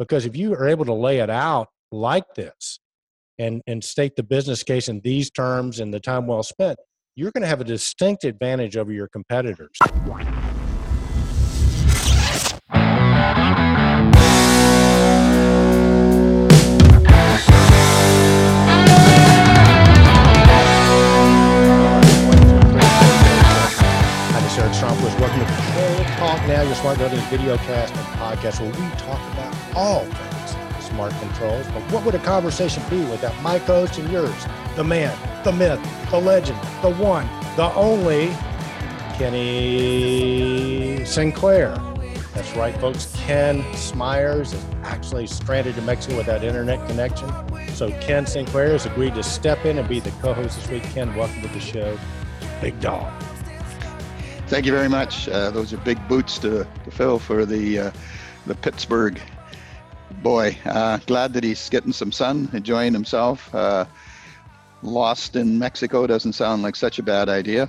Because 0.00 0.24
if 0.24 0.34
you 0.34 0.54
are 0.54 0.66
able 0.66 0.86
to 0.86 0.94
lay 0.94 1.18
it 1.18 1.28
out 1.28 1.68
like 1.92 2.34
this 2.34 2.80
and, 3.38 3.60
and 3.66 3.84
state 3.84 4.16
the 4.16 4.22
business 4.22 4.62
case 4.62 4.88
in 4.88 5.00
these 5.04 5.30
terms 5.30 5.78
and 5.78 5.92
the 5.92 6.00
time 6.00 6.26
well 6.26 6.42
spent, 6.42 6.78
you're 7.16 7.30
going 7.32 7.42
to 7.42 7.48
have 7.48 7.60
a 7.60 7.64
distinct 7.64 8.24
advantage 8.24 8.78
over 8.78 8.92
your 8.92 9.08
competitors. 9.08 9.76
Welcome 25.30 25.46
to 25.46 25.62
Control 25.62 26.04
Talk 26.16 26.48
Now, 26.48 26.62
your 26.62 26.74
smart 26.74 26.98
building 26.98 27.20
video 27.26 27.56
cast 27.58 27.94
and 27.94 28.04
podcast 28.18 28.60
where 28.60 28.72
we 28.72 28.96
talk 28.96 29.20
about 29.32 29.76
all 29.76 30.04
things 30.04 30.86
smart 30.88 31.12
controls. 31.20 31.64
But 31.68 31.82
what 31.92 32.04
would 32.04 32.16
a 32.16 32.18
conversation 32.18 32.82
be 32.90 32.98
without 33.04 33.40
my 33.40 33.60
coach 33.60 33.96
and 33.96 34.10
yours, 34.10 34.34
the 34.74 34.82
man, 34.82 35.16
the 35.44 35.52
myth, 35.52 35.78
the 36.10 36.18
legend, 36.18 36.58
the 36.82 36.90
one, 36.90 37.28
the 37.54 37.72
only, 37.74 38.26
Kenny 39.18 41.04
Sinclair. 41.04 41.78
That's 42.34 42.56
right, 42.56 42.76
folks. 42.78 43.14
Ken 43.14 43.62
Smyers 43.76 44.52
is 44.52 44.64
actually 44.82 45.28
stranded 45.28 45.78
in 45.78 45.86
Mexico 45.86 46.16
without 46.16 46.42
internet 46.42 46.84
connection. 46.88 47.30
So 47.74 47.92
Ken 48.00 48.26
Sinclair 48.26 48.72
has 48.72 48.84
agreed 48.84 49.14
to 49.14 49.22
step 49.22 49.64
in 49.64 49.78
and 49.78 49.88
be 49.88 50.00
the 50.00 50.10
co-host 50.22 50.56
this 50.56 50.68
week. 50.68 50.82
Ken, 50.82 51.14
welcome 51.14 51.40
to 51.42 51.48
the 51.48 51.60
show. 51.60 51.96
Big 52.60 52.80
dog. 52.80 53.12
Thank 54.50 54.66
you 54.66 54.72
very 54.72 54.88
much. 54.88 55.28
Uh, 55.28 55.52
those 55.52 55.72
are 55.72 55.76
big 55.76 55.96
boots 56.08 56.36
to, 56.40 56.66
to 56.84 56.90
fill 56.90 57.20
for 57.20 57.46
the 57.46 57.78
uh, 57.78 57.90
the 58.46 58.56
Pittsburgh 58.56 59.20
boy. 60.24 60.58
Uh, 60.64 60.98
glad 61.06 61.32
that 61.34 61.44
he's 61.44 61.68
getting 61.68 61.92
some 61.92 62.10
sun, 62.10 62.48
enjoying 62.52 62.92
himself. 62.92 63.54
Uh, 63.54 63.84
lost 64.82 65.36
in 65.36 65.56
Mexico 65.56 66.04
doesn't 66.04 66.32
sound 66.32 66.64
like 66.64 66.74
such 66.74 66.98
a 66.98 67.02
bad 67.04 67.28
idea. 67.28 67.68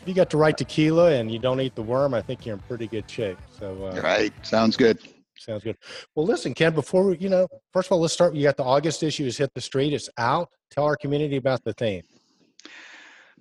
If 0.00 0.08
you 0.08 0.14
got 0.14 0.30
the 0.30 0.38
right 0.38 0.56
tequila 0.56 1.12
and 1.12 1.30
you 1.30 1.38
don't 1.38 1.60
eat 1.60 1.74
the 1.74 1.82
worm, 1.82 2.14
I 2.14 2.22
think 2.22 2.46
you're 2.46 2.54
in 2.54 2.62
pretty 2.62 2.86
good 2.86 3.10
shape. 3.10 3.36
So 3.50 3.84
uh, 3.84 4.00
right, 4.00 4.32
sounds 4.40 4.74
good. 4.78 5.00
Sounds 5.36 5.62
good. 5.62 5.76
Well, 6.14 6.24
listen, 6.24 6.54
Ken. 6.54 6.74
Before 6.74 7.04
we, 7.04 7.18
you 7.18 7.28
know, 7.28 7.46
first 7.74 7.88
of 7.88 7.92
all, 7.92 8.00
let's 8.00 8.14
start. 8.14 8.34
You 8.34 8.44
got 8.44 8.56
the 8.56 8.64
August 8.64 9.02
issue 9.02 9.24
has 9.24 9.36
hit 9.36 9.52
the 9.54 9.60
street. 9.60 9.92
It's 9.92 10.08
out. 10.16 10.48
Tell 10.70 10.84
our 10.84 10.96
community 10.96 11.36
about 11.36 11.62
the 11.62 11.74
theme. 11.74 12.04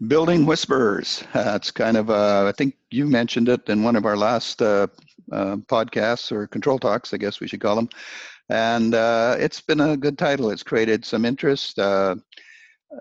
Building 0.08 0.48
Whisperers. 0.48 1.24
Uh, 1.34 1.54
it's 1.56 1.70
kind 1.70 1.96
of, 1.96 2.10
uh, 2.10 2.48
I 2.48 2.52
think 2.54 2.76
you 2.90 3.06
mentioned 3.06 3.50
it 3.50 3.70
in 3.70 3.84
one 3.84 3.96
of 3.96 4.06
our 4.06 4.18
last 4.18 4.62
uh, 4.62 4.88
uh 5.32 5.58
podcasts 5.58 6.32
or 6.32 6.48
control 6.48 6.80
talks, 6.80 7.14
I 7.14 7.18
guess 7.18 7.40
we 7.40 7.48
should 7.48 7.62
call 7.62 7.76
them. 7.76 7.90
And 8.50 8.96
uh, 8.96 9.36
it's 9.40 9.62
been 9.62 9.80
a 9.80 9.96
good 9.96 10.18
title. 10.18 10.50
It's 10.50 10.64
created 10.64 11.06
some 11.06 11.24
interest. 11.24 11.78
Uh, 11.78 12.16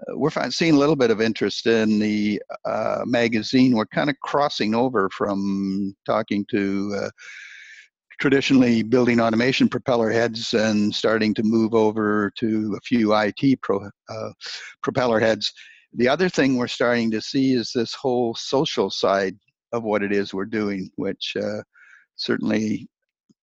we're 0.08 0.30
seeing 0.50 0.74
a 0.74 0.78
little 0.78 0.94
bit 0.94 1.10
of 1.10 1.20
interest 1.20 1.66
in 1.66 1.98
the 1.98 2.40
magazine. 3.06 3.74
We're 3.74 3.86
kind 3.86 4.10
of 4.10 4.20
crossing 4.20 4.74
over 4.74 5.08
from 5.10 5.96
talking 6.06 6.44
to 6.50 7.10
traditionally 8.20 8.82
building 8.82 9.20
automation 9.20 9.68
propeller 9.68 10.10
heads 10.10 10.54
and 10.54 10.94
starting 10.94 11.34
to 11.34 11.42
move 11.42 11.74
over 11.74 12.30
to 12.36 12.76
a 12.76 12.80
few 12.82 13.16
IT 13.16 13.62
pro, 13.62 13.90
propeller 14.82 15.18
heads 15.18 15.52
the 15.94 16.08
other 16.08 16.28
thing 16.28 16.56
we're 16.56 16.68
starting 16.68 17.10
to 17.10 17.20
see 17.20 17.52
is 17.52 17.72
this 17.74 17.94
whole 17.94 18.34
social 18.34 18.90
side 18.90 19.36
of 19.72 19.82
what 19.82 20.02
it 20.02 20.12
is 20.12 20.34
we're 20.34 20.44
doing, 20.44 20.90
which 20.96 21.34
uh, 21.40 21.62
certainly 22.16 22.88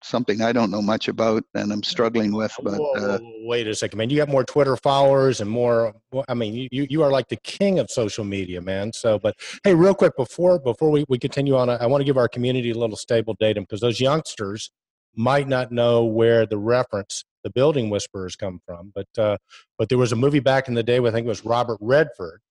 something 0.04 0.42
I 0.42 0.52
don't 0.52 0.70
know 0.70 0.81
much 0.81 1.08
about 1.08 1.44
and 1.56 1.72
I'm 1.72 1.84
struggling 1.84 2.31
with. 2.34 2.54
But 2.62 2.80
uh, 2.80 3.20
wait 3.44 3.67
a 3.67 3.76
second, 3.76 3.98
man, 3.98 4.09
you 4.09 4.17
got 4.17 4.30
more 4.30 4.44
Twitter 4.44 4.78
followers 4.78 5.42
and 5.42 5.50
more. 5.50 5.94
I 6.28 6.34
mean, 6.34 6.67
you 6.72 6.88
you 6.89 7.04
are 7.04 7.12
like 7.12 7.30
the 7.30 7.38
king 7.38 7.80
of 7.80 7.89
social 7.89 8.23
media, 8.23 8.61
man. 8.61 8.94
So, 8.94 9.20
but 9.20 9.36
hey, 9.64 9.73
real 9.73 9.95
quick 9.95 10.16
before 10.16 10.60
before 10.60 10.92
we, 10.92 11.05
we 11.10 11.17
continue 11.17 11.55
on, 11.55 11.70
I, 11.70 11.76
I 11.76 11.86
want 11.88 12.02
to 12.02 12.05
give 12.05 12.17
our 12.17 12.27
community 12.27 12.71
a 12.71 12.77
little 12.77 12.98
stable 12.98 13.36
datum 13.39 13.64
because 13.64 13.82
those 13.82 14.00
youngsters 14.00 14.71
might 15.16 15.48
not 15.48 15.71
know 15.71 16.05
where 16.05 16.45
the 16.45 16.58
reference 16.58 17.23
the 17.44 17.50
building 17.50 17.89
whisperers 17.89 18.36
come 18.36 18.60
from. 18.66 18.92
But 18.94 19.08
uh, 19.17 19.38
but 19.77 19.89
there 19.89 19.98
was 19.98 20.11
a 20.11 20.16
movie 20.16 20.39
back 20.39 20.67
in 20.67 20.73
the 20.73 20.83
day, 20.83 21.00
I 21.00 21.11
think 21.11 21.26
it 21.26 21.30
was 21.30 21.45
Robert 21.45 21.77
Redford, 21.82 22.42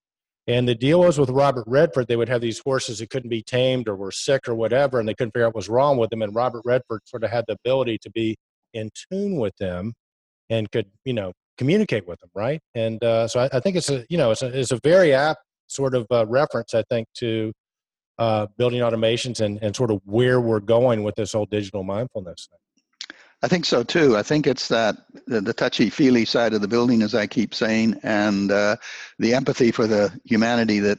and 0.47 0.69
the 0.69 0.75
deal 0.75 1.01
was 1.01 1.19
with 1.19 1.31
Robert 1.31 1.65
Redford, 1.67 2.07
they 2.07 2.17
would 2.17 2.29
have 2.29 2.41
these 2.41 2.61
horses 2.61 3.01
that 3.01 3.11
couldn't 3.11 3.31
be 3.31 3.43
tamed 3.43 3.89
or 3.89 3.97
were 3.97 4.13
sick 4.13 4.49
or 4.49 4.55
whatever, 4.55 5.01
and 5.01 5.09
they 5.09 5.15
couldn't 5.15 5.33
figure 5.33 5.47
out 5.47 5.49
what 5.49 5.57
was 5.57 5.69
wrong 5.69 5.97
with 5.97 6.11
them. 6.11 6.23
And 6.23 6.35
Robert 6.35 6.63
Redford 6.65 7.01
sort 7.05 7.25
of 7.25 7.31
had 7.31 7.45
the 7.49 7.55
ability 7.55 7.99
to 7.99 8.11
be 8.11 8.37
in 8.73 8.91
tune 9.11 9.37
with 9.37 9.57
them 9.57 9.95
and 10.49 10.71
could 10.71 10.87
you 11.05 11.13
know 11.13 11.33
communicate 11.59 12.07
with 12.07 12.21
them, 12.21 12.31
right? 12.35 12.61
And 12.75 13.03
uh, 13.03 13.27
so 13.29 13.41
I, 13.41 13.49
I, 13.53 13.61
think 13.61 13.77
it's 13.77 13.91
a 13.91 14.05
you 14.09 14.19
know 14.19 14.31
it's 14.31 14.43
a, 14.43 14.59
it's 14.59 14.73
a 14.73 14.81
very 14.83 15.15
apt 15.15 15.41
sort 15.67 15.95
of 15.95 16.07
uh, 16.11 16.27
reference, 16.27 16.75
I 16.75 16.83
think, 16.91 17.09
to 17.15 17.53
uh, 18.19 18.47
building 18.57 18.81
automations 18.81 19.41
and, 19.41 19.59
and 19.63 19.75
sort 19.75 19.91
of 19.91 20.01
where 20.05 20.41
we're 20.41 20.61
going 20.61 21.03
with 21.03 21.15
this 21.17 21.33
whole 21.33 21.47
digital 21.47 21.83
mindfulness 21.83 22.49
thing. 22.51 22.59
I 23.43 23.49
think 23.49 23.65
so 23.65 23.83
too. 23.83 24.17
I 24.17 24.23
think 24.23 24.47
it's 24.47 24.69
that 24.69 24.97
the, 25.27 25.41
the 25.41 25.53
touchy 25.53 25.91
feely 25.91 26.25
side 26.25 26.55
of 26.55 26.63
the 26.63 26.69
building, 26.69 27.03
as 27.03 27.15
I 27.15 27.27
keep 27.27 27.55
saying, 27.55 28.01
and 28.03 28.51
uh, 28.51 28.77
the 29.19 29.35
empathy 29.35 29.71
for 29.71 29.87
the 29.87 30.19
humanity 30.25 30.79
that 30.81 30.99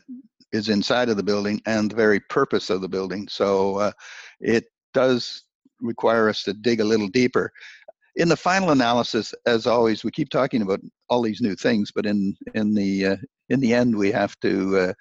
is 0.51 0.69
inside 0.69 1.09
of 1.09 1.17
the 1.17 1.23
building 1.23 1.61
and 1.65 1.91
the 1.91 1.95
very 1.95 2.19
purpose 2.19 2.69
of 2.69 2.81
the 2.81 2.87
building. 2.87 3.27
So 3.27 3.77
uh, 3.77 3.91
it 4.39 4.65
does 4.93 5.43
require 5.81 6.29
us 6.29 6.43
to 6.43 6.53
dig 6.53 6.79
a 6.79 6.85
little 6.85 7.07
deeper. 7.07 7.51
In 8.15 8.29
the 8.29 8.37
final 8.37 8.71
analysis, 8.71 9.33
as 9.45 9.67
always, 9.67 10.03
we 10.03 10.11
keep 10.11 10.29
talking 10.29 10.61
about 10.61 10.79
all 11.09 11.21
these 11.21 11.41
new 11.41 11.55
things, 11.55 11.91
but 11.93 12.05
in 12.05 12.35
in 12.55 12.73
the 12.73 13.05
uh, 13.05 13.17
in 13.49 13.59
the 13.59 13.73
end, 13.73 13.95
we 13.95 14.11
have 14.11 14.39
to 14.41 14.77
uh, 14.77 14.93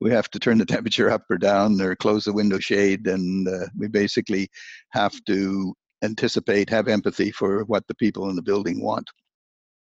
we 0.00 0.10
have 0.10 0.28
to 0.30 0.38
turn 0.38 0.58
the 0.58 0.66
temperature 0.74 1.10
up 1.10 1.24
or 1.30 1.38
down 1.38 1.80
or 1.80 1.96
close 1.96 2.24
the 2.24 2.32
window 2.32 2.58
shade, 2.58 3.06
and 3.06 3.48
uh, 3.48 3.66
we 3.76 3.88
basically 3.88 4.48
have 4.90 5.14
to 5.24 5.74
anticipate, 6.02 6.70
have 6.70 6.88
empathy 6.88 7.30
for 7.30 7.64
what 7.64 7.86
the 7.86 7.94
people 7.94 8.28
in 8.30 8.36
the 8.36 8.42
building 8.42 8.82
want. 8.82 9.08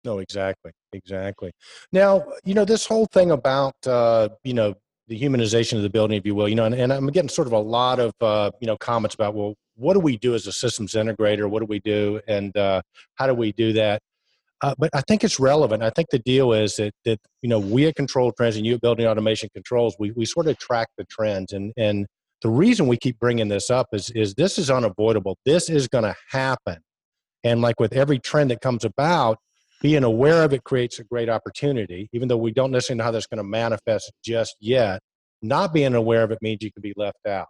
No, 0.05 0.21
exactly, 0.21 0.71
exactly. 0.93 1.53
Now, 1.93 2.25
you 2.45 2.55
know, 2.55 2.65
this 2.65 2.87
whole 2.87 3.07
thing 3.07 3.33
about 3.33 3.75
uh, 3.87 4.29
you 4.45 4.55
know 4.55 4.75
the 5.09 5.21
humanization 5.21 5.75
of 5.75 5.83
the 5.83 5.91
building, 5.91 6.17
if 6.17 6.27
you 6.27 6.35
will, 6.35 6.49
you 6.49 6.55
know, 6.55 6.65
and, 6.65 6.75
and 6.75 6.93
I'm 6.93 7.07
getting 7.09 7.29
sort 7.29 7.47
of 7.47 7.53
a 7.53 7.59
lot 7.59 7.99
of 7.99 8.13
uh, 8.21 8.51
you 8.61 8.67
know 8.67 8.77
comments 8.77 9.15
about 9.15 9.35
well, 9.35 9.55
what 9.77 9.95
do 9.95 10.01
we 10.01 10.17
do 10.17 10.35
as 10.35 10.47
a 10.47 10.53
systems 10.53 10.93
integrator? 10.93 11.51
What 11.51 11.61
do 11.61 11.67
we 11.67 11.81
do, 11.81 12.21
and 12.29 12.57
uh, 12.57 12.83
how 13.17 13.27
do 13.27 13.35
we 13.35 13.53
do 13.53 13.73
that? 13.75 14.01
Uh, 14.63 14.75
but 14.79 14.91
I 14.95 15.03
think 15.03 15.23
it's 15.23 15.39
relevant. 15.39 15.83
I 15.83 15.91
think 15.91 16.09
the 16.11 16.19
deal 16.21 16.53
is 16.53 16.77
that 16.77 16.93
that 17.05 17.19
you 17.43 17.49
know 17.49 17.59
we 17.59 17.87
at 17.87 17.97
Control 17.97 18.33
Trends 18.33 18.57
and 18.57 18.65
you 18.65 18.75
at 18.75 18.81
Building 18.81 19.07
Automation 19.07 19.49
Controls, 19.55 19.97
we 19.99 20.13
we 20.13 20.25
sort 20.25 20.47
of 20.47 20.57
track 20.59 20.89
the 20.97 21.05
trends 21.05 21.53
and 21.53 21.73
and 21.77 22.07
the 22.47 22.53
reason 22.53 22.87
we 22.87 22.97
keep 22.97 23.19
bringing 23.19 23.49
this 23.49 23.71
up 23.71 23.89
is 23.93 24.09
is 24.11 24.35
this 24.35 24.57
is 24.57 24.71
unavoidable. 24.71 25.37
This 25.45 25.69
is 25.69 25.89
going 25.89 26.05
to 26.05 26.15
happen. 26.31 26.77
And 27.43 27.61
like 27.61 27.81
with 27.81 27.93
every 27.93 28.21
trend 28.21 28.53
that 28.53 28.61
comes 28.61 28.85
about 28.85 29.39
being 29.83 30.05
aware 30.05 30.45
of 30.45 30.53
it 30.53 30.63
creates 30.63 31.01
a 31.01 31.05
great 31.05 31.29
opportunity 31.29 32.09
even 32.13 32.29
though 32.29 32.37
we 32.37 32.53
don't 32.53 32.71
necessarily 32.71 32.99
know 32.99 33.05
how 33.05 33.11
that's 33.11 33.27
going 33.27 33.39
to 33.39 33.49
manifest 33.49 34.13
just 34.25 34.55
yet. 34.61 35.01
Not 35.43 35.75
being 35.75 35.97
aware 35.97 36.23
of 36.23 36.31
it 36.31 36.39
means 36.41 36.63
you 36.63 36.71
can 36.71 36.83
be 36.83 36.93
left 36.97 37.27
out 37.27 37.49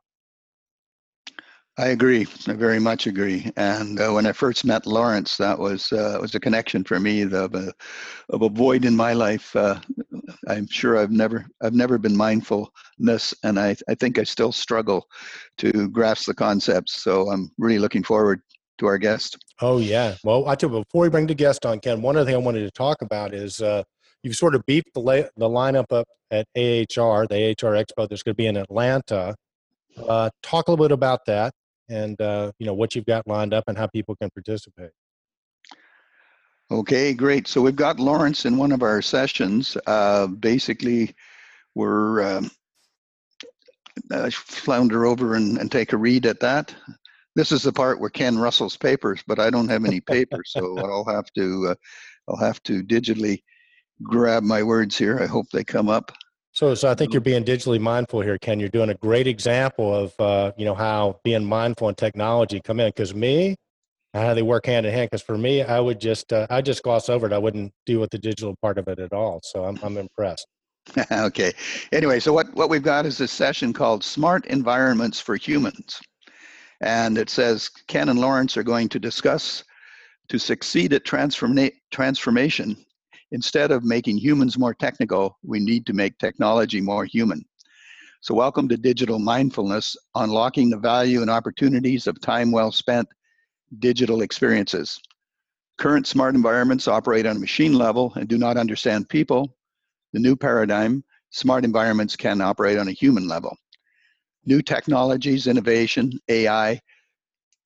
I 1.79 1.89
agree. 1.89 2.27
I 2.49 2.55
very 2.55 2.79
much 2.79 3.07
agree. 3.07 3.53
And 3.57 4.01
uh, 4.01 4.11
when 4.11 4.25
I 4.25 4.33
first 4.33 4.65
met 4.65 4.87
Lawrence, 4.87 5.37
that 5.37 5.59
was 5.59 5.93
uh, 5.93 6.17
was 6.19 6.35
a 6.35 6.41
connection 6.41 6.83
for 6.85 6.99
me 6.99 7.21
of 7.21 7.55
a 7.55 7.73
of 8.31 8.41
a 8.41 8.49
void 8.49 8.87
in 8.87 8.97
my 8.97 9.13
life. 9.13 9.55
Uh, 9.55 9.79
I'm 10.49 10.67
sure 10.69 10.97
I've 10.97 11.11
never 11.11 11.45
I've 11.63 11.75
never 11.75 11.99
been 11.99 12.17
mindfulness, 12.17 13.35
and 13.43 13.61
I 13.61 13.77
I 13.91 13.95
think 13.95 14.19
I 14.19 14.25
still 14.25 14.53
struggle 14.53 15.07
to 15.59 15.89
grasp 15.91 16.27
the 16.27 16.35
concepts. 16.35 17.03
So 17.03 17.31
I'm 17.31 17.51
really 17.59 17.79
looking 17.79 18.03
forward 18.03 18.41
to 18.79 18.87
our 18.87 18.97
guest. 18.97 19.37
Oh 19.61 19.79
yeah. 19.79 20.15
Well, 20.25 20.49
I 20.49 20.55
tell 20.55 20.71
you, 20.71 20.83
before 20.83 21.03
we 21.03 21.11
bring 21.11 21.27
the 21.27 21.35
guest 21.35 21.67
on, 21.67 21.81
Ken, 21.81 22.01
one 22.01 22.17
other 22.17 22.25
thing 22.25 22.35
I 22.35 22.39
wanted 22.39 22.65
to 22.65 22.71
talk 22.71 23.03
about 23.03 23.35
is 23.35 23.61
uh, 23.61 23.83
you've 24.23 24.37
sort 24.37 24.55
of 24.55 24.65
beefed 24.65 24.95
the 24.95 25.31
the 25.37 25.49
lineup 25.49 25.93
up 25.93 26.09
at 26.31 26.47
AHR, 26.57 27.27
the 27.27 27.51
AHR 27.51 27.77
Expo. 27.77 28.09
There's 28.09 28.23
going 28.23 28.33
to 28.33 28.35
be 28.35 28.47
in 28.47 28.57
Atlanta. 28.57 29.35
Uh, 30.09 30.31
talk 30.43 30.69
a 30.69 30.71
little 30.71 30.83
bit 30.83 30.93
about 30.93 31.21
that 31.27 31.53
and 31.89 32.21
uh, 32.21 32.53
you 32.59 32.67
know 32.67 32.75
what 32.75 32.95
you've 32.95 33.07
got 33.07 33.27
lined 33.27 33.55
up 33.55 33.65
and 33.69 33.77
how 33.77 33.87
people 33.87 34.17
can 34.17 34.31
participate. 34.31 34.91
Okay, 36.71 37.15
great. 37.15 37.47
So 37.47 37.63
we've 37.63 37.77
got 37.77 38.01
Lawrence 38.01 38.45
in 38.45 38.57
one 38.57 38.73
of 38.73 38.83
our 38.83 39.01
sessions. 39.01 39.77
Uh, 39.87 40.27
basically, 40.27 41.15
we're 41.77 42.39
um, 42.39 42.51
uh, 44.11 44.31
flounder 44.31 45.07
over 45.07 45.35
and, 45.35 45.59
and 45.59 45.71
take 45.71 45.93
a 45.93 45.97
read 45.97 46.27
at 46.27 46.41
that. 46.41 46.75
This 47.37 47.53
is 47.53 47.63
the 47.63 47.73
part 47.73 48.01
where 48.01 48.11
Ken 48.11 48.39
rustles 48.39 48.77
papers, 48.77 49.23
but 49.27 49.39
I 49.39 49.51
don't 49.51 49.69
have 49.69 49.85
any 49.85 50.01
papers, 50.13 50.51
so 50.57 50.79
I'll 50.79 51.05
have 51.05 51.31
to 51.35 51.69
uh, 51.69 51.75
I'll 52.29 52.45
have 52.45 52.63
to 52.65 52.83
digitally 52.83 53.43
grab 54.03 54.43
my 54.43 54.63
words 54.63 54.99
here. 54.99 55.21
I 55.21 55.27
hope 55.27 55.47
they 55.53 55.65
come 55.65 55.89
up. 55.89 56.13
So, 56.57 56.75
so 56.75 56.91
I 56.91 56.95
think 56.95 57.13
you're 57.13 57.21
being 57.21 57.45
digitally 57.45 57.79
mindful 57.79 58.23
here, 58.23 58.39
Ken. 58.39 58.59
You're 58.59 58.71
doing 58.71 58.89
a 58.89 58.95
great 58.95 59.27
example 59.27 59.95
of, 59.95 60.19
uh, 60.19 60.53
you 60.57 60.65
know, 60.65 60.75
how 60.75 61.21
being 61.23 61.45
mindful 61.45 61.89
and 61.89 61.99
technology 61.99 62.63
come 62.65 62.81
in. 62.81 62.89
Because 62.89 63.15
me, 63.15 63.57
how 64.15 64.33
they 64.33 64.41
work 64.41 64.65
hand 64.65 64.87
in 64.87 64.93
hand. 64.93 65.11
Because 65.11 65.23
for 65.23 65.37
me, 65.37 65.63
I 65.63 65.81
would 65.81 66.01
just 66.01 66.33
uh, 66.33 66.47
I 66.49 66.63
just 66.63 66.83
gloss 66.83 67.11
over 67.11 67.27
it. 67.27 67.35
I 67.35 67.39
wouldn't 67.39 67.75
deal 67.85 68.01
with 68.01 68.11
the 68.11 68.19
digital 68.19 68.57
part 68.63 68.79
of 68.79 68.89
it 68.89 68.99
at 68.99 69.13
all. 69.13 69.41
So 69.45 69.65
I'm 69.65 69.79
I'm 69.83 69.99
impressed. 69.99 70.47
okay. 71.13 71.53
Anyway, 71.93 72.21
so 72.21 72.33
what 72.33 72.47
what 72.55 72.71
we've 72.71 72.83
got 72.83 73.05
is 73.05 73.21
a 73.21 73.29
session 73.29 73.75
called 73.75 74.03
"Smart 74.03 74.47
Environments 74.47 75.21
for 75.21 75.37
Humans," 75.37 76.01
and 76.81 77.19
it 77.19 77.29
says 77.29 77.69
Ken 77.87 78.09
and 78.09 78.19
Lawrence 78.19 78.57
are 78.57 78.63
going 78.63 78.89
to 78.89 78.99
discuss 78.99 79.63
to 80.31 80.39
succeed 80.39 80.95
at 80.95 81.05
transforma- 81.05 81.75
transformation. 81.91 82.79
Instead 83.33 83.73
of 83.73 83.85
making 83.85 84.17
humans 84.17 84.59
more 84.59 84.75
technical, 84.75 85.37
we 85.43 85.59
need 85.59 85.85
to 85.87 85.93
make 85.93 86.17
technology 86.19 86.81
more 86.81 87.05
human. 87.05 87.45
So, 88.21 88.35
welcome 88.35 88.69
to 88.69 88.77
Digital 88.77 89.19
Mindfulness, 89.19 89.97
unlocking 90.15 90.71
the 90.71 90.79
value 90.79 91.23
and 91.23 91.31
opportunities 91.31 92.07
of 92.07 92.21
time 92.21 92.53
well 92.53 92.71
spent 92.71 93.09
digital 93.81 94.23
experiences. 94.23 95.01
Current 95.79 96.07
smart 96.07 96.35
environments 96.35 96.89
operate 96.89 97.27
on 97.27 97.37
a 97.37 97.41
machine 97.41 97.75
level 97.75 98.13
and 98.15 98.29
do 98.29 98.39
not 98.39 98.57
understand 98.57 99.09
people. 99.09 99.57
The 100.13 100.21
new 100.21 100.37
paradigm, 100.37 101.05
smart 101.31 101.65
environments 101.65 102.17
can 102.17 102.41
operate 102.41 102.79
on 102.79 102.89
a 102.89 102.93
human 102.93 103.27
level. 103.27 103.57
New 104.45 104.63
technologies, 104.63 105.49
innovation, 105.49 106.13
AI, 106.29 106.81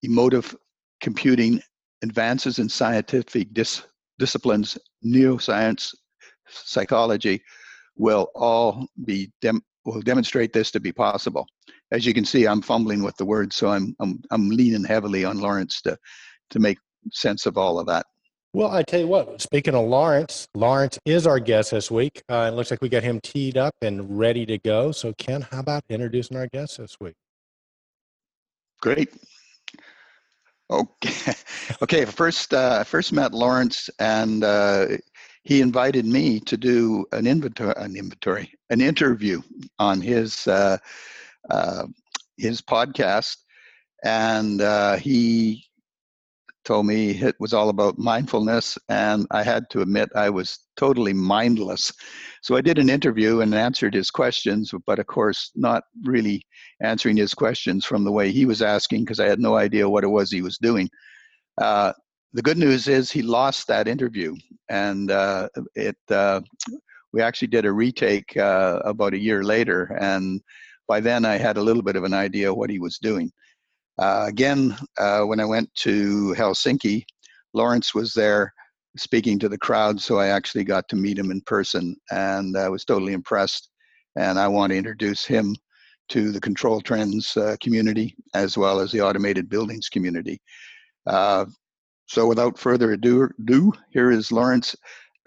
emotive 0.03 0.57
computing, 1.01 1.61
advances 2.03 2.59
in 2.59 2.69
scientific 2.69 3.53
dis- 3.53 3.83
disciplines, 4.21 4.79
neuroscience, 5.05 5.95
psychology, 6.47 7.43
will 7.97 8.29
all 8.37 8.87
be 9.05 9.33
dem- 9.41 9.65
will 9.85 10.03
demonstrate 10.03 10.53
this 10.53 10.71
to 10.71 10.79
be 10.79 10.93
possible. 10.93 11.47
As 11.91 12.07
you 12.07 12.15
can 12.15 12.25
see, 12.25 12.47
I'm 12.47 12.63
fumbling 12.63 13.03
with 13.03 13.17
the 13.17 13.25
words, 13.25 13.57
so 13.57 13.71
I'm 13.71 13.97
I'm 13.99 14.23
I'm 14.31 14.49
leaning 14.49 14.85
heavily 14.85 15.25
on 15.25 15.41
Lawrence 15.41 15.81
to 15.83 15.97
to 16.51 16.59
make 16.61 16.79
sense 17.13 17.47
of 17.47 17.57
all 17.57 17.81
of 17.81 17.87
that. 17.87 18.07
Well, 18.53 18.71
I 18.71 18.83
tell 18.83 19.01
you 19.01 19.07
what, 19.07 19.41
speaking 19.41 19.75
of 19.77 19.87
Lawrence, 19.87 20.47
Lawrence 20.55 20.99
is 21.05 21.25
our 21.27 21.39
guest 21.39 21.71
this 21.71 21.89
week. 21.89 22.21
Uh, 22.29 22.51
it 22.53 22.57
looks 22.57 22.71
like 22.71 22.83
we 22.83 22.89
got 22.89 23.05
him 23.05 23.21
teed 23.23 23.57
up 23.57 23.75
and 23.81 24.19
ready 24.19 24.45
to 24.47 24.59
go. 24.59 24.91
So, 24.91 25.13
Ken, 25.19 25.47
how 25.51 25.61
about 25.61 25.85
introducing 25.89 26.37
our 26.37 26.49
guest 26.49 26.79
this 26.79 26.97
week? 27.01 27.15
Great. 28.83 29.11
Okay. 30.71 31.35
Okay. 31.83 32.05
First, 32.05 32.53
uh, 32.53 32.85
first 32.85 33.13
met 33.13 33.33
Lawrence, 33.33 33.89
and 33.99 34.45
uh, 34.45 34.87
he 35.45 35.61
invited 35.61 36.05
me 36.05 36.41
to 36.41 36.57
do 36.57 37.07
an 37.13 37.27
inventory, 37.27 37.73
an 37.77 37.97
inventory, 37.97 38.53
an 38.71 38.81
interview 38.81 39.41
on 39.79 40.01
his 40.01 40.47
uh, 40.47 40.77
uh, 41.49 41.87
his 42.37 42.61
podcast, 42.61 43.37
and 44.05 44.61
uh, 44.61 44.97
he 44.97 45.65
told 46.65 46.87
me 46.87 47.11
it 47.11 47.37
was 47.41 47.53
all 47.53 47.69
about 47.69 47.99
mindfulness, 47.99 48.79
and 48.89 49.27
I 49.31 49.43
had 49.43 49.65
to 49.71 49.81
admit 49.81 50.09
I 50.15 50.31
was 50.31 50.59
totally 50.77 51.13
mindless. 51.13 51.93
So 52.43 52.57
I 52.57 52.61
did 52.61 52.79
an 52.79 52.91
interview 52.91 53.41
and 53.41 53.55
answered 53.55 53.95
his 53.95 54.11
questions, 54.11 54.73
but 54.87 54.99
of 54.99 55.07
course, 55.07 55.51
not 55.55 55.85
really 56.05 56.43
answering 56.83 57.17
his 57.17 57.35
questions 57.35 57.85
from 57.85 58.05
the 58.05 58.13
way 58.13 58.31
he 58.31 58.47
was 58.47 58.63
asking 58.63 59.05
because 59.05 59.21
I 59.21 59.27
had 59.27 59.41
no 59.41 59.57
idea 59.57 59.89
what 59.89 60.05
it 60.05 60.09
was 60.09 60.31
he 60.31 60.43
was 60.43 60.59
doing. 60.59 60.89
Uh, 61.61 61.93
the 62.33 62.43
good 62.43 62.59
news 62.59 62.89
is 62.89 63.11
he 63.11 63.23
lost 63.23 63.67
that 63.67 63.89
interview, 63.89 64.35
and 64.69 65.11
uh, 65.11 65.49
it. 65.75 65.97
Uh, 66.09 66.41
we 67.13 67.23
actually 67.23 67.49
did 67.49 67.65
a 67.65 67.73
retake 67.73 68.37
uh, 68.37 68.81
about 68.85 69.15
a 69.15 69.19
year 69.19 69.43
later, 69.43 69.97
and 70.01 70.41
by 70.87 71.01
then 71.01 71.25
I 71.25 71.39
had 71.39 71.57
a 71.57 71.63
little 71.63 71.83
bit 71.83 71.97
of 71.97 72.05
an 72.05 72.15
idea 72.15 72.55
what 72.55 72.71
he 72.71 72.79
was 72.79 72.99
doing. 72.99 73.33
Uh, 74.01 74.25
again, 74.27 74.75
uh, 74.99 75.23
when 75.23 75.41
I 75.41 75.45
went 75.45 75.73
to 75.77 76.35
Helsinki, 76.37 77.05
Lawrence 77.53 77.95
was 77.95 78.15
there 78.15 78.53
speaking 78.97 79.39
to 79.39 79.49
the 79.49 79.59
crowd, 79.59 80.01
so 80.01 80.19
I 80.19 80.29
actually 80.29 80.65
got 80.65 80.89
to 80.89 80.97
meet 80.97 81.19
him 81.19 81.31
in 81.31 81.43
person, 81.43 81.95
and 82.11 82.57
I 82.57 82.71
was 82.71 82.85
totally 82.85 83.13
impressed. 83.13 83.69
And 84.17 84.39
I 84.39 84.49
want 84.49 84.73
to 84.73 84.79
introduce 84.79 85.25
him 85.25 85.55
to 86.09 86.33
the 86.33 86.41
control 86.41 86.81
trends 86.81 87.37
uh, 87.37 87.57
community 87.63 88.17
as 88.35 88.57
well 88.57 88.81
as 88.81 88.91
the 88.91 89.03
automated 89.03 89.49
buildings 89.49 89.89
community. 89.89 90.41
Uh, 91.07 91.45
so 92.07 92.27
without 92.27 92.59
further 92.59 92.93
ado, 92.93 93.29
ado, 93.39 93.73
here 93.91 94.11
is 94.11 94.33
Lawrence 94.33 94.75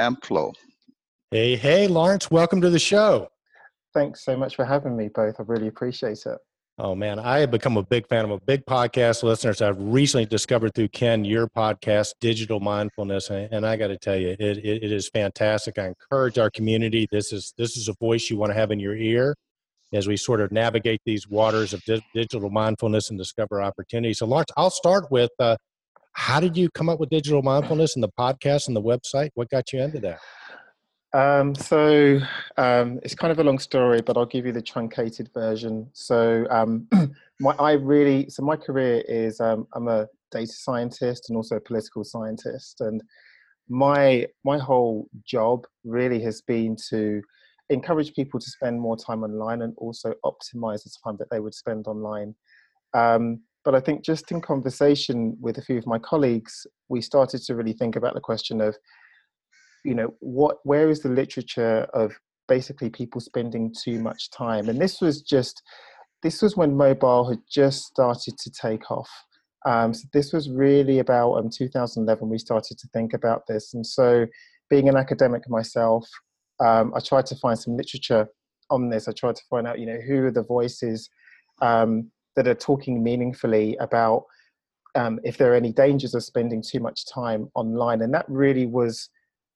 Ampofo. 0.02 0.52
Hey, 1.32 1.56
hey, 1.56 1.88
Lawrence, 1.88 2.30
welcome 2.30 2.60
to 2.62 2.70
the 2.70 2.80
show. 2.80 3.30
Thanks 3.94 4.26
so 4.26 4.36
much 4.36 4.56
for 4.56 4.66
having 4.66 4.98
me 4.98 5.08
both. 5.08 5.40
I 5.40 5.44
really 5.44 5.68
appreciate 5.68 6.26
it. 6.26 6.38
Oh 6.80 6.96
man, 6.96 7.20
I 7.20 7.40
have 7.40 7.52
become 7.52 7.78
a 7.78 7.84
big 7.84 8.08
fan. 8.08 8.26
I'm 8.26 8.32
a 8.32 8.40
big 8.40 8.66
podcast 8.66 9.22
listener. 9.22 9.54
So 9.54 9.70
I've 9.70 9.80
recently 9.80 10.26
discovered 10.26 10.74
through 10.74 10.88
Ken 10.88 11.24
your 11.24 11.48
podcast, 11.48 12.14
Digital 12.20 12.60
Mindfulness, 12.60 13.30
and 13.30 13.64
I 13.64 13.76
got 13.76 13.90
to 13.90 13.98
tell 13.98 14.16
you, 14.16 14.30
it, 14.30 14.40
it, 14.40 14.84
it 14.84 14.92
is 14.92 15.08
fantastic. 15.08 15.78
I 15.78 15.86
encourage 15.86 16.40
our 16.40 16.50
community. 16.50 17.08
This 17.12 17.32
is 17.32 17.54
this 17.60 17.78
is 17.78 17.90
a 17.90 17.94
voice 18.02 18.28
you 18.32 18.38
want 18.38 18.52
to 18.52 18.56
have 18.56 18.72
in 18.72 18.80
your 18.80 18.96
ear 18.96 19.36
as 19.94 20.08
we 20.08 20.18
sort 20.18 20.42
of 20.42 20.52
navigate 20.52 21.00
these 21.06 21.28
waters 21.28 21.74
of 21.74 21.84
di- 21.84 22.04
digital 22.16 22.50
mindfulness 22.50 23.12
and 23.12 23.20
discover 23.20 23.62
opportunities. 23.62 24.18
So, 24.18 24.26
Lawrence, 24.26 24.50
I'll 24.58 24.72
start 24.72 25.12
with 25.12 25.30
uh, 25.40 25.58
how 26.14 26.40
did 26.40 26.58
you 26.58 26.70
come 26.74 26.90
up 26.90 27.00
with 27.00 27.10
digital 27.10 27.44
mindfulness 27.44 27.96
and 27.96 28.04
the 28.04 28.12
podcast 28.20 28.66
and 28.66 28.76
the 28.76 28.82
website? 28.82 29.30
What 29.36 29.50
got 29.50 29.72
you 29.74 29.82
into 29.82 30.00
that? 30.00 30.20
Um, 31.14 31.54
so 31.54 32.20
um, 32.58 33.00
it's 33.04 33.14
kind 33.14 33.32
of 33.32 33.40
a 33.40 33.44
long 33.44 33.60
story, 33.60 34.02
but 34.02 34.18
I'll 34.18 34.26
give 34.26 34.46
you 34.46 34.52
the 34.52 34.62
truncated 34.62 35.30
version. 35.34 35.88
So 35.94 36.48
um, 36.50 36.88
my, 37.40 37.52
I 37.60 37.74
really, 37.74 38.30
so 38.30 38.44
my 38.44 38.56
career 38.56 39.04
is 39.08 39.40
um, 39.40 39.68
I'm 39.74 39.88
a 39.88 40.08
data 40.32 40.52
scientist 40.52 41.30
and 41.30 41.38
also 41.38 41.58
a 41.58 41.62
political 41.62 42.04
scientist, 42.04 42.82
and 42.82 43.02
my 43.70 44.28
my 44.44 44.58
whole 44.58 45.08
job 45.24 45.66
really 45.86 46.22
has 46.22 46.42
been 46.42 46.76
to 46.90 47.22
encourage 47.70 48.14
people 48.14 48.40
to 48.40 48.50
spend 48.50 48.80
more 48.80 48.98
time 48.98 49.24
online 49.24 49.62
and 49.62 49.74
also 49.78 50.14
optimize 50.26 50.84
the 50.84 50.92
time 51.04 51.16
that 51.18 51.30
they 51.30 51.40
would 51.40 51.54
spend 51.54 51.88
online. 51.88 52.36
Um, 52.94 53.42
but 53.64 53.76
I 53.76 53.80
think 53.80 54.04
just 54.04 54.32
in 54.32 54.42
conversation 54.42 55.38
with 55.40 55.58
a 55.58 55.62
few 55.62 55.78
of 55.78 55.88
my 55.88 55.98
colleagues, 55.98 56.68
we 56.90 57.02
started 57.02 57.42
to 57.44 57.56
really 57.56 57.74
think 57.74 57.96
about 57.96 58.14
the 58.14 58.20
question 58.20 58.60
of, 58.60 58.76
you 59.84 59.96
know, 59.96 60.14
what 60.20 60.58
where 60.64 60.90
is 60.90 61.02
the 61.02 61.10
literature 61.10 61.88
of 61.94 62.14
basically 62.48 62.90
people 62.90 63.22
spending 63.22 63.74
too 63.84 64.00
much 64.00 64.30
time? 64.32 64.70
And 64.70 64.80
this 64.80 65.02
was 65.02 65.22
just 65.22 65.62
this 66.22 66.42
was 66.42 66.56
when 66.56 66.76
mobile 66.76 67.30
had 67.30 67.40
just 67.50 67.86
started 67.86 68.38
to 68.38 68.52
take 68.52 68.90
off. 68.90 69.10
Um, 69.66 69.94
so 69.94 70.08
this 70.14 70.34
was 70.34 70.50
really 70.50 71.00
about 71.00 71.34
um, 71.34 71.50
2011. 71.50 72.30
We 72.30 72.38
started 72.38 72.78
to 72.78 72.88
think 72.94 73.14
about 73.14 73.44
this, 73.48 73.74
and 73.74 73.86
so 73.86 74.26
being 74.70 74.90
an 74.90 74.98
academic 74.98 75.50
myself, 75.50 76.08
um, 76.60 76.94
I 76.96 77.00
tried 77.00 77.26
to 77.28 77.36
find 77.36 77.58
some 77.58 77.78
literature 77.78 78.28
on 78.70 78.90
this. 78.90 79.08
I 79.08 79.12
tried 79.12 79.36
to 79.36 79.44
find 79.50 79.68
out, 79.68 79.80
you 79.80 79.86
know, 79.86 80.00
who 80.06 80.26
are 80.26 80.32
the 80.32 80.44
voices 80.44 81.10
um, 81.62 82.12
that 82.36 82.48
are 82.48 82.56
talking 82.56 83.04
meaningfully 83.04 83.78
about 83.80 84.24
um, 84.96 85.20
if 85.24 85.38
there 85.38 85.54
are 85.54 85.56
any 85.56 85.72
dangers 85.72 86.14
of 86.14 86.24
spending 86.24 86.62
too 86.62 86.80
much 86.80 87.06
time 87.06 87.50
online. 87.56 88.02
And 88.02 88.14
that 88.14 88.26
really 88.28 88.66
was 88.66 89.10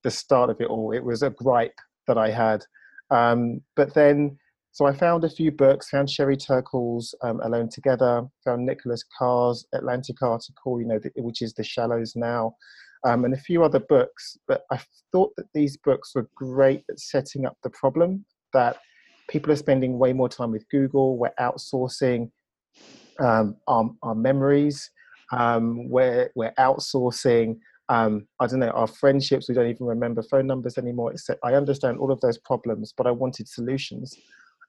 the 0.04 0.10
start 0.10 0.50
of 0.50 0.60
it 0.60 0.68
all. 0.68 0.92
It 0.92 1.04
was 1.04 1.22
a 1.22 1.30
gripe 1.30 1.78
that 2.06 2.18
I 2.18 2.30
had. 2.30 2.64
Um, 3.10 3.60
but 3.76 3.94
then, 3.94 4.38
so 4.72 4.86
I 4.86 4.92
found 4.92 5.24
a 5.24 5.30
few 5.30 5.50
books, 5.50 5.88
found 5.88 6.10
Sherry 6.10 6.36
Turkle's 6.36 7.14
um, 7.22 7.40
Alone 7.40 7.68
Together, 7.68 8.26
found 8.44 8.66
Nicholas 8.66 9.04
Carr's 9.18 9.66
Atlantic 9.72 10.22
Article, 10.22 10.80
you 10.80 10.86
know, 10.86 10.98
the, 10.98 11.10
which 11.16 11.42
is 11.42 11.54
The 11.54 11.64
Shallows 11.64 12.14
Now, 12.14 12.54
um, 13.04 13.24
and 13.24 13.34
a 13.34 13.38
few 13.38 13.64
other 13.64 13.80
books. 13.80 14.36
But 14.46 14.62
I 14.70 14.78
thought 15.12 15.32
that 15.36 15.46
these 15.54 15.76
books 15.78 16.14
were 16.14 16.28
great 16.36 16.84
at 16.90 17.00
setting 17.00 17.46
up 17.46 17.56
the 17.62 17.70
problem 17.70 18.24
that 18.52 18.78
people 19.28 19.52
are 19.52 19.56
spending 19.56 19.98
way 19.98 20.12
more 20.12 20.28
time 20.28 20.50
with 20.50 20.68
Google, 20.70 21.16
we're 21.18 21.34
outsourcing 21.38 22.30
um, 23.20 23.56
our, 23.66 23.90
our, 24.02 24.14
memories. 24.14 24.90
Um, 25.32 25.88
we're, 25.88 26.30
we're 26.34 26.54
outsourcing, 26.58 27.58
um, 27.88 28.26
I 28.40 28.46
don't 28.46 28.60
know, 28.60 28.70
our 28.70 28.86
friendships. 28.86 29.48
We 29.48 29.54
don't 29.54 29.68
even 29.68 29.86
remember 29.86 30.22
phone 30.22 30.46
numbers 30.46 30.78
anymore. 30.78 31.12
Except 31.12 31.40
I 31.42 31.54
understand 31.54 31.98
all 31.98 32.12
of 32.12 32.20
those 32.20 32.38
problems, 32.38 32.92
but 32.96 33.06
I 33.06 33.10
wanted 33.10 33.48
solutions. 33.48 34.16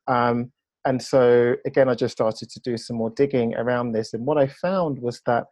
Um, 0.07 0.51
and 0.85 1.01
so, 1.01 1.55
again, 1.65 1.89
I 1.89 1.95
just 1.95 2.13
started 2.13 2.49
to 2.49 2.59
do 2.61 2.77
some 2.77 2.95
more 2.95 3.09
digging 3.09 3.53
around 3.55 3.91
this. 3.91 4.13
And 4.13 4.25
what 4.25 4.37
I 4.37 4.47
found 4.47 4.99
was 4.99 5.21
that 5.25 5.45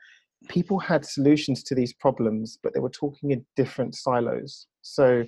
people 0.50 0.80
had 0.80 1.06
solutions 1.06 1.64
to 1.64 1.76
these 1.76 1.94
problems, 1.94 2.58
but 2.64 2.74
they 2.74 2.80
were 2.80 2.90
talking 2.90 3.32
in 3.32 3.46
different 3.56 3.96
silos. 3.96 4.68
So 4.82 5.26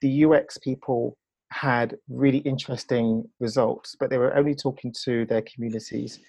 the 0.00 0.24
UX 0.24 0.58
people 0.58 1.16
had 1.50 1.96
really 2.08 2.38
interesting 2.38 3.24
results, 3.40 3.96
but 3.98 4.08
they 4.10 4.18
were 4.18 4.36
only 4.36 4.54
talking 4.54 4.94
to 5.04 5.26
their 5.26 5.42
communities 5.42 6.20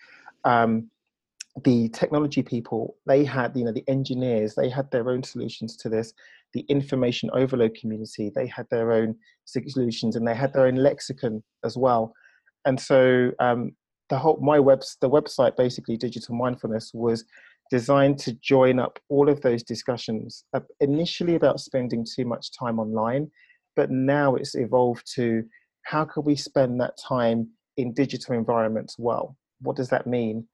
um, 0.43 0.89
the 1.63 1.89
technology 1.89 2.41
people 2.41 2.95
they 3.05 3.25
had 3.25 3.55
you 3.57 3.65
know 3.65 3.73
the 3.73 3.83
engineers 3.89 4.55
they 4.55 4.69
had 4.69 4.89
their 4.91 5.09
own 5.09 5.21
solutions 5.21 5.75
to 5.75 5.89
this 5.89 6.13
the 6.53 6.61
information 6.69 7.29
overload 7.33 7.75
community 7.75 8.31
they 8.33 8.47
had 8.47 8.65
their 8.71 8.93
own 8.93 9.13
solutions 9.45 10.15
and 10.15 10.25
they 10.25 10.33
had 10.33 10.53
their 10.53 10.65
own 10.65 10.75
lexicon 10.75 11.43
as 11.65 11.75
well 11.75 12.13
and 12.63 12.79
so 12.79 13.31
um, 13.39 13.71
the 14.09 14.17
whole 14.17 14.37
my 14.41 14.59
webs 14.59 14.97
the 15.01 15.09
website 15.09 15.57
basically 15.57 15.97
digital 15.97 16.35
mindfulness 16.35 16.91
was 16.93 17.25
designed 17.71 18.19
to 18.19 18.33
join 18.33 18.79
up 18.79 18.99
all 19.07 19.29
of 19.29 19.41
those 19.41 19.63
discussions, 19.63 20.43
uh, 20.53 20.59
initially 20.81 21.35
about 21.35 21.61
spending 21.61 22.05
too 22.05 22.25
much 22.25 22.51
time 22.51 22.79
online, 22.79 23.31
but 23.77 23.89
now 23.89 24.35
it's 24.35 24.55
evolved 24.55 25.09
to 25.15 25.41
how 25.83 26.03
can 26.03 26.23
we 26.23 26.35
spend 26.35 26.79
that 26.79 26.93
time 27.01 27.49
in 27.77 27.93
digital 27.93 28.35
environments 28.35 28.97
well? 28.99 29.37
What 29.61 29.77
does 29.77 29.87
that 29.89 30.05
mean? 30.05 30.45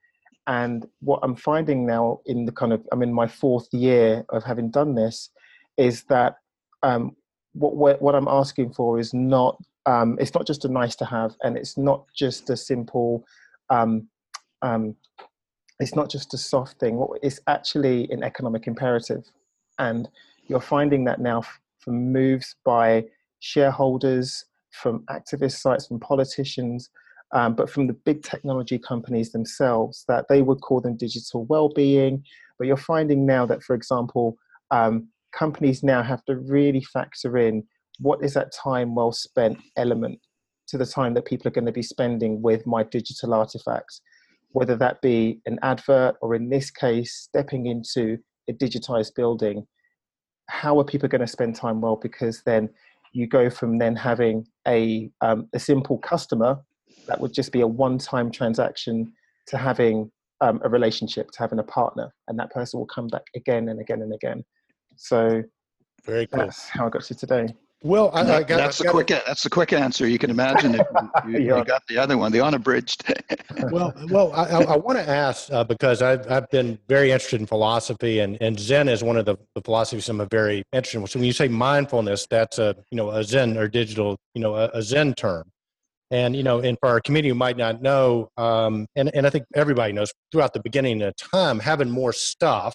And 0.48 0.88
what 1.02 1.20
I'm 1.24 1.36
finding 1.36 1.86
now 1.86 2.22
in 2.26 2.46
the 2.46 2.54
kind 2.54 2.72
of, 2.72 2.82
I'm 2.92 3.04
in 3.04 3.14
my 3.14 3.28
fourth 3.28 3.68
year 3.74 4.26
of 4.30 4.44
having 4.44 4.72
done 4.72 4.96
this, 4.96 5.30
is 5.78 6.04
that 6.04 6.38
um, 6.84 7.16
what, 7.54 8.02
what 8.02 8.16
I'm 8.16 8.30
asking 8.30 8.74
for 8.74 8.98
is 8.98 9.14
not, 9.14 9.58
um, 9.86 10.18
it's 10.20 10.34
not 10.34 10.48
just 10.48 10.64
a 10.64 10.70
nice 10.70 10.96
to 10.98 11.06
have, 11.06 11.36
and 11.44 11.58
it's 11.58 11.78
not 11.78 12.06
just 12.16 12.50
a 12.50 12.58
simple, 12.58 13.26
um, 13.70 14.08
um 14.62 14.96
it's 15.80 15.96
not 15.96 16.10
just 16.10 16.34
a 16.34 16.38
soft 16.38 16.80
thing. 16.80 17.06
It's 17.22 17.40
actually 17.48 18.10
an 18.10 18.24
economic 18.24 18.66
imperative. 18.66 19.24
And 19.78 20.10
you're 20.48 20.60
finding 20.60 21.04
that 21.06 21.20
now 21.20 21.44
from 21.80 22.12
moves 22.12 22.56
by 22.66 23.06
shareholders, 23.40 24.46
from 24.72 25.04
activist 25.10 25.60
sites, 25.60 25.88
from 25.88 26.00
politicians, 26.00 26.90
um, 27.34 27.56
but 27.56 27.70
from 27.70 27.88
the 27.88 27.94
big 27.94 28.24
technology 28.24 28.80
companies 28.80 29.32
themselves, 29.32 30.06
that 30.08 30.26
they 30.30 30.42
would 30.42 30.62
call 30.62 30.82
them 30.82 30.98
digital 30.98 31.46
well-being. 31.46 32.24
But 32.58 32.68
you're 32.68 32.78
finding 32.78 33.26
now 33.26 33.46
that, 33.46 33.64
for 33.64 33.76
example, 33.76 34.38
um, 34.72 35.10
companies 35.34 35.84
now 35.84 36.02
have 36.04 36.24
to 36.26 36.38
really 36.38 36.84
factor 36.84 37.38
in 37.38 37.64
what 38.00 38.24
is 38.24 38.34
that 38.34 38.52
time 38.52 38.96
well 38.96 39.12
spent 39.12 39.58
element 39.76 40.20
to 40.68 40.78
the 40.78 40.86
time 40.86 41.14
that 41.14 41.26
people 41.26 41.48
are 41.48 41.52
going 41.52 41.66
to 41.66 41.72
be 41.72 41.82
spending 41.82 42.42
with 42.42 42.66
my 42.66 42.84
digital 42.84 43.34
artifacts 43.34 44.02
whether 44.58 44.76
that 44.76 45.02
be 45.02 45.40
an 45.46 45.60
advert 45.62 46.16
or 46.22 46.36
in 46.36 46.50
this 46.50 46.72
case, 46.72 47.14
stepping 47.14 47.68
into 47.68 48.18
a 48.50 48.54
digitized 48.54 49.14
building, 49.16 49.66
how 50.50 50.80
are 50.80 50.84
people 50.84 51.10
going 51.10 51.22
to 51.22 51.28
spend 51.28 51.56
time 51.56 51.82
well? 51.82 51.96
Because 51.96 52.42
then 52.46 52.70
you 53.14 53.28
go 53.28 53.50
from 53.50 53.78
then 53.78 53.96
having 53.96 54.46
a, 54.68 55.10
um, 55.22 55.48
a 55.54 55.60
simple 55.60 56.00
customer 56.00 56.58
that 57.08 57.20
would 57.20 57.34
just 57.34 57.52
be 57.52 57.62
a 57.62 57.68
one 57.68 57.98
time 57.98 58.32
transaction 58.32 59.12
to 59.48 59.58
having 59.58 60.12
um, 60.42 60.62
a 60.64 60.70
relationship, 60.70 61.32
to 61.32 61.40
having 61.40 61.60
a 61.60 61.64
partner, 61.64 62.14
and 62.28 62.38
that 62.40 62.52
person 62.52 62.80
will 62.80 62.88
come 62.88 63.08
back 63.08 63.24
again 63.36 63.70
and 63.70 63.80
again 63.80 64.02
and 64.02 64.14
again. 64.14 64.44
So 64.96 65.44
very 66.06 66.28
cool. 66.28 66.40
that's 66.40 66.68
how 66.70 66.88
I 66.88 66.90
got 66.90 67.04
to 67.04 67.16
today. 67.16 67.54
Well, 67.84 68.10
I, 68.12 68.22
I 68.22 68.44
got, 68.44 68.58
that's 68.58 68.80
the 68.80 68.90
quick. 68.90 69.08
That's 69.08 69.44
the 69.44 69.52
quick 69.52 69.72
answer. 69.72 70.08
You 70.08 70.18
can 70.18 70.32
imagine 70.32 70.76
if 70.76 70.88
you, 71.28 71.32
you, 71.40 71.58
you 71.58 71.64
got 71.64 71.84
the 71.88 72.00
other 72.00 72.18
one, 72.18 72.32
the 72.32 72.42
unabridged. 72.42 73.04
well, 73.72 73.94
well, 74.10 74.34
I, 74.34 74.64
I 74.64 74.78
want 74.78 74.98
to 74.98 75.08
ask 75.08 75.52
uh, 75.52 75.64
because 75.64 76.02
I've 76.02 76.30
I've 76.30 76.50
been 76.50 76.80
very 76.90 77.12
interested 77.12 77.40
in 77.40 77.46
philosophy, 77.46 78.20
and, 78.20 78.36
and 78.42 78.60
Zen 78.60 78.90
is 78.90 79.04
one 79.04 79.16
of 79.16 79.26
the, 79.26 79.38
the 79.54 79.62
philosophies 79.62 80.10
I'm 80.10 80.28
very 80.30 80.64
interested 80.74 81.00
in. 81.00 81.08
So 81.08 81.20
when 81.20 81.26
you 81.26 81.34
say 81.34 81.48
mindfulness, 81.48 82.26
that's 82.28 82.58
a 82.58 82.76
you 82.90 82.98
know 82.98 83.12
a 83.12 83.24
Zen 83.24 83.58
or 83.58 83.68
digital 83.68 84.18
you 84.34 84.42
know 84.42 84.56
a, 84.56 84.70
a 84.74 84.82
Zen 84.82 85.14
term, 85.14 85.44
and 86.12 86.36
you 86.36 86.44
know, 86.44 86.60
and 86.60 86.78
for 86.80 86.90
our 86.90 87.02
community 87.02 87.30
who 87.30 87.36
might 87.36 87.58
not 87.58 87.82
know, 87.82 88.30
um, 88.38 88.88
and 88.96 89.14
and 89.14 89.28
I 89.28 89.30
think 89.30 89.46
everybody 89.56 89.94
knows 89.94 90.14
throughout 90.32 90.54
the 90.54 90.62
beginning 90.62 91.02
of 91.02 91.14
time, 91.16 91.60
having 91.60 91.90
more 91.90 92.14
stuff, 92.14 92.74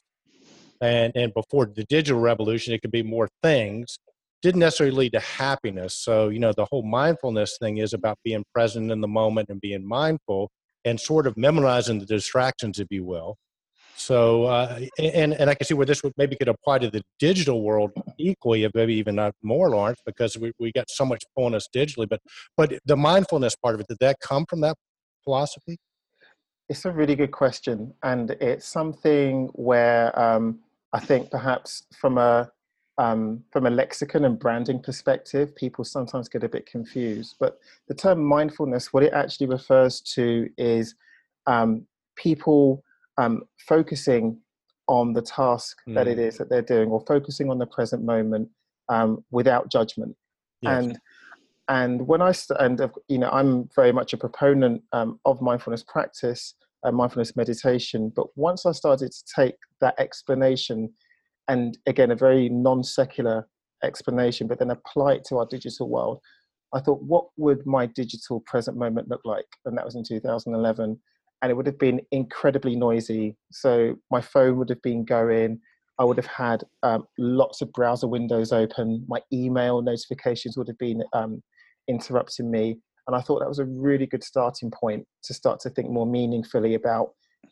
and 0.80 1.12
and 1.14 1.32
before 1.34 1.66
the 1.66 1.84
digital 1.84 2.20
revolution, 2.20 2.74
it 2.74 2.82
could 2.82 2.92
be 2.92 3.02
more 3.02 3.28
things 3.42 3.98
didn't 4.42 4.58
necessarily 4.58 4.94
lead 4.94 5.12
to 5.12 5.20
happiness. 5.20 5.96
So, 5.96 6.28
you 6.28 6.40
know, 6.40 6.52
the 6.52 6.66
whole 6.70 6.82
mindfulness 6.82 7.56
thing 7.60 7.78
is 7.78 7.94
about 7.94 8.18
being 8.24 8.44
present 8.52 8.90
in 8.90 9.00
the 9.00 9.08
moment 9.08 9.48
and 9.48 9.60
being 9.60 9.86
mindful 9.86 10.50
and 10.84 11.00
sort 11.00 11.28
of 11.28 11.36
memorizing 11.36 12.00
the 12.00 12.06
distractions, 12.06 12.80
if 12.80 12.88
you 12.90 13.04
will. 13.04 13.36
So, 13.96 14.44
uh, 14.44 14.80
and 14.98 15.34
and 15.34 15.48
I 15.50 15.54
can 15.54 15.66
see 15.66 15.74
where 15.74 15.86
this 15.86 16.02
would 16.02 16.14
maybe 16.16 16.34
could 16.36 16.48
apply 16.48 16.78
to 16.78 16.90
the 16.90 17.02
digital 17.18 17.62
world 17.62 17.92
equally, 18.18 18.64
if 18.64 18.72
maybe 18.74 18.94
even 18.94 19.14
not 19.16 19.34
more, 19.42 19.70
Lawrence, 19.70 20.00
because 20.04 20.36
we, 20.36 20.52
we 20.58 20.72
got 20.72 20.90
so 20.90 21.04
much 21.04 21.22
pulling 21.36 21.54
us 21.54 21.68
digitally. 21.74 22.08
But 22.08 22.20
but 22.56 22.72
the 22.84 22.96
mindfulness 22.96 23.54
part 23.54 23.74
of 23.74 23.80
it, 23.80 23.88
did 23.88 23.98
that 24.00 24.16
come 24.20 24.44
from 24.46 24.60
that 24.62 24.76
philosophy? 25.22 25.78
It's 26.68 26.84
a 26.84 26.90
really 26.90 27.14
good 27.14 27.32
question, 27.32 27.94
and 28.02 28.30
it's 28.40 28.66
something 28.66 29.48
where 29.52 30.18
um, 30.18 30.60
I 30.92 31.00
think 31.00 31.30
perhaps 31.30 31.84
from 31.94 32.18
a 32.18 32.50
um, 32.98 33.44
from 33.50 33.66
a 33.66 33.70
lexicon 33.70 34.24
and 34.24 34.38
branding 34.38 34.80
perspective, 34.80 35.54
people 35.56 35.84
sometimes 35.84 36.28
get 36.28 36.44
a 36.44 36.48
bit 36.48 36.66
confused. 36.66 37.36
But 37.38 37.58
the 37.88 37.94
term 37.94 38.22
mindfulness, 38.24 38.92
what 38.92 39.02
it 39.02 39.12
actually 39.12 39.46
refers 39.46 40.00
to 40.14 40.48
is 40.56 40.94
um, 41.46 41.86
people 42.16 42.84
um, 43.18 43.42
focusing 43.58 44.38
on 44.88 45.12
the 45.12 45.22
task 45.22 45.78
mm. 45.88 45.94
that 45.94 46.06
it 46.08 46.18
mm. 46.18 46.36
that 46.38 46.48
they're 46.48 46.62
doing, 46.62 46.90
or 46.90 47.04
focusing 47.06 47.50
on 47.50 47.58
the 47.58 47.66
present 47.66 48.04
moment 48.04 48.48
um, 48.88 49.24
without 49.30 49.70
judgment. 49.70 50.16
Yes. 50.60 50.84
And 50.84 50.98
and 51.68 52.06
when 52.06 52.20
I 52.20 52.32
st- 52.32 52.60
and 52.60 52.80
you 53.08 53.18
know 53.18 53.30
I'm 53.30 53.68
very 53.74 53.92
much 53.92 54.12
a 54.12 54.16
proponent 54.16 54.82
um, 54.92 55.18
of 55.24 55.40
mindfulness 55.40 55.82
practice 55.82 56.54
and 56.82 56.96
mindfulness 56.96 57.36
meditation. 57.36 58.12
But 58.14 58.26
once 58.36 58.66
I 58.66 58.72
started 58.72 59.12
to 59.12 59.24
take 59.36 59.54
that 59.80 59.94
explanation 59.98 60.92
and 61.48 61.78
again 61.86 62.10
a 62.10 62.16
very 62.16 62.48
non-secular 62.48 63.46
explanation 63.84 64.46
but 64.46 64.58
then 64.58 64.70
apply 64.70 65.14
it 65.14 65.24
to 65.24 65.38
our 65.38 65.46
digital 65.46 65.88
world 65.88 66.20
i 66.72 66.80
thought 66.80 67.02
what 67.02 67.26
would 67.36 67.64
my 67.66 67.86
digital 67.86 68.40
present 68.40 68.76
moment 68.76 69.08
look 69.08 69.20
like 69.24 69.46
and 69.66 69.76
that 69.76 69.84
was 69.84 69.96
in 69.96 70.04
2011 70.04 70.98
and 71.42 71.50
it 71.50 71.54
would 71.54 71.66
have 71.66 71.78
been 71.78 72.00
incredibly 72.10 72.76
noisy 72.76 73.36
so 73.50 73.96
my 74.10 74.20
phone 74.20 74.56
would 74.56 74.68
have 74.68 74.82
been 74.82 75.04
going 75.04 75.58
i 75.98 76.04
would 76.04 76.16
have 76.16 76.26
had 76.26 76.62
um, 76.82 77.04
lots 77.18 77.60
of 77.60 77.72
browser 77.72 78.06
windows 78.06 78.52
open 78.52 79.04
my 79.08 79.20
email 79.32 79.82
notifications 79.82 80.56
would 80.56 80.68
have 80.68 80.78
been 80.78 81.02
um, 81.12 81.42
interrupting 81.88 82.50
me 82.50 82.78
and 83.06 83.16
i 83.16 83.20
thought 83.20 83.40
that 83.40 83.48
was 83.48 83.58
a 83.58 83.64
really 83.64 84.06
good 84.06 84.24
starting 84.24 84.70
point 84.70 85.04
to 85.22 85.34
start 85.34 85.60
to 85.60 85.70
think 85.70 85.90
more 85.90 86.06
meaningfully 86.06 86.74
about 86.74 87.10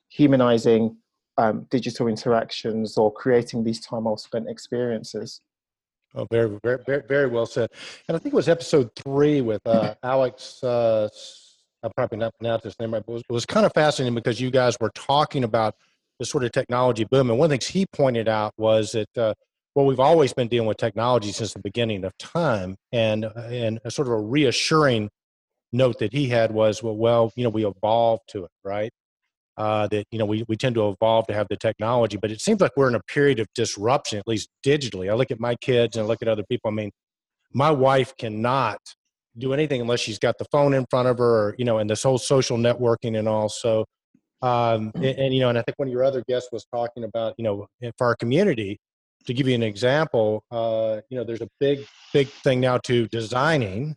humanizing 0.09 0.97
um, 1.41 1.67
digital 1.71 2.07
interactions 2.07 2.99
or 2.99 3.13
creating 3.13 3.65
these 3.65 3.81
time 3.81 4.05
well 4.05 4.17
spent 4.17 4.49
experiences. 4.49 5.41
Oh, 6.15 6.27
very, 6.31 6.59
very, 6.63 7.03
very, 7.09 7.29
well 7.29 7.47
said. 7.47 7.71
And 8.09 8.17
I 8.17 8.19
think 8.19 8.35
it 8.35 8.37
was 8.37 8.49
episode 8.49 8.91
three 8.97 9.41
with 9.41 9.65
uh, 9.65 9.95
Alex. 10.03 10.63
Uh, 10.63 11.09
I'll 11.83 11.93
probably 11.97 12.19
not 12.19 12.35
pronounce 12.39 12.65
his 12.65 12.79
name 12.79 12.93
right, 12.93 13.03
but 13.05 13.13
it 13.13 13.15
was, 13.15 13.23
it 13.29 13.33
was 13.33 13.47
kind 13.47 13.65
of 13.65 13.73
fascinating 13.73 14.15
because 14.15 14.41
you 14.41 14.51
guys 14.51 14.77
were 14.81 14.91
talking 14.95 15.45
about 15.45 15.75
the 16.19 16.27
sort 16.27 16.45
of 16.45 16.53
technology 16.53 17.05
boom. 17.05 17.31
And 17.31 17.39
one 17.39 17.47
of 17.47 17.51
the 17.51 17.55
things 17.55 17.69
he 17.69 17.87
pointed 17.87 18.29
out 18.29 18.53
was 18.59 18.93
that 18.93 19.17
uh, 19.17 19.35
well, 19.75 19.87
we've 19.87 20.01
always 20.01 20.33
been 20.33 20.49
dealing 20.49 20.69
with 20.69 20.77
technology 20.77 21.33
since 21.33 21.55
the 21.55 21.61
beginning 21.61 22.05
of 22.05 22.17
time, 22.19 22.77
and 22.93 23.25
uh, 23.25 23.33
and 23.37 23.79
a 23.85 23.91
sort 23.91 24.09
of 24.09 24.15
a 24.15 24.21
reassuring 24.21 25.09
note 25.73 26.01
that 26.01 26.13
he 26.13 26.29
had 26.29 26.53
was, 26.53 26.83
well, 26.83 26.97
well, 26.97 27.33
you 27.37 27.45
know, 27.45 27.51
we 27.51 27.65
evolved 27.65 28.23
to 28.31 28.45
it, 28.45 28.51
right? 28.65 28.91
uh, 29.61 29.87
that 29.89 30.07
you 30.11 30.19
know 30.19 30.25
we, 30.25 30.43
we 30.49 30.57
tend 30.57 30.75
to 30.75 30.89
evolve 30.89 31.27
to 31.27 31.35
have 31.35 31.47
the 31.51 31.57
technology 31.57 32.17
but 32.17 32.31
it 32.31 32.41
seems 32.41 32.61
like 32.61 32.73
we're 32.77 32.89
in 32.89 32.95
a 32.95 33.03
period 33.03 33.39
of 33.39 33.47
disruption 33.55 34.19
at 34.19 34.27
least 34.27 34.49
digitally 34.65 35.11
i 35.11 35.15
look 35.15 35.31
at 35.31 35.39
my 35.39 35.55
kids 35.57 35.97
and 35.97 36.05
I 36.05 36.09
look 36.09 36.23
at 36.23 36.29
other 36.29 36.45
people 36.49 36.71
i 36.71 36.75
mean 36.75 36.91
my 37.53 37.71
wife 37.71 38.17
cannot 38.17 38.81
do 39.39 39.53
anything 39.53 39.81
unless 39.81 40.01
she's 40.01 40.19
got 40.19 40.39
the 40.39 40.45
phone 40.47 40.75
in 40.75 40.87
front 40.91 41.09
of 41.09 41.19
her 41.19 41.49
or 41.49 41.55
you 41.59 41.65
know 41.65 41.79
and 41.79 41.89
this 41.89 42.03
whole 42.03 42.19
social 42.19 42.59
networking 42.59 43.19
and 43.19 43.29
all. 43.29 43.49
So 43.49 43.85
um, 44.43 44.93
and, 44.95 45.05
and, 45.05 45.35
you 45.35 45.41
know 45.41 45.49
and 45.49 45.59
i 45.59 45.63
think 45.63 45.79
one 45.79 45.89
of 45.89 45.93
your 45.93 46.05
other 46.05 46.25
guests 46.29 46.49
was 46.53 46.65
talking 46.75 47.05
about 47.05 47.35
you 47.39 47.45
know 47.45 47.67
for 47.99 48.07
our 48.07 48.17
community 48.17 48.79
to 49.27 49.35
give 49.35 49.47
you 49.47 49.55
an 49.55 49.63
example 49.63 50.43
uh, 50.51 51.01
you 51.11 51.19
know 51.19 51.25
there's 51.25 51.43
a 51.43 51.49
big 51.59 51.85
big 52.13 52.29
thing 52.45 52.61
now 52.61 52.79
to 52.79 53.07
designing 53.09 53.97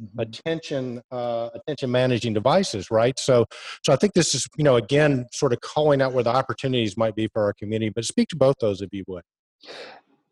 Mm-hmm. 0.00 0.20
attention 0.20 1.02
uh, 1.10 1.48
attention 1.54 1.90
managing 1.90 2.32
devices 2.32 2.88
right? 2.88 3.18
So 3.18 3.46
so 3.84 3.92
i 3.92 3.96
think 3.96 4.12
this 4.12 4.32
is 4.32 4.46
you 4.56 4.62
know 4.62 4.76
again 4.76 5.26
sort 5.32 5.52
of 5.52 5.60
calling 5.60 6.00
out 6.00 6.12
where 6.12 6.22
the 6.22 6.30
opportunities 6.30 6.96
might 6.96 7.16
be 7.16 7.26
for 7.32 7.42
our 7.42 7.52
community 7.52 7.90
but 7.92 8.04
speak 8.04 8.28
to 8.28 8.36
both 8.36 8.54
those 8.60 8.80
if 8.80 8.90
you 8.92 9.02
would 9.08 9.24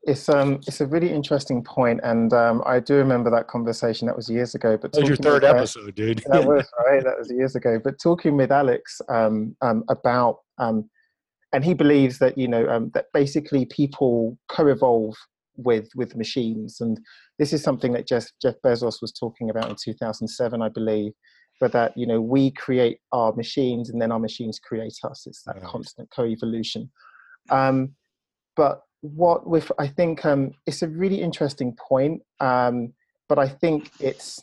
it's 0.06 0.28
um 0.28 0.60
it's 0.66 0.80
a 0.80 0.86
really 0.86 1.10
interesting 1.10 1.62
point 1.62 2.00
and 2.04 2.32
um, 2.32 2.62
i 2.64 2.78
do 2.78 2.94
remember 2.94 3.30
that 3.30 3.48
conversation 3.48 4.06
that 4.06 4.16
was 4.16 4.30
years 4.30 4.54
ago 4.54 4.76
but 4.76 4.92
that 4.92 5.00
was 5.00 5.08
your 5.08 5.16
third 5.16 5.44
episode 5.44 5.94
dude 5.94 6.22
that 6.28 6.44
was 6.46 6.66
right 6.86 7.02
that 7.04 7.18
was 7.18 7.30
years 7.30 7.56
ago 7.56 7.80
but 7.82 7.98
talking 8.00 8.36
with 8.36 8.52
alex 8.52 9.00
um, 9.08 9.56
um 9.62 9.84
about 9.88 10.38
um 10.58 10.88
and 11.52 11.64
he 11.64 11.74
believes 11.74 12.18
that 12.18 12.36
you 12.38 12.48
know 12.48 12.68
um, 12.68 12.90
that 12.94 13.06
basically 13.12 13.64
people 13.66 14.38
co-evolve 14.48 15.14
with 15.56 15.88
with 15.96 16.14
machines 16.14 16.80
and 16.80 17.00
this 17.38 17.52
is 17.52 17.62
something 17.62 17.92
that 17.92 18.06
Jeff, 18.06 18.26
Jeff 18.40 18.54
Bezos 18.64 19.02
was 19.02 19.12
talking 19.12 19.50
about 19.50 19.68
in 19.68 19.76
2007, 19.76 20.62
I 20.62 20.68
believe. 20.68 21.12
But 21.58 21.72
that 21.72 21.96
you 21.96 22.06
know 22.06 22.20
we 22.20 22.50
create 22.50 22.98
our 23.12 23.32
machines 23.32 23.88
and 23.88 24.00
then 24.00 24.12
our 24.12 24.18
machines 24.18 24.58
create 24.58 24.98
us. 25.04 25.26
It's 25.26 25.42
that 25.44 25.62
constant 25.62 26.10
co-evolution. 26.10 26.90
Um, 27.48 27.94
but 28.56 28.82
what 29.00 29.46
with 29.46 29.70
I 29.78 29.88
think 29.88 30.24
um, 30.24 30.52
it's 30.66 30.82
a 30.82 30.88
really 30.88 31.20
interesting 31.20 31.76
point. 31.76 32.22
Um, 32.40 32.92
but 33.28 33.38
I 33.38 33.48
think 33.48 33.90
it's 34.00 34.40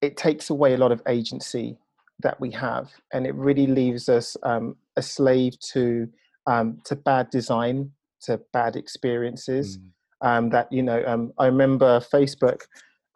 it 0.00 0.16
takes 0.16 0.50
away 0.50 0.74
a 0.74 0.78
lot 0.78 0.92
of 0.92 1.00
agency 1.08 1.78
that 2.20 2.40
we 2.40 2.50
have, 2.52 2.90
and 3.12 3.26
it 3.26 3.34
really 3.34 3.66
leaves 3.66 4.08
us 4.08 4.36
um, 4.42 4.76
a 4.96 5.02
slave 5.02 5.58
to 5.72 6.08
um, 6.46 6.80
to 6.84 6.96
bad 6.96 7.30
design, 7.30 7.92
to 8.22 8.40
bad 8.52 8.76
experiences. 8.76 9.78
Mm. 9.78 9.82
Um, 10.24 10.50
that 10.50 10.70
you 10.70 10.82
know, 10.82 11.02
um, 11.04 11.32
I 11.38 11.46
remember 11.46 11.98
Facebook, 11.98 12.62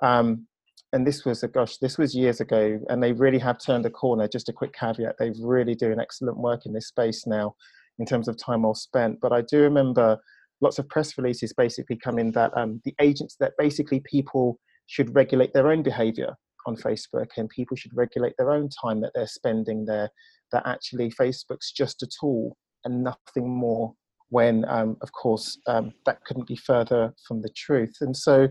um, 0.03 0.47
and 0.93 1.07
this 1.07 1.25
was 1.25 1.45
a 1.45 1.49
gosh, 1.49 1.77
this 1.77 1.99
was 1.99 2.17
years 2.17 2.41
ago, 2.41 2.81
and 2.89 3.01
they 3.01 3.13
really 3.13 3.39
have 3.39 3.59
turned 3.59 3.87
a 3.87 3.91
corner. 3.91 4.27
Just 4.27 4.49
a 4.49 4.53
quick 4.53 4.73
caveat: 4.73 5.17
they 5.19 5.31
really 5.41 5.77
doing 5.77 6.01
excellent 6.01 6.39
work 6.39 6.67
in 6.67 6.73
this 6.73 6.89
space 6.89 7.25
now, 7.27 7.55
in 7.99 8.07
terms 8.07 8.29
of 8.29 8.37
time 8.37 8.63
well 8.63 8.75
spent. 8.75 9.19
But 9.21 9.33
I 9.33 9.43
do 9.43 9.61
remember 9.61 10.19
lots 10.61 10.79
of 10.79 10.89
press 10.89 11.17
releases 11.19 11.53
basically 11.53 11.97
coming 11.97 12.33
that 12.33 12.57
um, 12.57 12.81
the 12.85 12.95
agents 13.01 13.37
that 13.41 13.53
basically 13.59 14.01
people 14.01 14.59
should 14.87 15.15
regulate 15.15 15.53
their 15.53 15.71
own 15.71 15.83
behavior 15.83 16.35
on 16.67 16.77
Facebook 16.77 17.29
and 17.37 17.49
people 17.49 17.77
should 17.77 17.97
regulate 17.97 18.35
their 18.39 18.51
own 18.51 18.69
time 18.69 19.01
that 19.01 19.13
they're 19.15 19.27
spending 19.27 19.85
there. 19.85 20.11
That 20.53 20.67
actually 20.67 21.11
Facebook's 21.11 21.73
just 21.73 22.03
a 22.03 22.09
tool 22.21 22.57
and 22.85 23.03
nothing 23.03 23.49
more. 23.49 23.95
When, 24.29 24.65
um, 24.69 24.97
of 25.03 25.13
course, 25.13 25.57
um, 25.69 25.93
that 26.05 26.25
couldn't 26.25 26.49
be 26.49 26.57
further 26.57 27.15
from 27.29 27.43
the 27.43 27.49
truth. 27.51 27.95
And 28.01 28.17
so, 28.17 28.49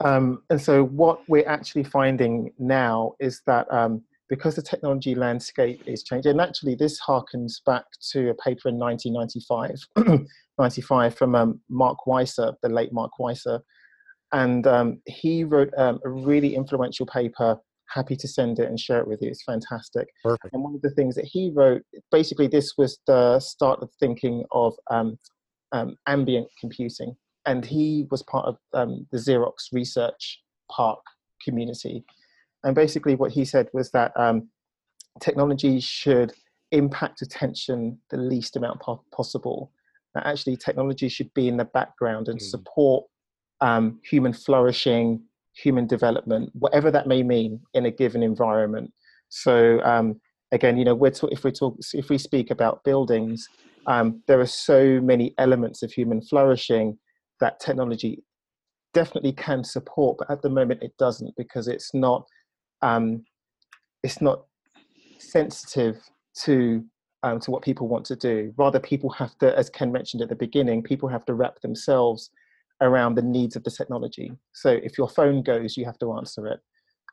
um, 0.00 0.42
and 0.50 0.60
so, 0.60 0.84
what 0.84 1.20
we're 1.26 1.48
actually 1.48 1.84
finding 1.84 2.52
now 2.58 3.12
is 3.18 3.40
that 3.46 3.66
um, 3.72 4.02
because 4.28 4.56
the 4.56 4.62
technology 4.62 5.14
landscape 5.14 5.82
is 5.86 6.02
changing, 6.02 6.32
and 6.32 6.40
actually, 6.40 6.74
this 6.74 7.00
harkens 7.00 7.64
back 7.64 7.84
to 8.12 8.30
a 8.30 8.34
paper 8.34 8.68
in 8.68 8.78
1995, 8.78 10.26
95 10.58 11.14
from 11.14 11.34
um, 11.34 11.60
Mark 11.68 11.98
Weiser, 12.06 12.54
the 12.62 12.68
late 12.68 12.92
Mark 12.92 13.12
Weiser, 13.20 13.60
and 14.32 14.66
um, 14.66 15.00
he 15.06 15.44
wrote 15.44 15.72
um, 15.76 16.00
a 16.04 16.08
really 16.08 16.54
influential 16.54 17.06
paper 17.06 17.58
happy 17.88 18.16
to 18.16 18.28
send 18.28 18.58
it 18.58 18.68
and 18.68 18.78
share 18.78 18.98
it 18.98 19.08
with 19.08 19.22
you. 19.22 19.28
It's 19.28 19.44
fantastic. 19.44 20.08
Perfect. 20.24 20.52
and 20.52 20.62
one 20.62 20.74
of 20.74 20.82
the 20.82 20.90
things 20.90 21.14
that 21.14 21.24
he 21.24 21.50
wrote 21.54 21.82
basically 22.10 22.48
this 22.48 22.72
was 22.76 22.98
the 23.06 23.38
start 23.40 23.80
of 23.82 23.90
thinking 24.00 24.44
of 24.52 24.74
um, 24.90 25.18
um 25.72 25.96
ambient 26.06 26.48
computing. 26.60 27.16
And 27.46 27.64
he 27.64 28.06
was 28.10 28.24
part 28.24 28.46
of 28.46 28.56
um, 28.74 29.06
the 29.12 29.18
xerox 29.18 29.72
research 29.72 30.42
PARC 30.70 30.98
community 31.44 32.04
and 32.64 32.74
basically 32.74 33.14
what 33.14 33.32
he 33.32 33.44
said 33.44 33.68
was 33.72 33.90
that 33.90 34.12
um, 34.16 34.48
technology 35.20 35.80
should 35.80 36.32
impact 36.72 37.22
attention 37.22 37.98
the 38.10 38.16
least 38.16 38.56
amount 38.56 38.80
po- 38.80 39.04
possible 39.14 39.70
that 40.14 40.26
actually 40.26 40.56
technology 40.56 41.08
should 41.08 41.32
be 41.34 41.46
in 41.48 41.56
the 41.56 41.64
background 41.64 42.28
and 42.28 42.38
mm. 42.38 42.42
support 42.42 43.04
um, 43.60 44.00
human 44.02 44.32
flourishing, 44.32 45.22
human 45.54 45.86
development, 45.86 46.50
whatever 46.54 46.90
that 46.90 47.06
may 47.06 47.22
mean 47.22 47.60
in 47.74 47.86
a 47.86 47.90
given 47.90 48.22
environment. 48.22 48.92
So 49.28 49.80
um, 49.82 50.20
again, 50.52 50.76
you 50.76 50.84
know, 50.84 50.94
we're 50.94 51.12
if 51.30 51.44
we 51.44 51.52
talk, 51.52 51.76
if 51.92 52.08
we 52.08 52.18
speak 52.18 52.50
about 52.50 52.84
buildings, 52.84 53.48
um, 53.86 54.22
there 54.26 54.40
are 54.40 54.46
so 54.46 55.00
many 55.00 55.34
elements 55.38 55.82
of 55.82 55.92
human 55.92 56.20
flourishing 56.20 56.98
that 57.40 57.60
technology 57.60 58.22
definitely 58.94 59.32
can 59.32 59.62
support, 59.62 60.18
but 60.18 60.30
at 60.30 60.42
the 60.42 60.48
moment 60.48 60.82
it 60.82 60.96
doesn't 60.98 61.34
because 61.36 61.68
it's 61.68 61.92
not 61.92 62.26
um, 62.82 63.24
it's 64.02 64.20
not 64.20 64.44
sensitive 65.18 65.98
to 66.44 66.84
um, 67.22 67.40
to 67.40 67.50
what 67.50 67.62
people 67.62 67.88
want 67.88 68.04
to 68.06 68.16
do. 68.16 68.52
Rather, 68.56 68.78
people 68.78 69.10
have 69.10 69.36
to, 69.38 69.56
as 69.58 69.68
Ken 69.70 69.90
mentioned 69.90 70.22
at 70.22 70.28
the 70.28 70.36
beginning, 70.36 70.82
people 70.82 71.08
have 71.08 71.24
to 71.24 71.34
wrap 71.34 71.60
themselves 71.60 72.30
around 72.80 73.14
the 73.14 73.22
needs 73.22 73.56
of 73.56 73.64
the 73.64 73.70
technology. 73.70 74.30
So 74.52 74.70
if 74.70 74.96
your 74.98 75.08
phone 75.08 75.42
goes, 75.42 75.76
you 75.76 75.84
have 75.86 75.98
to 75.98 76.12
answer 76.12 76.46
it. 76.46 76.60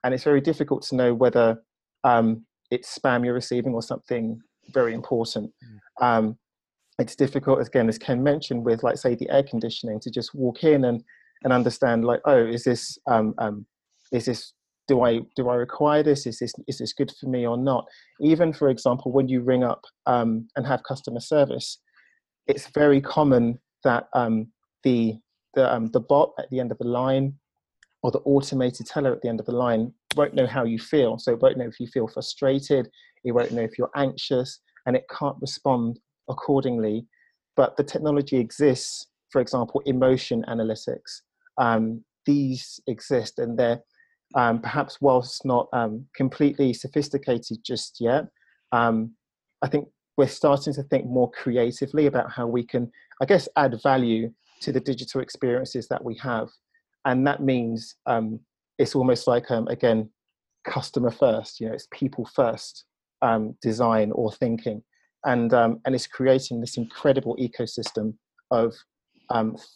And 0.04 0.14
it's 0.14 0.26
very 0.26 0.42
difficult 0.42 0.84
to 0.84 0.96
know 0.96 1.14
whether 1.14 1.64
um, 2.04 2.46
it's 2.70 3.00
spam 3.00 3.24
you're 3.24 3.34
receiving 3.34 3.74
or 3.74 3.82
something 3.82 4.40
very 4.72 4.94
important. 4.94 5.52
Mm. 6.02 6.06
Um, 6.06 6.38
it's 7.00 7.16
difficult, 7.16 7.66
again, 7.66 7.90
as 7.90 7.98
Ken 7.98 8.22
mentioned, 8.22 8.66
with 8.66 8.84
like 8.84 8.98
say 8.98 9.16
the 9.16 9.30
air 9.30 9.44
conditioning, 9.44 10.00
to 10.02 10.12
just 10.12 10.36
walk 10.36 10.64
in 10.64 10.86
and 10.86 11.04
and 11.44 11.52
understand 11.52 12.06
like, 12.06 12.22
oh, 12.26 12.46
is 12.46 12.64
this 12.64 12.98
um, 13.08 13.34
um, 13.38 13.66
is 14.12 14.26
this 14.26 14.54
do 14.88 15.02
I 15.04 15.22
do 15.36 15.50
I 15.50 15.56
require 15.56 16.04
this? 16.04 16.26
Is 16.26 16.40
this 16.40 16.54
is 16.68 16.78
this 16.80 16.94
good 16.94 17.12
for 17.20 17.28
me 17.28 17.48
or 17.48 17.58
not? 17.58 17.86
Even 18.20 18.54
for 18.54 18.70
example, 18.70 19.12
when 19.12 19.28
you 19.28 19.42
ring 19.42 19.64
up 19.64 19.84
um, 20.06 20.48
and 20.56 20.66
have 20.66 20.84
customer 20.84 21.20
service, 21.20 21.80
it's 22.48 22.68
very 22.68 23.02
common 23.02 23.60
that 23.84 24.08
um, 24.14 24.48
the 24.84 25.16
the, 25.56 25.72
um, 25.72 25.88
the 25.92 26.00
bot 26.00 26.32
at 26.40 26.50
the 26.50 26.60
end 26.60 26.72
of 26.72 26.78
the 26.80 26.88
line 26.88 27.36
or 28.02 28.12
the 28.12 28.20
automated 28.20 28.88
teller 28.88 29.14
at 29.14 29.22
the 29.22 29.30
end 29.30 29.40
of 29.40 29.46
the 29.46 29.56
line 29.56 29.94
won't 30.16 30.34
know 30.34 30.48
how 30.48 30.64
you 30.66 30.80
feel. 30.80 31.18
So 31.18 31.32
it 31.32 31.42
won't 31.42 31.58
know 31.58 31.68
if 31.68 31.80
you 31.80 31.88
feel 31.88 32.08
frustrated, 32.08 32.90
it 33.24 33.32
won't 33.32 33.52
know 33.52 33.62
if 33.62 33.78
you're 33.78 33.92
anxious, 33.96 34.60
and 34.86 34.96
it 34.96 35.06
can't 35.10 35.38
respond 35.40 36.00
accordingly. 36.30 37.06
But 37.56 37.78
the 37.78 37.84
technology 37.84 38.38
exists, 38.38 39.08
for 39.30 39.40
example, 39.40 39.82
emotion 39.86 40.44
analytics. 40.50 41.22
Um, 41.58 42.04
these 42.26 42.80
exist 42.88 43.40
and 43.40 43.58
they're 43.58 43.82
um, 44.36 44.60
perhaps 44.62 45.00
whilst 45.02 45.46
not 45.46 45.68
um, 45.74 46.06
completely 46.16 46.74
sophisticated 46.74 47.58
just 47.64 47.98
yet, 48.00 48.26
um, 48.72 49.12
I 49.62 49.68
think 49.68 49.88
we're 50.18 50.28
starting 50.28 50.74
to 50.74 50.84
think 50.84 51.06
more 51.06 51.32
creatively 51.32 52.06
about 52.08 52.32
how 52.32 52.48
we 52.48 52.66
can, 52.66 52.92
I 53.22 53.26
guess, 53.26 53.48
add 53.56 53.82
value 53.82 54.32
to 54.62 54.72
the 54.72 54.80
digital 54.80 55.22
experiences 55.22 55.88
that 55.88 56.04
we 56.04 56.16
have. 56.18 56.50
And 57.06 57.26
that 57.28 57.42
means 57.42 57.96
um, 58.06 58.40
it's 58.78 58.96
almost 58.96 59.28
like, 59.28 59.50
um, 59.52 59.68
again, 59.68 60.10
customer 60.66 61.12
first, 61.12 61.60
you 61.60 61.68
know, 61.68 61.74
it's 61.74 61.88
people 61.92 62.26
first 62.34 62.86
um, 63.22 63.56
design 63.62 64.12
or 64.14 64.32
thinking. 64.32 64.84
And, 65.26 65.54
and 65.54 65.80
it's 65.88 66.08
creating 66.08 66.60
this 66.60 66.78
incredible 66.78 67.38
ecosystem 67.38 68.16
of 68.52 68.74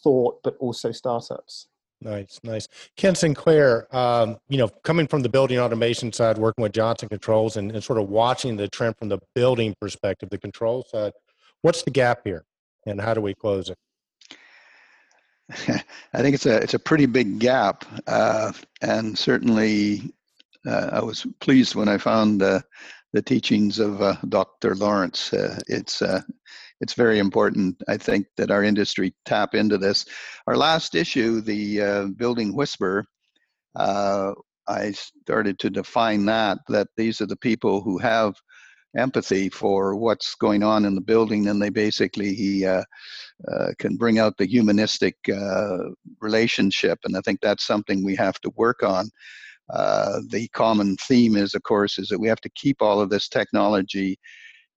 thought, 0.04 0.40
but 0.44 0.56
also 0.60 0.92
startups. 0.92 1.68
Nice, 2.00 2.38
nice. 2.44 2.68
Ken 2.96 3.14
Sinclair, 3.16 3.94
um, 3.94 4.38
you 4.48 4.56
know, 4.56 4.68
coming 4.84 5.08
from 5.08 5.22
the 5.22 5.28
building 5.28 5.58
automation 5.58 6.12
side, 6.12 6.38
working 6.38 6.62
with 6.62 6.72
Johnson 6.72 7.08
Controls 7.08 7.56
and, 7.56 7.72
and, 7.72 7.82
sort 7.82 7.98
of 7.98 8.08
watching 8.08 8.56
the 8.56 8.68
trend 8.68 8.96
from 8.98 9.08
the 9.08 9.18
building 9.34 9.74
perspective, 9.80 10.30
the 10.30 10.38
control 10.38 10.84
side, 10.88 11.12
what's 11.62 11.82
the 11.82 11.90
gap 11.90 12.20
here 12.22 12.44
and 12.86 13.00
how 13.00 13.14
do 13.14 13.20
we 13.20 13.34
close 13.34 13.70
it? 13.70 13.78
I 16.12 16.22
think 16.22 16.34
it's 16.34 16.46
a 16.46 16.56
it's 16.58 16.74
a 16.74 16.78
pretty 16.78 17.06
big 17.06 17.38
gap, 17.38 17.84
uh, 18.06 18.52
and 18.82 19.18
certainly 19.18 20.12
uh, 20.66 20.90
I 20.92 21.00
was 21.00 21.26
pleased 21.40 21.74
when 21.74 21.88
I 21.88 21.96
found 21.96 22.42
uh, 22.42 22.60
the 23.12 23.22
teachings 23.22 23.78
of 23.78 24.02
uh, 24.02 24.16
Dr. 24.28 24.74
Lawrence. 24.74 25.32
Uh, 25.32 25.58
it's 25.66 26.02
uh, 26.02 26.20
it's 26.80 26.94
very 26.94 27.18
important, 27.18 27.82
I 27.88 27.96
think, 27.96 28.26
that 28.36 28.50
our 28.50 28.64
industry 28.64 29.14
tap 29.24 29.54
into 29.54 29.78
this. 29.78 30.04
Our 30.46 30.56
last 30.56 30.94
issue, 30.94 31.40
the 31.40 32.12
Building 32.16 32.54
Whisper, 32.54 33.04
I 34.68 34.92
started 34.92 35.58
to 35.60 35.70
define 35.70 36.26
that 36.26 36.58
that 36.68 36.88
these 36.96 37.20
are 37.20 37.26
the 37.26 37.36
people 37.36 37.80
who 37.80 37.98
have 37.98 38.34
empathy 38.96 39.48
for 39.48 39.96
what's 39.96 40.34
going 40.34 40.62
on 40.62 40.84
in 40.84 40.94
the 40.94 41.00
building, 41.00 41.48
and 41.48 41.60
they 41.60 41.70
basically 41.70 42.64
uh, 42.66 42.82
uh, 43.50 43.68
can 43.78 43.96
bring 43.96 44.18
out 44.18 44.36
the 44.36 44.46
humanistic 44.46 45.16
uh, 45.32 45.78
relationship. 46.20 46.98
And 47.04 47.16
I 47.16 47.20
think 47.24 47.40
that's 47.40 47.66
something 47.66 48.04
we 48.04 48.16
have 48.16 48.38
to 48.40 48.50
work 48.56 48.82
on. 48.82 49.08
Uh, 49.70 50.20
the 50.30 50.48
common 50.48 50.96
theme 50.96 51.36
is, 51.36 51.54
of 51.54 51.62
course, 51.62 51.98
is 51.98 52.08
that 52.08 52.18
we 52.18 52.28
have 52.28 52.40
to 52.40 52.50
keep 52.50 52.80
all 52.80 53.00
of 53.00 53.10
this 53.10 53.28
technology 53.28 54.18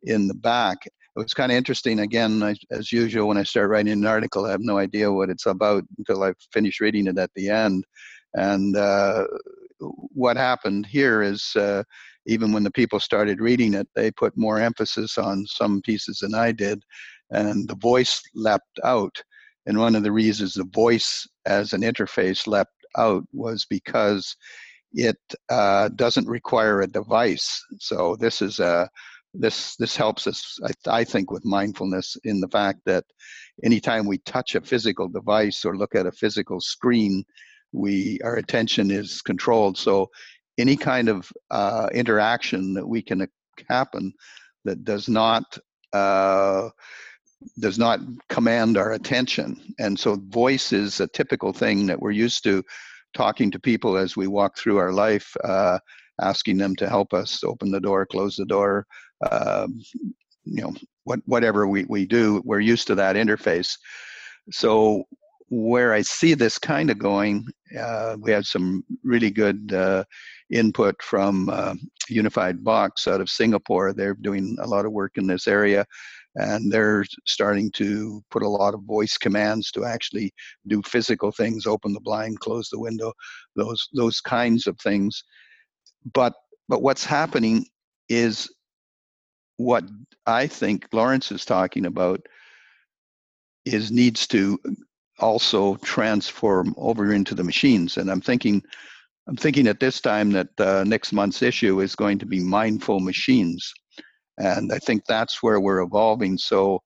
in 0.03 0.27
the 0.27 0.33
back. 0.33 0.77
It 1.15 1.19
was 1.19 1.33
kind 1.33 1.51
of 1.51 1.57
interesting. 1.57 1.99
Again, 1.99 2.41
I, 2.41 2.55
as 2.71 2.91
usual, 2.91 3.27
when 3.27 3.37
I 3.37 3.43
start 3.43 3.69
writing 3.69 3.91
an 3.91 4.05
article, 4.05 4.45
I 4.45 4.51
have 4.51 4.61
no 4.61 4.77
idea 4.77 5.11
what 5.11 5.29
it's 5.29 5.45
about 5.45 5.83
until 5.97 6.23
I 6.23 6.33
finish 6.53 6.79
reading 6.79 7.07
it 7.07 7.17
at 7.17 7.31
the 7.35 7.49
end. 7.49 7.83
And 8.33 8.77
uh, 8.77 9.25
what 9.79 10.37
happened 10.37 10.85
here 10.85 11.21
is 11.21 11.51
uh, 11.57 11.83
even 12.27 12.53
when 12.53 12.63
the 12.63 12.71
people 12.71 12.99
started 12.99 13.41
reading 13.41 13.73
it, 13.73 13.87
they 13.93 14.11
put 14.11 14.37
more 14.37 14.59
emphasis 14.59 15.17
on 15.17 15.45
some 15.47 15.81
pieces 15.81 16.19
than 16.19 16.33
I 16.33 16.53
did, 16.53 16.81
and 17.31 17.67
the 17.67 17.75
voice 17.75 18.21
leapt 18.33 18.79
out. 18.85 19.15
And 19.65 19.79
one 19.79 19.95
of 19.95 20.03
the 20.03 20.11
reasons 20.11 20.53
the 20.53 20.63
voice 20.73 21.27
as 21.45 21.73
an 21.73 21.81
interface 21.81 22.47
leapt 22.47 22.71
out 22.97 23.23
was 23.33 23.65
because 23.69 24.35
it 24.93 25.17
uh, 25.49 25.89
doesn't 25.89 26.27
require 26.27 26.81
a 26.81 26.87
device. 26.87 27.63
So 27.79 28.15
this 28.19 28.41
is 28.41 28.59
a 28.59 28.89
this 29.33 29.75
this 29.77 29.95
helps 29.95 30.27
us, 30.27 30.59
I, 30.63 30.99
I 30.99 31.03
think, 31.03 31.31
with 31.31 31.45
mindfulness 31.45 32.17
in 32.23 32.39
the 32.41 32.47
fact 32.49 32.79
that 32.85 33.05
anytime 33.63 34.05
we 34.05 34.17
touch 34.19 34.55
a 34.55 34.61
physical 34.61 35.07
device 35.07 35.65
or 35.65 35.77
look 35.77 35.95
at 35.95 36.05
a 36.05 36.11
physical 36.11 36.59
screen, 36.59 37.23
we 37.71 38.19
our 38.23 38.35
attention 38.35 38.91
is 38.91 39.21
controlled. 39.21 39.77
So 39.77 40.09
any 40.57 40.75
kind 40.75 41.09
of 41.09 41.31
uh, 41.49 41.89
interaction 41.93 42.73
that 42.73 42.87
we 42.87 43.01
can 43.01 43.27
happen 43.69 44.13
that 44.65 44.83
does 44.83 45.07
not 45.07 45.57
uh, 45.93 46.69
does 47.59 47.79
not 47.79 47.99
command 48.29 48.77
our 48.77 48.93
attention. 48.93 49.73
And 49.79 49.99
so 49.99 50.15
voice 50.29 50.71
is 50.71 50.99
a 50.99 51.07
typical 51.07 51.53
thing 51.53 51.87
that 51.87 51.99
we're 51.99 52.11
used 52.11 52.43
to 52.43 52.63
talking 53.13 53.51
to 53.51 53.59
people 53.59 53.97
as 53.97 54.15
we 54.15 54.27
walk 54.27 54.57
through 54.57 54.77
our 54.77 54.93
life, 54.93 55.35
uh, 55.43 55.79
asking 56.21 56.57
them 56.57 56.75
to 56.77 56.89
help 56.89 57.13
us 57.13 57.43
open 57.43 57.71
the 57.71 57.79
door, 57.79 58.05
close 58.05 58.35
the 58.35 58.45
door, 58.45 58.85
um, 59.29 59.81
you 60.45 60.61
know, 60.61 60.73
what, 61.03 61.19
whatever 61.25 61.67
we, 61.67 61.85
we 61.85 62.05
do, 62.05 62.41
we're 62.45 62.59
used 62.59 62.87
to 62.87 62.95
that 62.95 63.15
interface. 63.15 63.77
So 64.51 65.05
where 65.49 65.93
I 65.93 66.01
see 66.01 66.33
this 66.33 66.57
kind 66.57 66.89
of 66.89 66.97
going, 66.97 67.45
uh, 67.77 68.15
we 68.19 68.31
had 68.31 68.45
some 68.45 68.83
really 69.03 69.29
good 69.29 69.73
uh, 69.73 70.03
input 70.49 71.01
from 71.01 71.49
uh, 71.49 71.75
Unified 72.09 72.63
Box 72.63 73.07
out 73.07 73.21
of 73.21 73.29
Singapore. 73.29 73.93
They're 73.93 74.13
doing 74.13 74.57
a 74.61 74.67
lot 74.67 74.85
of 74.85 74.93
work 74.93 75.13
in 75.15 75.27
this 75.27 75.47
area, 75.47 75.85
and 76.35 76.71
they're 76.71 77.03
starting 77.25 77.69
to 77.71 78.23
put 78.31 78.43
a 78.43 78.47
lot 78.47 78.73
of 78.73 78.83
voice 78.83 79.17
commands 79.17 79.71
to 79.71 79.83
actually 79.83 80.33
do 80.67 80.81
physical 80.83 81.31
things, 81.33 81.65
open 81.65 81.93
the 81.93 81.99
blind, 81.99 82.39
close 82.39 82.69
the 82.69 82.79
window, 82.79 83.11
those 83.57 83.89
those 83.93 84.21
kinds 84.21 84.67
of 84.67 84.79
things. 84.79 85.21
But 86.13 86.33
but 86.67 86.81
what's 86.81 87.05
happening 87.05 87.65
is 88.09 88.49
what 89.57 89.83
I 90.25 90.47
think 90.47 90.87
Lawrence 90.91 91.31
is 91.31 91.45
talking 91.45 91.85
about 91.85 92.21
is 93.65 93.91
needs 93.91 94.27
to 94.27 94.59
also 95.19 95.75
transform 95.77 96.73
over 96.77 97.13
into 97.13 97.35
the 97.35 97.43
machines. 97.43 97.97
And 97.97 98.09
I'm 98.09 98.21
thinking, 98.21 98.63
I'm 99.27 99.35
thinking 99.35 99.67
at 99.67 99.79
this 99.79 100.01
time 100.01 100.31
that 100.31 100.47
uh, 100.59 100.83
next 100.83 101.13
month's 101.13 101.41
issue 101.41 101.81
is 101.81 101.95
going 101.95 102.17
to 102.19 102.25
be 102.25 102.39
mindful 102.39 102.99
machines, 102.99 103.71
and 104.37 104.73
I 104.73 104.79
think 104.79 105.03
that's 105.05 105.43
where 105.43 105.59
we're 105.59 105.81
evolving. 105.81 106.37
So, 106.37 106.81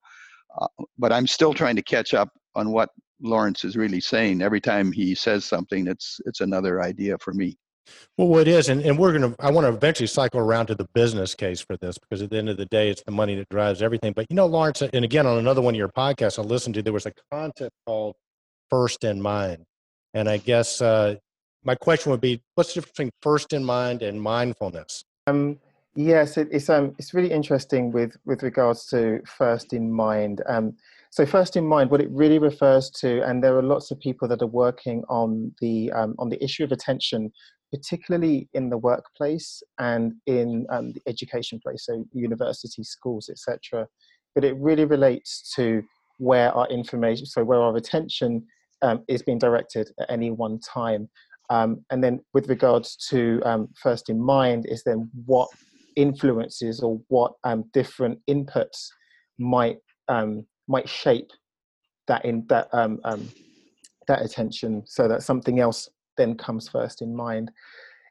uh, 0.60 0.66
but 0.98 1.12
I'm 1.12 1.26
still 1.26 1.54
trying 1.54 1.76
to 1.76 1.82
catch 1.82 2.12
up 2.12 2.28
on 2.54 2.72
what 2.72 2.90
Lawrence 3.22 3.64
is 3.64 3.76
really 3.76 4.00
saying. 4.00 4.42
Every 4.42 4.60
time 4.60 4.92
he 4.92 5.14
says 5.14 5.44
something, 5.44 5.86
it's 5.86 6.20
it's 6.26 6.40
another 6.40 6.82
idea 6.82 7.16
for 7.18 7.32
me. 7.32 7.56
Well, 8.16 8.38
it 8.40 8.48
is, 8.48 8.68
and, 8.68 8.82
and 8.82 8.98
we're 8.98 9.16
going 9.16 9.32
to, 9.32 9.44
I 9.44 9.50
want 9.50 9.66
to 9.66 9.72
eventually 9.72 10.06
cycle 10.06 10.40
around 10.40 10.66
to 10.66 10.74
the 10.74 10.86
business 10.94 11.34
case 11.34 11.60
for 11.60 11.76
this 11.76 11.98
because 11.98 12.22
at 12.22 12.30
the 12.30 12.38
end 12.38 12.48
of 12.48 12.56
the 12.56 12.66
day, 12.66 12.88
it's 12.88 13.02
the 13.02 13.12
money 13.12 13.34
that 13.36 13.48
drives 13.48 13.82
everything. 13.82 14.12
But 14.12 14.26
you 14.30 14.36
know, 14.36 14.46
Lawrence, 14.46 14.82
and 14.82 15.04
again, 15.04 15.26
on 15.26 15.38
another 15.38 15.60
one 15.60 15.74
of 15.74 15.78
your 15.78 15.88
podcasts 15.88 16.38
I 16.38 16.42
listened 16.42 16.74
to, 16.76 16.82
there 16.82 16.92
was 16.92 17.06
a 17.06 17.12
concept 17.30 17.74
called 17.86 18.16
first 18.70 19.04
in 19.04 19.20
mind. 19.20 19.64
And 20.14 20.28
I 20.28 20.38
guess 20.38 20.80
uh, 20.80 21.16
my 21.62 21.74
question 21.74 22.10
would 22.10 22.20
be, 22.20 22.40
what's 22.54 22.70
the 22.70 22.80
difference 22.80 22.92
between 22.92 23.10
first 23.20 23.52
in 23.52 23.64
mind 23.64 24.02
and 24.02 24.20
mindfulness? 24.20 25.04
Um, 25.26 25.58
yes, 25.94 26.36
it, 26.36 26.48
it's 26.50 26.70
um, 26.70 26.94
it's 26.98 27.12
really 27.12 27.30
interesting 27.30 27.92
with 27.92 28.16
with 28.24 28.42
regards 28.42 28.86
to 28.86 29.20
first 29.26 29.72
in 29.72 29.92
mind. 29.92 30.42
Um, 30.46 30.76
so 31.10 31.26
first 31.26 31.56
in 31.56 31.66
mind, 31.66 31.90
what 31.90 32.00
it 32.00 32.10
really 32.10 32.38
refers 32.38 32.90
to, 33.00 33.22
and 33.22 33.42
there 33.42 33.56
are 33.56 33.62
lots 33.62 33.90
of 33.90 33.98
people 34.00 34.28
that 34.28 34.42
are 34.42 34.46
working 34.46 35.02
on 35.08 35.54
the 35.60 35.90
um, 35.92 36.14
on 36.18 36.28
the 36.28 36.42
issue 36.42 36.64
of 36.64 36.72
attention, 36.72 37.32
particularly 37.72 38.48
in 38.54 38.70
the 38.70 38.78
workplace 38.78 39.62
and 39.78 40.14
in 40.26 40.66
um, 40.70 40.92
the 40.92 41.02
education 41.06 41.60
place, 41.60 41.86
so 41.86 42.04
university, 42.12 42.82
schools, 42.84 43.28
etc. 43.28 43.86
But 44.34 44.44
it 44.44 44.56
really 44.58 44.84
relates 44.84 45.52
to 45.56 45.82
where 46.18 46.52
our 46.52 46.68
information, 46.68 47.26
so 47.26 47.44
where 47.44 47.60
our 47.60 47.76
attention 47.76 48.46
um, 48.82 49.04
is 49.08 49.22
being 49.22 49.38
directed 49.38 49.90
at 50.00 50.10
any 50.10 50.30
one 50.30 50.60
time. 50.60 51.08
Um, 51.50 51.84
and 51.90 52.02
then 52.02 52.20
with 52.34 52.48
regards 52.48 52.96
to 53.08 53.40
um, 53.44 53.68
first 53.80 54.10
in 54.10 54.20
mind 54.20 54.66
is 54.68 54.82
then 54.84 55.10
what 55.26 55.48
influences 55.94 56.80
or 56.80 57.00
what 57.08 57.32
um, 57.44 57.64
different 57.72 58.18
inputs 58.28 58.88
might 59.38 59.78
um, 60.08 60.46
might 60.68 60.88
shape 60.88 61.30
that 62.08 62.24
in 62.24 62.44
that 62.48 62.68
that 64.08 64.22
attention 64.22 64.82
so 64.86 65.08
that 65.08 65.22
something 65.22 65.60
else 65.60 65.88
then 66.16 66.36
comes 66.36 66.68
first 66.68 67.02
in 67.02 67.14
mind. 67.14 67.50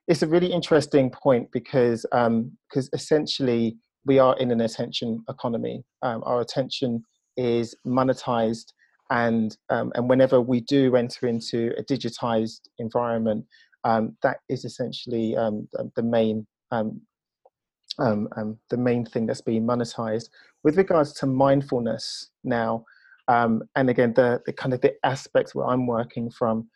It's 0.07 0.21
a 0.21 0.27
really 0.27 0.51
interesting 0.51 1.09
point 1.09 1.51
because 1.51 2.05
because 2.11 2.89
essentially 2.93 3.77
we 4.05 4.19
are 4.19 4.37
in 4.37 4.51
an 4.51 4.61
attention 4.61 5.23
economy. 5.29 5.83
our 6.01 6.41
attention 6.41 7.03
is 7.37 7.75
monetized 7.85 8.71
and 9.09 9.55
um, 9.69 9.91
and 9.95 10.09
whenever 10.09 10.41
we 10.41 10.61
do 10.61 10.95
enter 10.95 11.27
into 11.27 11.73
a 11.77 11.83
digitized 11.83 12.61
environment, 12.79 13.45
um, 13.83 14.17
that 14.23 14.37
is 14.49 14.65
essentially 14.65 15.35
um, 15.35 15.67
the 15.95 16.03
main 16.03 16.47
um, 16.71 17.01
um, 17.99 18.27
um, 18.35 18.57
the 18.69 18.77
main 18.77 19.05
thing 19.05 19.25
that's 19.25 19.41
being 19.41 19.65
monetized. 19.65 20.29
With 20.63 20.77
regards 20.77 21.13
to 21.13 21.27
mindfulness 21.27 22.31
now, 22.43 22.85
and 23.27 23.61
again 23.75 24.13
the, 24.15 24.41
the 24.45 24.53
kind 24.53 24.73
of 24.73 24.81
the 24.81 24.95
aspects 25.05 25.53
where 25.53 25.67
I'm 25.67 25.85
working 25.85 26.31
from, 26.31 26.67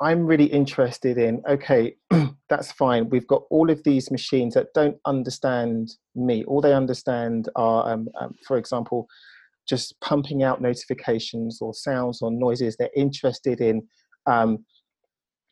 I'm 0.00 0.26
really 0.26 0.46
interested 0.46 1.18
in 1.18 1.42
okay, 1.48 1.94
that's 2.48 2.72
fine. 2.72 3.08
We've 3.08 3.26
got 3.26 3.42
all 3.50 3.70
of 3.70 3.82
these 3.84 4.10
machines 4.10 4.54
that 4.54 4.68
don't 4.74 4.96
understand 5.06 5.90
me. 6.14 6.44
All 6.44 6.60
they 6.60 6.74
understand 6.74 7.48
are, 7.56 7.98
for 8.46 8.56
example 8.56 9.08
just 9.66 9.98
pumping 10.00 10.42
out 10.42 10.60
notifications 10.60 11.58
or 11.60 11.74
sounds 11.74 12.20
or 12.22 12.30
noises. 12.30 12.76
They're 12.76 12.90
interested 12.96 13.60
in 13.60 13.86
um, 14.26 14.64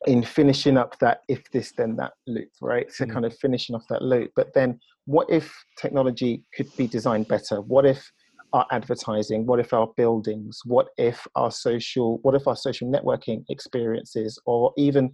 in 0.05 0.21
finishing 0.21 0.77
up 0.77 0.99
that 0.99 1.21
if 1.29 1.49
this 1.51 1.71
then 1.77 1.95
that 1.95 2.13
loop, 2.27 2.49
right? 2.61 2.91
So 2.91 3.05
mm. 3.05 3.13
kind 3.13 3.25
of 3.25 3.35
finishing 3.37 3.75
off 3.75 3.85
that 3.89 4.01
loop. 4.01 4.31
But 4.35 4.53
then, 4.53 4.79
what 5.05 5.29
if 5.29 5.53
technology 5.79 6.43
could 6.55 6.75
be 6.75 6.87
designed 6.87 7.27
better? 7.27 7.61
What 7.61 7.85
if 7.85 8.11
our 8.53 8.65
advertising? 8.71 9.45
What 9.45 9.59
if 9.59 9.73
our 9.73 9.87
buildings? 9.97 10.61
What 10.65 10.87
if 10.97 11.27
our 11.35 11.51
social? 11.51 12.19
What 12.21 12.35
if 12.35 12.47
our 12.47 12.55
social 12.55 12.91
networking 12.91 13.43
experiences, 13.49 14.39
or 14.45 14.73
even 14.77 15.11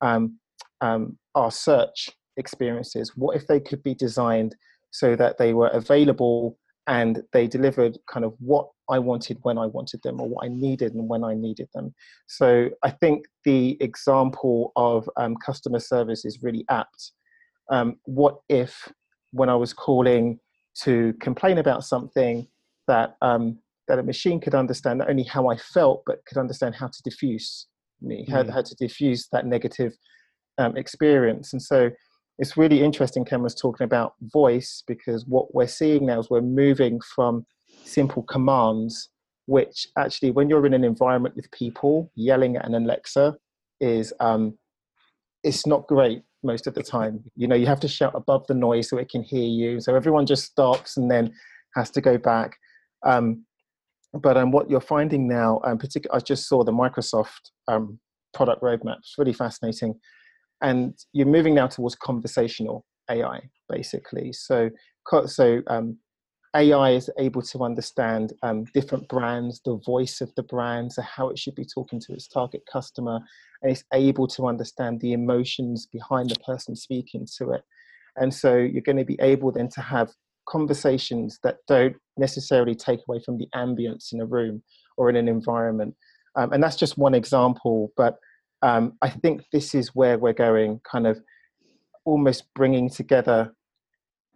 um, 0.00 0.38
um, 0.80 1.18
our 1.34 1.50
search 1.50 2.10
experiences? 2.36 3.12
What 3.16 3.36
if 3.36 3.46
they 3.46 3.60
could 3.60 3.82
be 3.82 3.94
designed 3.94 4.56
so 4.90 5.16
that 5.16 5.38
they 5.38 5.54
were 5.54 5.68
available 5.68 6.58
and 6.86 7.22
they 7.32 7.46
delivered 7.46 7.98
kind 8.08 8.24
of 8.24 8.34
what 8.40 8.68
I 8.88 8.98
wanted 8.98 9.38
when 9.42 9.58
I 9.58 9.66
wanted 9.66 10.02
them 10.02 10.20
or 10.20 10.28
what 10.28 10.44
I 10.44 10.48
needed 10.48 10.94
and 10.94 11.08
when 11.08 11.22
I 11.22 11.34
needed 11.34 11.68
them. 11.72 11.94
So 12.26 12.70
I 12.82 12.90
think 12.90 13.26
the 13.44 13.76
example 13.80 14.72
of 14.74 15.08
um, 15.16 15.36
customer 15.36 15.78
service 15.78 16.24
is 16.24 16.42
really 16.42 16.64
apt. 16.68 17.12
Um, 17.70 17.96
what 18.04 18.40
if 18.48 18.90
when 19.30 19.48
I 19.48 19.54
was 19.54 19.72
calling 19.72 20.40
to 20.82 21.14
complain 21.20 21.58
about 21.58 21.84
something 21.84 22.48
that 22.92 23.16
um, 23.22 23.58
that 23.88 23.98
a 23.98 24.02
machine 24.02 24.40
could 24.40 24.54
understand 24.54 24.98
not 24.98 25.10
only 25.10 25.24
how 25.24 25.48
I 25.48 25.56
felt 25.56 26.02
but 26.06 26.24
could 26.26 26.38
understand 26.38 26.74
how 26.74 26.88
to 26.88 27.02
diffuse 27.02 27.66
me, 28.00 28.26
mm. 28.26 28.32
how, 28.32 28.42
how 28.52 28.62
to 28.62 28.74
diffuse 28.76 29.28
that 29.32 29.46
negative 29.46 29.92
um, 30.58 30.76
experience, 30.76 31.52
and 31.52 31.62
so 31.62 31.90
it's 32.38 32.56
really 32.56 32.82
interesting 32.82 33.24
ken 33.24 33.42
was 33.42 33.54
talking 33.54 33.84
about 33.84 34.14
voice 34.32 34.82
because 34.86 35.26
what 35.26 35.54
we're 35.54 35.66
seeing 35.80 36.06
now 36.06 36.18
is 36.20 36.30
we're 36.30 36.40
moving 36.40 36.98
from 37.14 37.44
simple 37.84 38.22
commands 38.22 39.10
which 39.46 39.86
actually 39.98 40.30
when 40.30 40.48
you're 40.48 40.64
in 40.64 40.72
an 40.72 40.84
environment 40.84 41.36
with 41.36 41.50
people 41.50 42.10
yelling 42.14 42.56
at 42.56 42.66
an 42.66 42.74
alexa 42.74 43.36
is 43.80 44.12
um, 44.20 44.56
it's 45.42 45.66
not 45.66 45.86
great 45.86 46.22
most 46.42 46.66
of 46.66 46.74
the 46.74 46.82
time. 46.82 47.22
You 47.36 47.48
know 47.48 47.56
you 47.56 47.66
have 47.66 47.80
to 47.80 47.88
shout 47.88 48.14
above 48.14 48.46
the 48.46 48.54
noise 48.54 48.88
so 48.88 48.98
it 48.98 49.10
can 49.10 49.22
hear 49.22 49.46
you. 49.46 49.80
So 49.80 49.94
everyone 49.94 50.26
just 50.26 50.44
stops 50.44 50.96
and 50.96 51.10
then 51.10 51.32
has 51.76 51.90
to 51.92 52.00
go 52.00 52.18
back 52.18 52.56
um, 53.04 53.44
but 54.14 54.36
um, 54.36 54.50
what 54.50 54.68
you're 54.68 54.80
finding 54.80 55.28
now 55.28 55.60
um, 55.64 55.78
particularly 55.78 56.20
i 56.20 56.24
just 56.24 56.48
saw 56.48 56.64
the 56.64 56.72
microsoft 56.72 57.50
um, 57.68 57.98
product 58.34 58.62
roadmap 58.62 58.98
it's 58.98 59.14
really 59.18 59.32
fascinating 59.32 59.94
and 60.62 60.94
you're 61.12 61.26
moving 61.26 61.54
now 61.54 61.66
towards 61.66 61.94
conversational 61.94 62.84
AI, 63.10 63.40
basically. 63.68 64.32
So, 64.32 64.70
so 65.26 65.62
um, 65.68 65.96
AI 66.54 66.90
is 66.90 67.10
able 67.18 67.42
to 67.42 67.64
understand 67.64 68.32
um, 68.42 68.64
different 68.74 69.08
brands, 69.08 69.60
the 69.64 69.80
voice 69.84 70.20
of 70.20 70.34
the 70.36 70.42
brand, 70.42 70.92
so 70.92 71.02
how 71.02 71.28
it 71.28 71.38
should 71.38 71.54
be 71.54 71.64
talking 71.64 72.00
to 72.00 72.12
its 72.12 72.28
target 72.28 72.62
customer, 72.70 73.20
and 73.62 73.72
it's 73.72 73.84
able 73.92 74.26
to 74.28 74.46
understand 74.46 75.00
the 75.00 75.12
emotions 75.12 75.86
behind 75.86 76.30
the 76.30 76.38
person 76.40 76.76
speaking 76.76 77.26
to 77.38 77.52
it. 77.52 77.62
And 78.16 78.32
so 78.32 78.56
you're 78.56 78.82
going 78.82 78.96
to 78.98 79.04
be 79.04 79.18
able 79.20 79.52
then 79.52 79.68
to 79.70 79.80
have 79.80 80.10
conversations 80.48 81.38
that 81.42 81.56
don't 81.68 81.96
necessarily 82.16 82.74
take 82.74 83.00
away 83.08 83.20
from 83.24 83.38
the 83.38 83.48
ambience 83.54 84.12
in 84.12 84.20
a 84.20 84.26
room 84.26 84.62
or 84.96 85.08
in 85.10 85.16
an 85.16 85.28
environment. 85.28 85.94
Um, 86.36 86.52
and 86.52 86.62
that's 86.62 86.76
just 86.76 86.98
one 86.98 87.14
example, 87.14 87.92
but 87.96 88.16
um, 88.62 88.92
I 89.02 89.10
think 89.10 89.42
this 89.52 89.74
is 89.74 89.94
where 89.94 90.18
we're 90.18 90.32
going, 90.32 90.80
kind 90.90 91.06
of 91.06 91.20
almost 92.04 92.44
bringing 92.54 92.90
together 92.90 93.52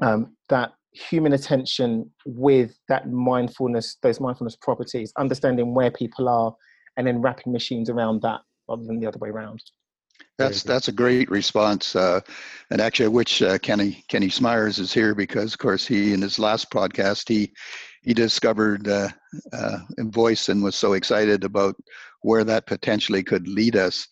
um, 0.02 0.36
that 0.48 0.72
human 0.92 1.32
attention 1.32 2.10
with 2.24 2.78
that 2.88 3.10
mindfulness, 3.10 3.96
those 4.02 4.20
mindfulness 4.20 4.56
properties, 4.60 5.12
understanding 5.18 5.74
where 5.74 5.90
people 5.90 6.28
are, 6.28 6.54
and 6.96 7.06
then 7.06 7.20
wrapping 7.20 7.52
machines 7.52 7.90
around 7.90 8.22
that 8.22 8.40
rather 8.68 8.84
than 8.84 9.00
the 9.00 9.06
other 9.06 9.18
way 9.18 9.28
around. 9.28 9.60
That's 10.38 10.62
that's 10.64 10.88
a 10.88 10.92
great 10.92 11.31
response, 11.31 11.94
uh, 11.94 12.20
and 12.70 12.81
actually, 12.81 13.09
which 13.09 13.40
uh, 13.42 13.59
Kenny 13.59 14.05
Kenny 14.09 14.29
Smyers 14.29 14.79
is 14.79 14.92
here 14.92 15.14
because, 15.14 15.53
of 15.53 15.59
course, 15.59 15.87
he 15.87 16.12
in 16.12 16.22
his 16.22 16.38
last 16.38 16.70
podcast 16.70 17.29
he 17.29 17.53
he 18.03 18.12
discovered 18.14 18.88
uh, 18.88 19.09
uh, 19.53 19.79
voice 19.98 20.48
and 20.48 20.62
was 20.62 20.74
so 20.74 20.94
excited 20.94 21.44
about 21.44 21.77
where 22.22 22.44
that 22.44 22.66
potentially 22.66 23.22
could 23.22 23.46
lead 23.46 23.77
us. 23.77 24.09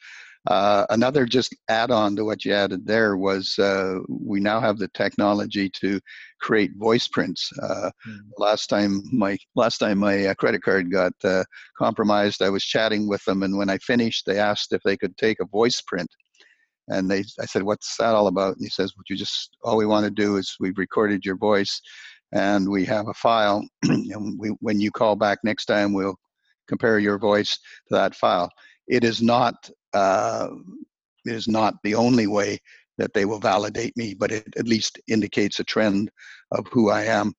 Uh, 0.49 0.85
another 0.91 1.25
just 1.25 1.55
add-on 1.69 2.17
to 2.17 2.25
what 2.25 2.45
you 2.45 2.53
added 2.53 2.85
there 2.85 3.17
was 3.17 3.57
uh, 3.61 3.99
we 4.09 4.41
now 4.41 4.61
have 4.61 4.77
the 4.77 4.89
technology 4.89 5.71
to 5.71 6.01
create 6.41 6.73
voice 6.77 7.07
prints. 7.07 7.49
Uh, 7.63 7.91
mm. 8.09 8.19
Last 8.39 8.67
time 8.67 9.03
my 9.13 9.39
last 9.55 9.79
time 9.79 9.99
my 9.99 10.27
uh, 10.27 10.35
credit 10.35 10.63
card 10.63 10.91
got 10.91 11.13
uh, 11.23 11.45
compromised, 11.79 12.43
I 12.43 12.51
was 12.51 12.65
chatting 12.65 13.09
with 13.09 13.25
them, 13.25 13.45
and 13.45 13.57
when 13.57 13.71
I 13.71 13.79
finished, 13.79 14.27
they 14.27 14.39
asked 14.39 14.73
if 14.73 14.83
they 14.83 14.97
could 14.97 15.17
take 15.17 15.39
a 15.41 15.47
voice 15.47 15.81
print. 15.81 16.09
And 16.89 17.09
they, 17.09 17.23
I 17.41 17.47
said, 17.47 17.63
"What's 17.63 17.97
that 17.99 18.15
all 18.17 18.27
about?" 18.27 18.57
And 18.57 18.65
he 18.65 18.69
says, 18.69 18.93
"What 18.97 19.09
you 19.09 19.17
just 19.17 19.57
all 19.63 19.77
we 19.77 19.87
want 19.87 20.05
to 20.07 20.11
do 20.11 20.39
is 20.39 20.57
we've 20.59 20.77
recorded 20.77 21.25
your 21.25 21.37
voice, 21.37 21.81
and 22.33 22.69
we 22.69 22.85
have 22.87 23.07
a 23.07 23.15
file, 23.15 23.65
and 23.85 24.41
we, 24.41 24.49
when 24.59 24.81
you 24.81 24.91
call 24.91 25.15
back 25.15 25.39
next 25.45 25.67
time, 25.67 25.93
we'll 25.93 26.17
compare 26.67 26.99
your 26.99 27.19
voice 27.19 27.53
to 27.87 27.95
that 27.95 28.17
file." 28.17 28.51
It 28.93 29.05
is 29.05 29.23
not 29.23 29.71
uh, 29.95 30.49
is 31.25 31.49
not 31.49 31.75
the 31.83 31.95
only 31.95 32.27
way 32.27 32.59
that 32.99 33.15
they 33.15 33.25
will 33.25 33.41
validate 33.41 33.97
me, 33.97 34.13
but 34.13 34.31
it 34.31 34.53
at 34.59 34.69
least 34.69 35.01
indicates 35.09 35.61
a 35.61 35.65
trend 35.65 36.11
of 36.51 36.67
who 36.71 36.91
I 36.91 37.05
am. 37.05 37.33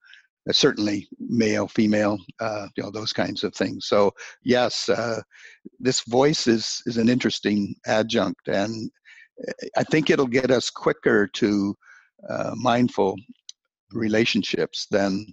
Uh, 0.50 0.52
certainly, 0.52 1.08
male, 1.20 1.68
female, 1.68 2.18
uh, 2.40 2.68
you 2.76 2.84
know, 2.84 2.90
those 2.90 3.14
kinds 3.14 3.44
of 3.44 3.54
things. 3.54 3.86
So, 3.86 4.12
yes, 4.44 4.90
uh, 4.90 5.22
this 5.80 6.02
voice 6.08 6.48
is 6.48 6.82
is 6.88 6.98
an 6.98 7.08
interesting 7.08 7.76
adjunct, 7.86 8.48
and 8.48 8.90
uh, 9.48 9.68
I 9.78 9.84
think 9.84 10.10
it'll 10.10 10.40
get 10.40 10.50
us 10.50 10.72
quicker 10.72 11.28
to 11.42 11.76
uh, 12.32 12.54
mindful 12.56 13.16
relationships 13.92 14.88
than 14.90 15.28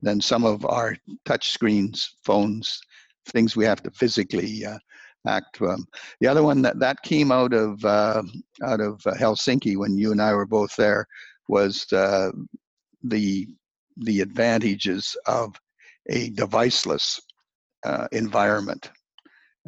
than 0.00 0.20
some 0.22 0.44
of 0.46 0.64
our 0.64 0.96
touch 1.26 1.50
screens, 1.50 2.16
phones, 2.24 2.80
things 3.26 3.54
we 3.54 3.66
have 3.66 3.82
to 3.82 3.90
physically 3.90 4.64
act. 5.28 5.60
Um, 5.60 5.86
the 6.20 6.26
other 6.26 6.42
one 6.42 6.62
that 6.62 6.78
that 6.78 7.02
came 7.02 7.30
out 7.30 7.52
of 7.52 7.84
uh, 7.84 8.22
out 8.64 8.80
of 8.80 9.06
uh, 9.06 9.14
Helsinki 9.14 9.76
when 9.76 9.96
you 9.96 10.12
and 10.12 10.22
I 10.22 10.32
were 10.32 10.46
both 10.46 10.74
there 10.76 11.06
was 11.48 11.90
uh, 11.92 12.30
the 13.02 13.48
the 13.96 14.20
advantages 14.20 15.16
of 15.26 15.54
a 16.08 16.30
deviceless 16.30 17.20
uh, 17.84 18.08
environment. 18.12 18.90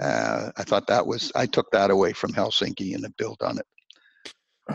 Uh, 0.01 0.51
I 0.57 0.63
thought 0.63 0.87
that 0.87 1.07
was 1.07 1.33
I 1.35 1.47
took 1.47 1.71
that 1.73 1.91
away 1.91 2.13
from 2.13 2.33
Helsinki 2.33 2.95
and 2.95 3.05
built 3.17 3.43
on 3.43 3.59
it. 3.59 3.67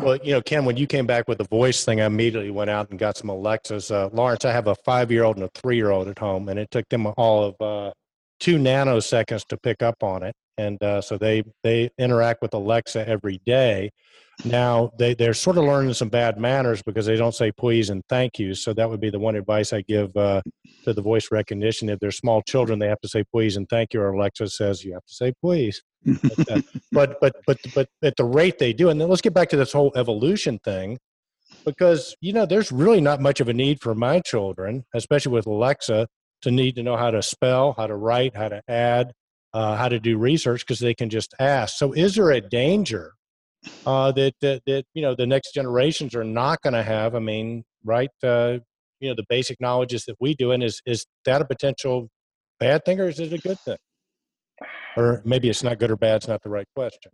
Well, 0.02 0.18
you 0.24 0.34
know, 0.34 0.42
Ken, 0.42 0.66
when 0.66 0.76
you 0.76 0.88
came 0.88 1.08
back 1.08 1.30
with 1.30 1.38
the 1.38 1.46
voice 1.46 1.86
thing, 1.86 2.02
I 2.02 2.06
immediately 2.06 2.52
went 2.52 2.70
out 2.70 2.90
and 2.90 3.00
got 3.00 3.16
some 3.16 3.30
Alexas. 3.30 3.92
Uh, 3.92 4.10
Lawrence, 4.12 4.44
I 4.44 4.52
have 4.52 4.68
a 4.68 4.76
five-year-old 4.84 5.38
and 5.38 5.46
a 5.46 5.50
three-year-old 5.56 6.10
at 6.10 6.20
home, 6.20 6.50
and 6.50 6.60
it 6.60 6.70
took 6.70 6.90
them 6.90 7.08
all 7.16 7.46
of 7.46 7.56
uh, 7.62 7.94
two 8.42 8.58
nanoseconds 8.58 9.46
to 9.48 9.58
pick 9.58 9.82
up 9.82 10.04
on 10.04 10.24
it 10.24 10.36
and 10.58 10.82
uh, 10.82 11.02
so 11.02 11.18
they 11.18 11.44
they 11.64 11.90
interact 11.98 12.42
with 12.42 12.54
Alexa 12.54 13.08
every 13.08 13.42
day. 13.46 13.92
Now 14.44 14.92
they 15.00 15.14
they're 15.14 15.34
sort 15.34 15.58
of 15.58 15.64
learning 15.64 15.94
some 15.94 16.10
bad 16.10 16.38
manners 16.38 16.82
because 16.82 17.06
they 17.06 17.16
don't 17.16 17.34
say 17.34 17.52
please 17.52 17.90
and 17.90 18.04
thank 18.10 18.38
you. 18.38 18.54
So 18.54 18.74
that 18.74 18.90
would 18.90 19.00
be 19.00 19.10
the 19.10 19.20
one 19.20 19.36
advice 19.36 19.72
I 19.72 19.82
give 19.82 20.16
uh, 20.18 20.42
to 20.84 20.94
the 20.94 21.02
voice 21.02 21.30
recognition. 21.32 21.90
If 21.90 22.00
they're 22.00 22.12
small 22.12 22.42
children, 22.42 22.80
they 22.80 22.90
have 22.90 23.00
to 23.02 23.08
say 23.08 23.24
please 23.32 23.56
and 23.56 23.68
thank 23.70 23.94
you. 23.94 24.02
Or 24.02 24.12
Alexa 24.12 24.50
says 24.50 24.84
you 24.84 24.94
have 24.94 25.06
to 25.06 25.14
say 25.14 25.34
please. 25.42 25.82
but, 26.06 26.52
uh, 26.52 26.62
but 26.92 27.20
but 27.22 27.36
but 27.48 27.58
but 27.74 27.90
at 28.04 28.16
the 28.18 28.26
rate 28.26 28.60
they 28.60 28.74
do, 28.74 28.90
and 28.90 29.00
then 29.00 29.08
let's 29.08 29.22
get 29.22 29.34
back 29.34 29.50
to 29.50 29.58
this 29.58 29.72
whole 29.72 29.94
evolution 29.96 30.60
thing 30.60 30.98
because 31.64 32.16
you 32.22 32.34
know 32.34 32.46
there's 32.46 32.72
really 32.72 33.02
not 33.02 33.22
much 33.22 33.40
of 33.40 33.48
a 33.48 33.54
need 33.54 33.82
for 33.82 33.96
my 33.96 34.20
children, 34.20 34.84
especially 34.94 35.32
with 35.32 35.48
Alexa, 35.48 36.08
to 36.42 36.52
need 36.52 36.76
to 36.76 36.84
know 36.84 36.98
how 36.98 37.12
to 37.12 37.22
spell, 37.22 37.74
how 37.78 37.88
to 37.88 37.96
write, 37.96 38.36
how 38.36 38.50
to 38.50 38.62
add, 38.68 39.14
uh, 39.56 39.78
how 39.78 39.88
to 39.88 40.00
do 40.02 40.18
research 40.18 40.66
because 40.68 40.80
they 40.80 40.94
can 40.94 41.10
just 41.10 41.34
ask. 41.40 41.78
So, 41.78 41.94
is 41.94 42.16
there 42.16 42.32
a 42.32 42.42
danger 42.42 43.14
uh, 43.86 44.12
that, 44.12 44.34
that 44.42 44.62
that 44.68 44.84
you 44.94 45.02
know 45.02 45.16
the 45.16 45.26
next 45.26 45.54
generations 45.54 46.14
are 46.14 46.26
not 46.26 46.62
going 46.62 46.74
to 46.74 46.84
have? 46.84 47.16
I 47.16 47.20
mean, 47.20 47.64
right? 47.86 48.10
Uh, 48.22 48.58
you 49.00 49.10
know, 49.10 49.16
the 49.16 49.26
basic 49.30 49.62
knowledges 49.62 50.04
that 50.06 50.18
we 50.20 50.36
do, 50.36 50.52
and 50.52 50.62
is 50.62 50.82
is 50.86 51.06
that 51.24 51.42
a 51.42 51.46
potential 51.46 52.10
bad 52.60 52.84
thing, 52.84 53.00
or 53.00 53.08
is 53.08 53.20
it 53.22 53.32
a 53.32 53.38
good 53.38 53.58
thing? 53.62 53.78
Or 54.98 55.22
maybe 55.24 55.50
it's 55.50 55.64
not 55.64 55.80
good 55.80 55.92
or 55.92 55.98
bad. 55.98 56.18
It's 56.18 56.28
not 56.28 56.44
the 56.44 56.50
right 56.50 56.68
question. 56.76 57.12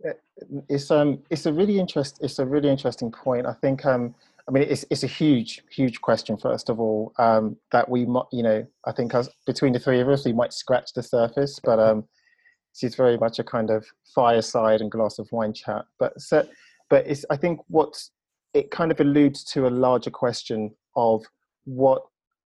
It's 0.68 0.90
um, 0.90 1.20
it's 1.30 1.46
a 1.46 1.52
really 1.52 1.78
interest. 1.78 2.18
It's 2.22 2.40
a 2.40 2.46
really 2.46 2.70
interesting 2.70 3.12
point. 3.12 3.46
I 3.46 3.52
think 3.52 3.86
um, 3.86 4.16
I 4.48 4.50
mean, 4.50 4.64
it's 4.64 4.84
it's 4.90 5.04
a 5.04 5.08
huge, 5.08 5.62
huge 5.70 6.00
question. 6.00 6.36
First 6.36 6.70
of 6.70 6.80
all, 6.80 7.12
um, 7.20 7.56
that 7.70 7.88
we 7.88 8.04
might, 8.04 8.24
you 8.32 8.42
know, 8.42 8.66
I 8.84 8.90
think 8.90 9.14
as 9.14 9.30
between 9.46 9.72
the 9.72 9.78
three 9.78 10.00
of 10.00 10.08
us, 10.08 10.24
we 10.24 10.32
might 10.32 10.52
scratch 10.52 10.92
the 10.92 11.04
surface, 11.04 11.60
but 11.62 11.78
um, 11.78 12.04
she's 12.74 12.94
very 12.94 13.16
much 13.18 13.38
a 13.38 13.44
kind 13.44 13.70
of 13.70 13.86
fireside 14.14 14.80
and 14.80 14.90
glass 14.90 15.18
of 15.18 15.30
wine 15.32 15.52
chat. 15.52 15.84
But 15.98 16.20
so, 16.20 16.46
but 16.90 17.06
it's 17.06 17.24
I 17.30 17.36
think 17.36 17.60
what 17.68 17.94
it 18.54 18.70
kind 18.70 18.90
of 18.90 19.00
alludes 19.00 19.44
to 19.44 19.66
a 19.66 19.70
larger 19.70 20.10
question 20.10 20.74
of 20.96 21.24
what 21.64 22.02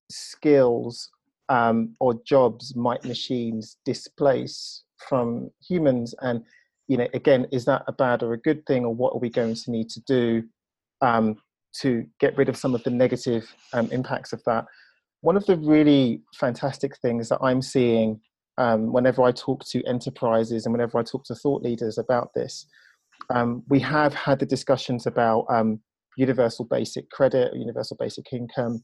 skills 0.10 1.10
um, 1.50 1.96
or 2.00 2.14
jobs 2.26 2.76
might 2.76 3.04
machines 3.06 3.78
displace 3.86 4.84
from 5.10 5.50
humans 5.68 6.14
and 6.22 6.44
you 6.88 6.98
know 6.98 7.08
again 7.14 7.48
is 7.52 7.66
that 7.66 7.84
a 7.88 7.92
bad 7.92 8.24
or 8.24 8.34
a 8.34 8.38
good 8.38 8.66
thing 8.66 8.86
or 8.86 8.94
what 8.94 9.14
are 9.14 9.20
we 9.20 9.30
going 9.30 9.56
to 9.56 9.72
need 9.72 9.90
to 9.90 10.02
do 10.02 10.44
um, 11.02 11.36
to 11.74 12.06
get 12.20 12.38
rid 12.38 12.50
of 12.50 12.58
some 12.58 12.76
of 12.76 12.84
the 12.84 12.90
negative 12.90 13.54
um, 13.74 13.90
impacts 13.92 14.34
of 14.34 14.44
that 14.46 14.66
one 15.22 15.36
of 15.36 15.46
the 15.46 15.58
really 15.58 16.22
fantastic 16.36 16.98
things 16.98 17.30
that 17.30 17.40
i'm 17.42 17.62
seeing 17.62 18.20
um, 18.62 18.94
whenever 18.94 19.24
I 19.24 19.32
talk 19.32 19.66
to 19.70 19.84
enterprises 19.86 20.66
and 20.66 20.74
whenever 20.74 21.00
I 21.00 21.04
talk 21.04 21.24
to 21.26 21.36
thought 21.36 21.64
leaders 21.64 21.98
about 21.98 22.30
this, 22.36 22.68
um, 23.34 23.64
we 23.70 23.80
have 23.80 24.14
had 24.14 24.38
the 24.38 24.46
discussions 24.46 25.08
about 25.08 25.46
um, 25.50 25.80
universal 26.16 26.66
basic 26.66 27.10
credit, 27.10 27.52
or 27.52 27.58
universal 27.58 27.98
basic 28.00 28.32
income. 28.32 28.84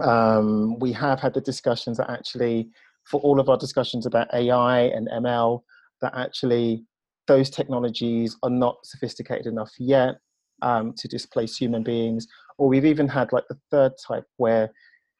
Um, 0.00 0.78
we 0.78 0.92
have 0.92 1.18
had 1.18 1.34
the 1.34 1.40
discussions 1.40 1.96
that 1.96 2.08
actually, 2.08 2.68
for 3.10 3.20
all 3.22 3.40
of 3.40 3.48
our 3.48 3.56
discussions 3.56 4.06
about 4.06 4.32
AI 4.32 4.82
and 4.82 5.08
ML, 5.08 5.62
that 6.00 6.12
actually 6.16 6.84
those 7.26 7.50
technologies 7.50 8.36
are 8.44 8.50
not 8.50 8.76
sophisticated 8.84 9.46
enough 9.46 9.72
yet 9.76 10.16
um, 10.62 10.94
to 10.98 11.08
displace 11.08 11.56
human 11.56 11.82
beings. 11.82 12.28
Or 12.58 12.68
we've 12.68 12.84
even 12.84 13.08
had 13.08 13.32
like 13.32 13.44
the 13.48 13.58
third 13.72 13.92
type 14.06 14.24
where 14.36 14.70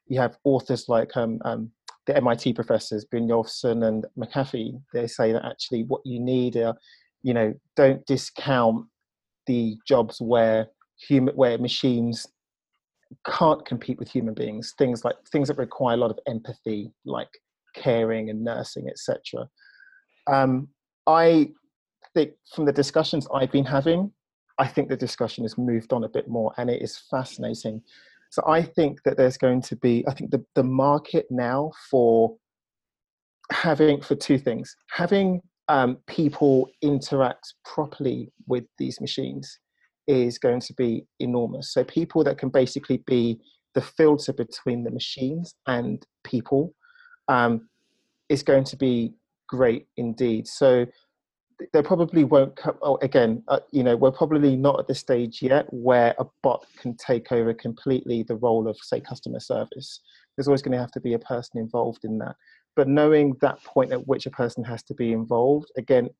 you 0.06 0.20
have 0.20 0.36
authors 0.44 0.84
like 0.88 1.16
um, 1.16 1.40
um, 1.44 1.72
the 2.06 2.16
MIT 2.16 2.52
professors, 2.54 3.06
Brynjolfsson 3.12 3.86
and 3.86 4.06
McAfee, 4.18 4.80
they 4.92 5.06
say 5.06 5.32
that 5.32 5.44
actually 5.44 5.84
what 5.84 6.02
you 6.04 6.20
need 6.20 6.56
are, 6.56 6.74
you 7.22 7.34
know, 7.34 7.54
don't 7.76 8.04
discount 8.06 8.86
the 9.46 9.76
jobs 9.86 10.20
where 10.20 10.68
human 10.98 11.34
where 11.34 11.58
machines 11.58 12.26
can't 13.26 13.64
compete 13.64 13.98
with 13.98 14.08
human 14.08 14.34
beings. 14.34 14.74
Things 14.76 15.04
like 15.04 15.16
things 15.30 15.48
that 15.48 15.58
require 15.58 15.94
a 15.94 15.98
lot 15.98 16.10
of 16.10 16.18
empathy, 16.26 16.92
like 17.04 17.28
caring 17.74 18.30
and 18.30 18.42
nursing, 18.42 18.88
etc. 18.88 19.48
Um, 20.26 20.68
I 21.06 21.50
think 22.14 22.32
from 22.54 22.64
the 22.64 22.72
discussions 22.72 23.26
I've 23.34 23.52
been 23.52 23.64
having, 23.64 24.12
I 24.58 24.66
think 24.66 24.88
the 24.88 24.96
discussion 24.96 25.44
has 25.44 25.58
moved 25.58 25.92
on 25.92 26.04
a 26.04 26.08
bit 26.08 26.28
more, 26.28 26.52
and 26.58 26.70
it 26.70 26.82
is 26.82 26.98
fascinating 27.10 27.82
so 28.34 28.42
I 28.48 28.62
think 28.62 29.04
that 29.04 29.16
there's 29.16 29.38
going 29.38 29.62
to 29.62 29.76
be, 29.76 30.04
I 30.08 30.12
think 30.12 30.32
the, 30.32 30.44
the 30.56 30.64
market 30.64 31.26
now 31.30 31.70
for 31.88 32.34
having, 33.52 34.00
for 34.00 34.16
two 34.16 34.38
things, 34.38 34.74
having 34.90 35.40
um, 35.68 35.98
people 36.08 36.68
interact 36.82 37.54
properly 37.64 38.32
with 38.48 38.64
these 38.76 39.00
machines 39.00 39.60
is 40.08 40.36
going 40.36 40.58
to 40.62 40.74
be 40.74 41.06
enormous. 41.20 41.72
So 41.72 41.84
people 41.84 42.24
that 42.24 42.36
can 42.36 42.48
basically 42.48 43.04
be 43.06 43.38
the 43.74 43.80
filter 43.80 44.32
between 44.32 44.82
the 44.82 44.90
machines 44.90 45.54
and 45.68 46.04
people 46.24 46.74
um, 47.28 47.68
is 48.28 48.42
going 48.42 48.64
to 48.64 48.76
be 48.76 49.12
great 49.46 49.86
indeed. 49.96 50.48
So 50.48 50.86
there 51.72 51.82
probably 51.82 52.24
won't 52.24 52.56
come 52.56 52.76
oh, 52.82 52.98
again 53.02 53.42
uh, 53.48 53.60
you 53.70 53.82
know 53.82 53.96
we're 53.96 54.10
probably 54.10 54.56
not 54.56 54.78
at 54.78 54.86
the 54.86 54.94
stage 54.94 55.42
yet 55.42 55.66
where 55.70 56.14
a 56.18 56.24
bot 56.42 56.64
can 56.78 56.96
take 56.96 57.32
over 57.32 57.54
completely 57.54 58.22
the 58.22 58.36
role 58.36 58.68
of 58.68 58.76
say 58.82 59.00
customer 59.00 59.40
service. 59.40 60.00
There's 60.36 60.48
always 60.48 60.62
going 60.62 60.72
to 60.72 60.80
have 60.80 60.92
to 60.92 61.00
be 61.00 61.14
a 61.14 61.18
person 61.18 61.60
involved 61.60 62.04
in 62.04 62.18
that. 62.18 62.34
But 62.74 62.88
knowing 62.88 63.36
that 63.40 63.62
point 63.62 63.92
at 63.92 64.06
which 64.08 64.26
a 64.26 64.30
person 64.30 64.64
has 64.64 64.82
to 64.84 64.94
be 64.94 65.12
involved 65.12 65.70
again 65.76 66.10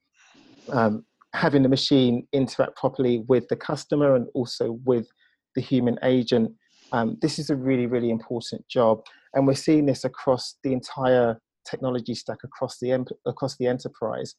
um, 0.70 1.04
having 1.34 1.62
the 1.62 1.68
machine 1.68 2.26
interact 2.32 2.76
properly 2.76 3.24
with 3.26 3.48
the 3.48 3.56
customer 3.56 4.14
and 4.14 4.28
also 4.34 4.78
with 4.84 5.08
the 5.56 5.60
human 5.60 5.98
agent 6.02 6.52
um, 6.92 7.18
this 7.20 7.38
is 7.38 7.50
a 7.50 7.56
really 7.56 7.86
really 7.86 8.10
important 8.10 8.66
job. 8.68 9.02
And 9.34 9.46
we're 9.46 9.54
seeing 9.54 9.86
this 9.86 10.04
across 10.04 10.56
the 10.62 10.72
entire 10.72 11.40
technology 11.68 12.14
stack 12.14 12.38
across 12.44 12.78
the 12.78 13.04
across 13.26 13.56
the 13.56 13.66
enterprise. 13.66 14.34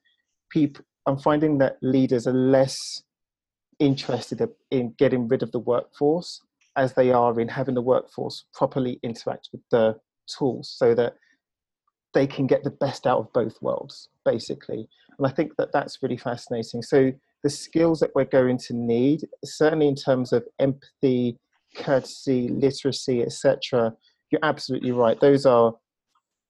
People 0.50 0.86
i'm 1.06 1.18
finding 1.18 1.58
that 1.58 1.78
leaders 1.82 2.28
are 2.28 2.34
less 2.34 3.04
interested 3.80 4.48
in 4.72 4.94
getting 4.98 5.28
rid 5.28 5.44
of 5.44 5.52
the 5.52 5.60
workforce 5.60 6.41
as 6.78 6.94
they 6.94 7.12
are 7.12 7.39
in 7.39 7.48
having 7.48 7.76
the 7.76 7.82
workforce 7.82 8.46
properly 8.54 9.00
interact 9.04 9.50
with 9.52 9.62
the 9.72 9.96
tools 10.28 10.74
so 10.78 10.96
that 10.96 11.15
they 12.13 12.26
can 12.26 12.48
get 12.48 12.63
the 12.63 12.72
best 12.72 13.06
out 13.06 13.20
of 13.20 13.34
both 13.34 13.62
worlds 13.62 14.10
basically 14.24 14.88
and 15.18 15.28
i 15.28 15.30
think 15.30 15.56
that 15.58 15.72
that's 15.74 16.02
really 16.02 16.18
fascinating 16.18 16.82
so 16.82 17.12
the 17.46 17.50
skills 17.52 18.00
that 18.00 18.10
we're 18.15 18.26
going 18.26 18.58
to 18.58 18.74
need, 18.74 19.24
certainly 19.44 19.88
in 19.88 19.94
terms 19.94 20.34
of 20.34 20.44
empathy, 20.58 21.38
courtesy, 21.76 22.48
literacy, 22.48 23.22
etc. 23.22 23.94
You're 24.32 24.44
absolutely 24.44 24.91
right. 24.91 25.20
Those 25.20 25.46
are 25.46 25.76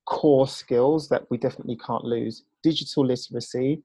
core 0.05 0.47
skills 0.47 1.09
that 1.09 1.23
we 1.29 1.37
definitely 1.37 1.77
can't 1.85 2.05
lose. 2.05 2.43
Digital 2.63 3.05
literacy 3.05 3.83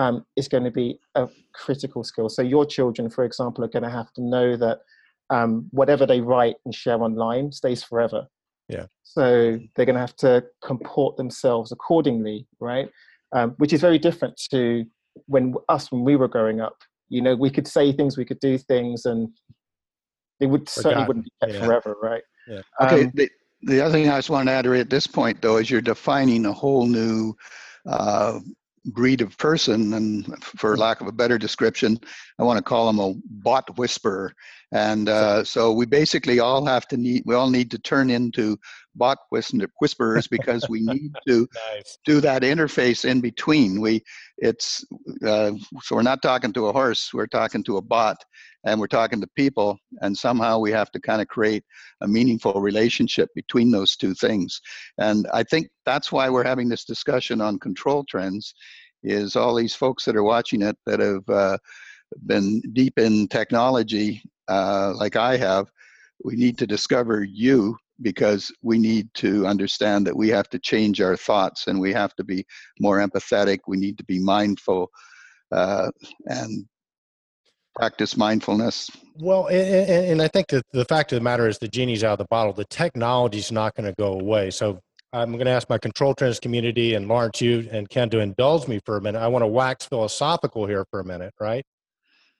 um, 0.00 0.24
is 0.34 0.48
going 0.48 0.64
to 0.64 0.70
be 0.70 0.98
a 1.14 1.28
critical 1.52 2.02
skill. 2.02 2.30
So 2.30 2.40
your 2.40 2.64
children, 2.64 3.10
for 3.10 3.24
example, 3.24 3.62
are 3.64 3.68
going 3.68 3.82
to 3.82 3.90
have 3.90 4.10
to 4.14 4.22
know 4.22 4.56
that 4.56 4.78
um, 5.28 5.68
whatever 5.72 6.06
they 6.06 6.22
write 6.22 6.56
and 6.64 6.74
share 6.74 7.02
online 7.02 7.52
stays 7.52 7.82
forever. 7.82 8.26
Yeah. 8.68 8.86
So 9.02 9.58
they're 9.74 9.84
going 9.84 10.00
to 10.00 10.00
have 10.00 10.16
to 10.16 10.44
comport 10.64 11.18
themselves 11.18 11.70
accordingly, 11.70 12.46
right? 12.60 12.88
Um, 13.32 13.50
which 13.58 13.74
is 13.74 13.82
very 13.82 13.98
different 13.98 14.40
to 14.50 14.86
when 15.26 15.54
us 15.68 15.92
when 15.92 16.02
we 16.02 16.16
were 16.16 16.28
growing 16.28 16.62
up. 16.62 16.78
You 17.10 17.20
know, 17.20 17.36
we 17.36 17.50
could 17.50 17.68
say 17.68 17.92
things, 17.92 18.16
we 18.16 18.24
could 18.24 18.40
do 18.40 18.56
things, 18.56 19.04
and 19.04 19.28
they 20.38 20.46
would 20.46 20.68
certainly 20.68 21.06
wouldn't 21.06 21.26
be 21.26 21.32
kept 21.42 21.52
yeah. 21.52 21.66
forever, 21.66 21.94
right? 22.02 22.22
Yeah. 22.48 22.62
Okay. 22.80 23.04
Um, 23.04 23.12
the, 23.14 23.28
the 23.62 23.80
other 23.82 23.92
thing 23.92 24.08
I 24.08 24.16
just 24.16 24.30
want 24.30 24.48
to 24.48 24.52
add 24.52 24.66
at 24.66 24.88
this 24.88 25.06
point, 25.06 25.42
though, 25.42 25.58
is 25.58 25.70
you're 25.70 25.82
defining 25.82 26.46
a 26.46 26.52
whole 26.52 26.86
new 26.86 27.36
uh, 27.86 28.38
breed 28.86 29.20
of 29.20 29.36
person, 29.38 29.92
and 29.94 30.42
for 30.44 30.76
lack 30.76 31.00
of 31.00 31.06
a 31.06 31.12
better 31.12 31.38
description, 31.38 31.98
I 32.38 32.44
want 32.44 32.58
to 32.58 32.62
call 32.62 32.86
them 32.86 32.98
a 32.98 33.14
bot 33.26 33.76
whisperer. 33.76 34.32
And 34.72 35.08
uh, 35.08 35.44
so 35.44 35.72
we 35.72 35.84
basically 35.84 36.38
all 36.38 36.64
have 36.64 36.86
to 36.88 36.96
need, 36.96 37.24
we 37.26 37.34
all 37.34 37.50
need 37.50 37.70
to 37.72 37.78
turn 37.78 38.08
into 38.08 38.56
bot 38.94 39.18
whisperers 39.30 40.28
because 40.28 40.68
we 40.68 40.80
need 40.80 41.12
to 41.26 41.48
nice. 41.74 41.98
do 42.04 42.20
that 42.20 42.42
interface 42.42 43.04
in 43.04 43.20
between. 43.20 43.80
We, 43.80 44.02
it's, 44.38 44.84
uh, 45.26 45.52
so 45.82 45.96
we're 45.96 46.02
not 46.02 46.22
talking 46.22 46.52
to 46.52 46.68
a 46.68 46.72
horse, 46.72 47.10
we're 47.12 47.26
talking 47.26 47.64
to 47.64 47.78
a 47.78 47.82
bot 47.82 48.16
and 48.64 48.78
we're 48.78 48.86
talking 48.86 49.20
to 49.20 49.26
people 49.36 49.78
and 50.02 50.16
somehow 50.16 50.58
we 50.58 50.70
have 50.70 50.90
to 50.90 51.00
kind 51.00 51.22
of 51.22 51.28
create 51.28 51.64
a 52.02 52.08
meaningful 52.08 52.60
relationship 52.60 53.28
between 53.34 53.70
those 53.70 53.96
two 53.96 54.14
things. 54.14 54.60
And 54.98 55.26
i 55.32 55.42
think 55.42 55.68
that's 55.86 56.12
why 56.12 56.28
we're 56.28 56.44
having 56.44 56.68
this 56.68 56.84
discussion 56.84 57.40
on 57.40 57.58
control 57.58 58.04
trends 58.04 58.54
is 59.02 59.36
all 59.36 59.54
these 59.54 59.74
folks 59.74 60.04
that 60.04 60.16
are 60.16 60.22
watching 60.22 60.62
it 60.62 60.76
that 60.86 61.00
have 61.00 61.28
uh, 61.28 61.56
been 62.26 62.60
deep 62.72 62.98
in 62.98 63.28
technology 63.28 64.22
uh, 64.48 64.92
like 64.94 65.16
i 65.16 65.36
have 65.36 65.70
we 66.24 66.36
need 66.36 66.58
to 66.58 66.66
discover 66.66 67.24
you 67.24 67.76
because 68.02 68.52
we 68.62 68.78
need 68.78 69.08
to 69.14 69.46
understand 69.46 70.06
that 70.06 70.16
we 70.16 70.28
have 70.28 70.48
to 70.48 70.58
change 70.58 71.00
our 71.00 71.16
thoughts 71.16 71.66
and 71.66 71.78
we 71.78 71.92
have 71.92 72.14
to 72.14 72.24
be 72.24 72.44
more 72.78 72.98
empathetic 72.98 73.60
we 73.66 73.76
need 73.76 73.96
to 73.96 74.04
be 74.04 74.18
mindful 74.18 74.90
uh, 75.52 75.90
and 76.26 76.66
practice 77.80 78.16
mindfulness. 78.16 78.90
Well, 79.16 79.46
and, 79.46 79.90
and 80.12 80.22
I 80.22 80.28
think 80.28 80.48
that 80.48 80.64
the 80.72 80.84
fact 80.84 81.12
of 81.12 81.16
the 81.16 81.22
matter 81.22 81.48
is 81.48 81.58
the 81.58 81.68
genie's 81.68 82.04
out 82.04 82.12
of 82.12 82.18
the 82.18 82.26
bottle. 82.30 82.52
The 82.52 82.66
technology 82.66 83.38
is 83.38 83.50
not 83.50 83.74
going 83.74 83.86
to 83.86 83.94
go 83.98 84.12
away. 84.12 84.50
So 84.50 84.80
I'm 85.14 85.32
going 85.32 85.46
to 85.46 85.50
ask 85.50 85.68
my 85.70 85.78
control 85.78 86.14
trends 86.14 86.38
community 86.38 86.94
and 86.94 87.08
Lawrence, 87.08 87.40
you 87.40 87.68
and 87.72 87.88
Ken 87.88 88.10
to 88.10 88.20
indulge 88.20 88.68
me 88.68 88.80
for 88.84 88.98
a 88.98 89.00
minute. 89.00 89.18
I 89.18 89.28
want 89.28 89.42
to 89.42 89.46
wax 89.46 89.86
philosophical 89.86 90.66
here 90.66 90.84
for 90.90 91.00
a 91.00 91.04
minute, 91.04 91.32
right? 91.40 91.64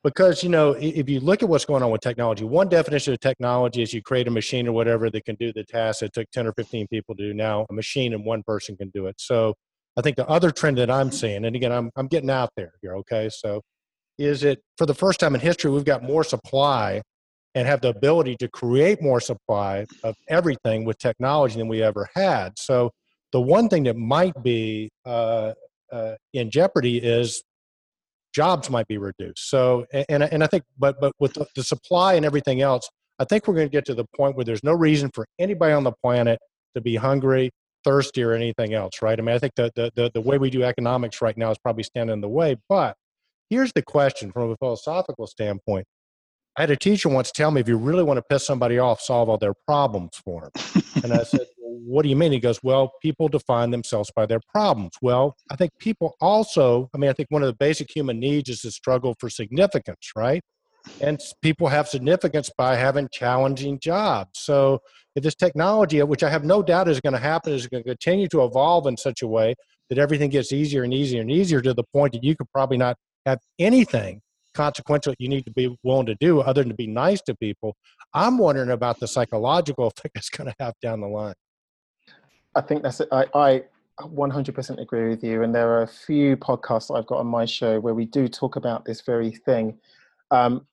Because, 0.04 0.42
you 0.42 0.50
know, 0.50 0.72
if 0.72 1.08
you 1.08 1.20
look 1.20 1.42
at 1.42 1.48
what's 1.48 1.64
going 1.64 1.82
on 1.82 1.90
with 1.90 2.00
technology, 2.00 2.44
one 2.44 2.68
definition 2.68 3.12
of 3.12 3.20
technology 3.20 3.82
is 3.82 3.92
you 3.92 4.02
create 4.02 4.28
a 4.28 4.30
machine 4.30 4.68
or 4.68 4.72
whatever 4.72 5.10
that 5.10 5.24
can 5.24 5.36
do 5.36 5.52
the 5.52 5.64
task 5.64 6.00
that 6.00 6.12
took 6.12 6.30
10 6.32 6.46
or 6.46 6.52
15 6.52 6.86
people 6.88 7.14
to 7.16 7.28
do. 7.28 7.34
Now, 7.34 7.66
a 7.68 7.72
machine 7.72 8.14
and 8.14 8.24
one 8.24 8.42
person 8.42 8.76
can 8.76 8.90
do 8.90 9.06
it. 9.06 9.16
So 9.18 9.54
I 9.96 10.02
think 10.02 10.16
the 10.16 10.26
other 10.28 10.50
trend 10.50 10.78
that 10.78 10.90
I'm 10.90 11.10
seeing, 11.10 11.44
and 11.44 11.56
again, 11.56 11.72
I'm, 11.72 11.90
I'm 11.96 12.06
getting 12.06 12.30
out 12.30 12.50
there 12.56 12.72
here, 12.80 12.96
okay? 12.96 13.28
So 13.30 13.62
is 14.20 14.44
it 14.44 14.60
for 14.76 14.86
the 14.86 14.94
first 14.94 15.18
time 15.18 15.34
in 15.34 15.40
history 15.40 15.70
we've 15.70 15.84
got 15.84 16.02
more 16.02 16.22
supply 16.22 17.00
and 17.54 17.66
have 17.66 17.80
the 17.80 17.88
ability 17.88 18.36
to 18.36 18.48
create 18.48 19.02
more 19.02 19.18
supply 19.20 19.86
of 20.04 20.14
everything 20.28 20.84
with 20.84 20.98
technology 20.98 21.56
than 21.58 21.66
we 21.66 21.82
ever 21.82 22.08
had. 22.14 22.56
So 22.58 22.90
the 23.32 23.40
one 23.40 23.68
thing 23.68 23.84
that 23.84 23.96
might 23.96 24.40
be 24.42 24.90
uh, 25.04 25.54
uh, 25.90 26.14
in 26.32 26.50
jeopardy 26.50 26.98
is 26.98 27.42
jobs 28.34 28.70
might 28.70 28.86
be 28.86 28.98
reduced. 28.98 29.48
So 29.50 29.86
and 30.08 30.22
and 30.22 30.44
I 30.44 30.46
think, 30.46 30.64
but 30.78 31.00
but 31.00 31.12
with 31.18 31.36
the 31.56 31.64
supply 31.64 32.14
and 32.14 32.24
everything 32.24 32.60
else, 32.60 32.88
I 33.18 33.24
think 33.24 33.48
we're 33.48 33.54
going 33.54 33.68
to 33.68 33.72
get 33.72 33.86
to 33.86 33.94
the 33.94 34.04
point 34.16 34.36
where 34.36 34.44
there's 34.44 34.62
no 34.62 34.72
reason 34.72 35.10
for 35.14 35.26
anybody 35.38 35.72
on 35.72 35.82
the 35.84 35.92
planet 36.02 36.38
to 36.74 36.80
be 36.80 36.94
hungry, 36.96 37.50
thirsty, 37.84 38.22
or 38.22 38.32
anything 38.32 38.74
else, 38.74 39.02
right? 39.02 39.18
I 39.18 39.22
mean, 39.22 39.34
I 39.34 39.38
think 39.38 39.54
the 39.56 39.72
the 39.74 39.90
the, 39.96 40.10
the 40.14 40.20
way 40.20 40.38
we 40.38 40.50
do 40.50 40.62
economics 40.62 41.20
right 41.20 41.36
now 41.36 41.50
is 41.50 41.58
probably 41.58 41.84
standing 41.84 42.14
in 42.14 42.20
the 42.20 42.28
way, 42.28 42.56
but 42.68 42.94
Here's 43.50 43.72
the 43.72 43.82
question 43.82 44.30
from 44.30 44.50
a 44.50 44.56
philosophical 44.56 45.26
standpoint. 45.26 45.84
I 46.56 46.62
had 46.62 46.70
a 46.70 46.76
teacher 46.76 47.08
once 47.08 47.32
tell 47.32 47.50
me, 47.50 47.60
if 47.60 47.68
you 47.68 47.76
really 47.76 48.04
want 48.04 48.18
to 48.18 48.22
piss 48.22 48.46
somebody 48.46 48.78
off, 48.78 49.00
solve 49.00 49.28
all 49.28 49.38
their 49.38 49.54
problems 49.66 50.12
for 50.24 50.42
them. 50.54 50.82
and 51.02 51.12
I 51.12 51.24
said, 51.24 51.46
well, 51.58 51.78
what 51.84 52.02
do 52.04 52.08
you 52.08 52.16
mean? 52.16 52.30
He 52.30 52.38
goes, 52.38 52.60
well, 52.62 52.92
people 53.02 53.28
define 53.28 53.72
themselves 53.72 54.10
by 54.14 54.26
their 54.26 54.40
problems. 54.52 54.92
Well, 55.02 55.34
I 55.50 55.56
think 55.56 55.72
people 55.80 56.14
also, 56.20 56.88
I 56.94 56.98
mean, 56.98 57.10
I 57.10 57.12
think 57.12 57.28
one 57.30 57.42
of 57.42 57.48
the 57.48 57.56
basic 57.58 57.88
human 57.94 58.20
needs 58.20 58.48
is 58.48 58.60
to 58.62 58.70
struggle 58.70 59.16
for 59.18 59.28
significance, 59.28 60.12
right? 60.14 60.42
And 61.00 61.20
people 61.42 61.68
have 61.68 61.88
significance 61.88 62.50
by 62.56 62.76
having 62.76 63.08
challenging 63.12 63.80
jobs. 63.80 64.30
So 64.34 64.78
if 65.16 65.24
this 65.24 65.34
technology, 65.34 66.00
which 66.02 66.22
I 66.22 66.30
have 66.30 66.44
no 66.44 66.62
doubt 66.62 66.88
is 66.88 67.00
going 67.00 67.14
to 67.14 67.18
happen, 67.18 67.52
is 67.52 67.66
going 67.66 67.82
to 67.82 67.88
continue 67.88 68.28
to 68.28 68.44
evolve 68.44 68.86
in 68.86 68.96
such 68.96 69.22
a 69.22 69.26
way 69.26 69.56
that 69.88 69.98
everything 69.98 70.30
gets 70.30 70.52
easier 70.52 70.84
and 70.84 70.94
easier 70.94 71.20
and 71.20 71.30
easier 71.30 71.60
to 71.60 71.74
the 71.74 71.84
point 71.92 72.12
that 72.12 72.22
you 72.22 72.36
could 72.36 72.50
probably 72.52 72.76
not 72.76 72.96
have 73.26 73.38
anything 73.58 74.20
consequential 74.54 75.14
you 75.18 75.28
need 75.28 75.44
to 75.44 75.52
be 75.52 75.76
willing 75.84 76.06
to 76.06 76.16
do 76.16 76.40
other 76.40 76.62
than 76.62 76.70
to 76.70 76.74
be 76.74 76.86
nice 76.86 77.20
to 77.22 77.34
people. 77.36 77.76
I'm 78.14 78.38
wondering 78.38 78.70
about 78.70 78.98
the 78.98 79.06
psychological 79.06 79.86
effect 79.96 80.16
it's 80.16 80.30
going 80.30 80.48
to 80.48 80.54
have 80.58 80.74
down 80.82 81.00
the 81.00 81.06
line. 81.06 81.34
I 82.56 82.60
think 82.60 82.82
that's 82.82 83.00
it. 83.00 83.08
I, 83.12 83.26
I 83.34 83.62
100% 84.00 84.80
agree 84.80 85.08
with 85.08 85.22
you. 85.22 85.42
And 85.42 85.54
there 85.54 85.70
are 85.70 85.82
a 85.82 85.88
few 85.88 86.36
podcasts 86.36 86.96
I've 86.96 87.06
got 87.06 87.18
on 87.18 87.26
my 87.26 87.44
show 87.44 87.78
where 87.78 87.94
we 87.94 88.06
do 88.06 88.28
talk 88.28 88.56
about 88.56 88.84
this 88.84 89.02
very 89.02 89.30
thing. 89.30 89.78
Um, 90.30 90.66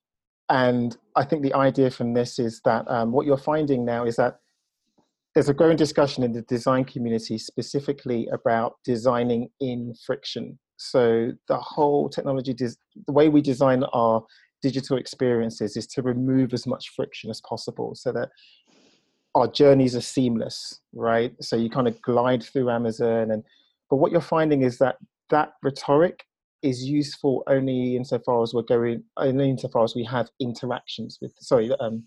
and 0.50 0.96
I 1.16 1.26
think 1.26 1.44
the 1.44 1.54
idea 1.54 1.92
from 1.92 2.14
this 2.14 2.40
is 2.40 2.62
that 2.66 2.90
um, 2.90 3.12
what 3.12 3.26
you're 3.26 3.38
finding 3.38 3.84
now 3.86 4.06
is 4.06 4.16
that 4.16 4.40
there's 5.36 5.50
a 5.50 5.54
growing 5.54 5.78
discussion 5.78 6.24
in 6.24 6.32
the 6.32 6.42
design 6.44 6.86
community 6.86 7.38
specifically 7.38 8.28
about 8.32 8.78
designing 8.84 9.50
in 9.60 9.94
friction. 10.06 10.58
So 10.78 11.32
the 11.48 11.58
whole 11.58 12.10
technology, 12.10 12.54
des- 12.54 12.78
the 13.06 13.12
way 13.12 13.30
we 13.30 13.42
design 13.42 13.84
our 13.94 14.24
digital 14.62 14.98
experiences 14.98 15.78
is 15.78 15.88
to 15.88 16.02
remove 16.02 16.54
as 16.54 16.66
much 16.66 16.90
friction 16.96 17.30
as 17.30 17.42
possible 17.42 17.94
so 17.96 18.12
that 18.12 18.30
our 19.36 19.48
journeys 19.48 19.96
are 19.96 20.02
seamless, 20.02 20.82
right? 20.94 21.34
So 21.42 21.56
you 21.56 21.70
kind 21.70 21.88
of 21.88 22.02
glide 22.02 22.44
through 22.44 22.70
Amazon 22.70 23.32
and 23.32 23.44
but 23.90 23.98
what 23.98 24.12
you're 24.12 24.22
finding 24.22 24.64
is 24.64 24.78
that 24.80 24.98
that 25.30 25.54
rhetoric 25.64 26.24
is 26.64 26.84
useful 26.84 27.44
only 27.48 27.96
insofar 27.96 28.42
as 28.42 28.54
we're 28.54 28.64
going 28.64 29.04
only 29.18 29.50
insofar 29.50 29.84
as 29.84 29.96
we 29.96 30.04
have 30.04 30.30
interactions 30.40 31.20
with 31.22 31.32
sorry 31.40 31.72
um, 31.80 32.04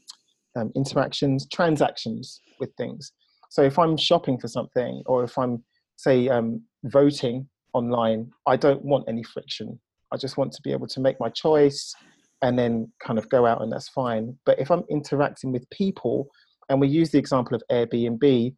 um, 0.57 0.73
interactions 0.75 1.47
transactions 1.49 2.41
with 2.59 2.71
things 2.77 3.13
so 3.49 3.63
if 3.63 3.79
i'm 3.79 3.97
shopping 3.97 4.39
for 4.39 4.49
something 4.49 5.03
or 5.07 5.23
if 5.23 5.39
i'm 5.39 5.63
say 5.97 6.29
um, 6.29 6.61
voting 6.85 7.49
online, 7.73 8.31
I 8.47 8.57
don't 8.57 8.85
want 8.85 9.05
any 9.09 9.23
friction. 9.23 9.81
I 10.13 10.17
just 10.17 10.37
want 10.37 10.53
to 10.53 10.63
be 10.63 10.73
able 10.73 10.89
to 10.89 11.01
make 11.01 11.19
my 11.21 11.29
choice 11.29 11.95
and 12.43 12.59
then 12.59 12.91
kind 13.05 13.19
of 13.19 13.29
go 13.29 13.47
out 13.47 13.63
and 13.63 13.71
that's 13.71 13.89
fine. 13.89 14.37
But 14.47 14.59
if 14.59 14.71
I'm 14.71 14.85
interacting 14.91 15.53
with 15.53 15.69
people, 15.71 16.29
and 16.69 16.81
we 16.81 16.89
use 16.89 17.11
the 17.11 17.19
example 17.19 17.55
of 17.55 17.63
Airbnb, 17.71 18.55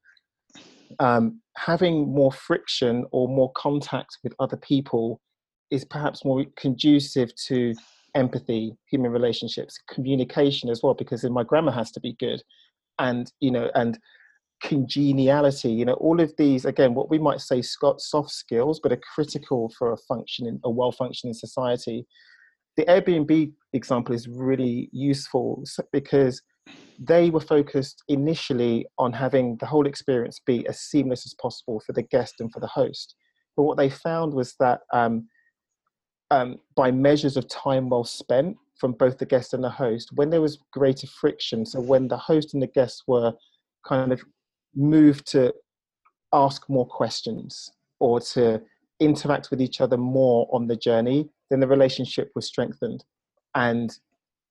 um, 0.98 1.40
having 1.56 2.12
more 2.12 2.32
friction 2.32 3.04
or 3.10 3.28
more 3.28 3.50
contact 3.56 4.18
with 4.22 4.34
other 4.38 4.56
people 4.58 5.20
is 5.70 5.84
perhaps 5.84 6.24
more 6.24 6.44
conducive 6.56 7.34
to 7.46 7.74
empathy, 8.14 8.76
human 8.90 9.10
relationships, 9.10 9.78
communication 9.88 10.68
as 10.68 10.82
well, 10.82 10.94
because 10.94 11.22
then 11.22 11.32
my 11.32 11.42
grammar 11.42 11.72
has 11.72 11.90
to 11.92 12.00
be 12.00 12.14
good. 12.20 12.42
And, 12.98 13.32
you 13.40 13.50
know, 13.50 13.70
and 13.74 13.98
congeniality 14.62 15.70
you 15.70 15.84
know 15.84 15.94
all 15.94 16.20
of 16.20 16.32
these 16.38 16.64
again 16.64 16.94
what 16.94 17.10
we 17.10 17.18
might 17.18 17.40
say 17.40 17.60
soft 17.62 18.30
skills 18.30 18.80
but 18.80 18.92
are 18.92 19.00
critical 19.14 19.72
for 19.76 19.92
a 19.92 19.96
functioning 19.96 20.60
a 20.64 20.70
well 20.70 20.92
functioning 20.92 21.34
society. 21.34 22.06
The 22.76 22.84
airbnb 22.86 23.52
example 23.74 24.14
is 24.14 24.28
really 24.28 24.88
useful 24.92 25.62
because 25.92 26.40
they 26.98 27.30
were 27.30 27.40
focused 27.40 28.02
initially 28.08 28.86
on 28.98 29.12
having 29.12 29.56
the 29.60 29.66
whole 29.66 29.86
experience 29.86 30.40
be 30.44 30.66
as 30.66 30.80
seamless 30.80 31.26
as 31.26 31.34
possible 31.40 31.82
for 31.84 31.92
the 31.92 32.02
guest 32.02 32.34
and 32.40 32.50
for 32.52 32.60
the 32.60 32.66
host. 32.66 33.14
But 33.56 33.64
what 33.64 33.76
they 33.76 33.90
found 33.90 34.32
was 34.32 34.54
that 34.60 34.80
um, 34.92 35.28
um, 36.30 36.58
by 36.76 36.90
measures 36.90 37.36
of 37.36 37.48
time 37.48 37.90
well 37.90 38.04
spent 38.04 38.56
from 38.78 38.92
both 38.92 39.18
the 39.18 39.26
guest 39.26 39.52
and 39.52 39.62
the 39.62 39.70
host 39.70 40.10
when 40.14 40.30
there 40.30 40.40
was 40.40 40.58
greater 40.72 41.06
friction 41.06 41.64
so 41.66 41.80
when 41.80 42.08
the 42.08 42.16
host 42.16 42.54
and 42.54 42.62
the 42.62 42.66
guest 42.68 43.02
were 43.06 43.32
kind 43.86 44.12
of 44.12 44.22
move 44.74 45.24
to 45.26 45.52
ask 46.32 46.68
more 46.68 46.86
questions 46.86 47.70
or 47.98 48.20
to 48.20 48.60
interact 49.00 49.50
with 49.50 49.60
each 49.60 49.80
other 49.80 49.96
more 49.96 50.48
on 50.52 50.66
the 50.66 50.76
journey, 50.76 51.28
then 51.50 51.60
the 51.60 51.66
relationship 51.66 52.30
was 52.34 52.46
strengthened 52.46 53.04
and 53.54 53.98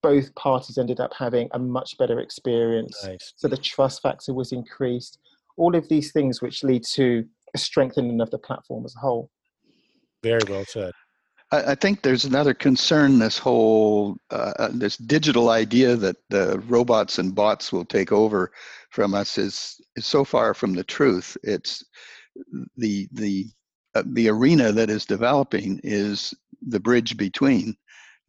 both 0.03 0.33
parties 0.35 0.77
ended 0.77 0.99
up 0.99 1.11
having 1.17 1.47
a 1.53 1.59
much 1.59 1.97
better 1.97 2.19
experience. 2.19 2.97
Nice. 3.03 3.33
So 3.35 3.47
the 3.47 3.57
trust 3.57 4.01
factor 4.01 4.33
was 4.33 4.51
increased. 4.51 5.19
All 5.57 5.75
of 5.75 5.87
these 5.89 6.11
things 6.11 6.41
which 6.41 6.63
lead 6.63 6.83
to 6.93 7.25
a 7.53 7.57
strengthening 7.57 8.21
of 8.21 8.31
the 8.31 8.37
platform 8.37 8.85
as 8.85 8.95
a 8.95 8.99
whole. 8.99 9.29
Very 10.23 10.41
well 10.49 10.65
said. 10.65 10.91
I, 11.53 11.75
think 11.75 12.01
there's 12.01 12.23
another 12.23 12.53
concern. 12.53 13.19
This 13.19 13.37
whole 13.37 14.15
uh, 14.29 14.53
uh, 14.57 14.69
this 14.73 14.95
digital 14.95 15.49
idea 15.49 15.97
that 15.97 16.15
the 16.29 16.59
robots 16.67 17.19
and 17.19 17.35
bots 17.35 17.73
will 17.73 17.83
take 17.83 18.11
over 18.11 18.51
from 18.89 19.13
us 19.13 19.37
is 19.37 19.79
is 19.95 20.05
so 20.05 20.23
far 20.23 20.53
from 20.53 20.73
the 20.73 20.83
truth. 20.83 21.35
It's 21.43 21.83
the 22.77 23.07
the 23.11 23.47
uh, 23.95 24.03
the 24.13 24.29
arena 24.29 24.71
that 24.71 24.89
is 24.89 25.05
developing 25.05 25.81
is 25.83 26.33
the 26.61 26.79
bridge 26.79 27.17
between 27.17 27.75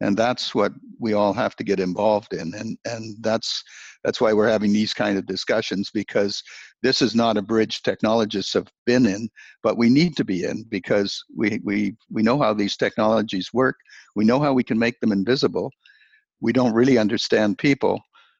and 0.01 0.17
that's 0.17 0.53
what 0.53 0.73
we 0.99 1.13
all 1.13 1.33
have 1.33 1.55
to 1.55 1.63
get 1.63 1.79
involved 1.79 2.33
in 2.33 2.53
and 2.55 2.77
and 2.85 3.15
that's 3.21 3.63
that's 4.03 4.19
why 4.19 4.33
we're 4.33 4.49
having 4.49 4.73
these 4.73 4.93
kind 4.93 5.17
of 5.17 5.25
discussions 5.25 5.89
because 5.93 6.43
this 6.83 7.01
is 7.01 7.15
not 7.15 7.37
a 7.37 7.41
bridge 7.41 7.81
technologists 7.81 8.53
have 8.53 8.67
been 8.85 9.05
in 9.07 9.29
but 9.63 9.77
we 9.77 9.89
need 9.89 10.15
to 10.17 10.25
be 10.25 10.43
in 10.43 10.63
because 10.69 11.23
we 11.35 11.59
we 11.63 11.95
we 12.11 12.21
know 12.21 12.37
how 12.37 12.53
these 12.53 12.77
technologies 12.77 13.53
work. 13.53 13.77
We 14.15 14.25
know 14.25 14.39
how 14.39 14.53
we 14.53 14.63
can 14.63 14.77
make 14.77 14.99
them 14.99 15.11
invisible. 15.11 15.71
We 16.41 16.53
don't 16.53 16.73
really 16.73 16.97
understand 16.97 17.57
people 17.57 17.99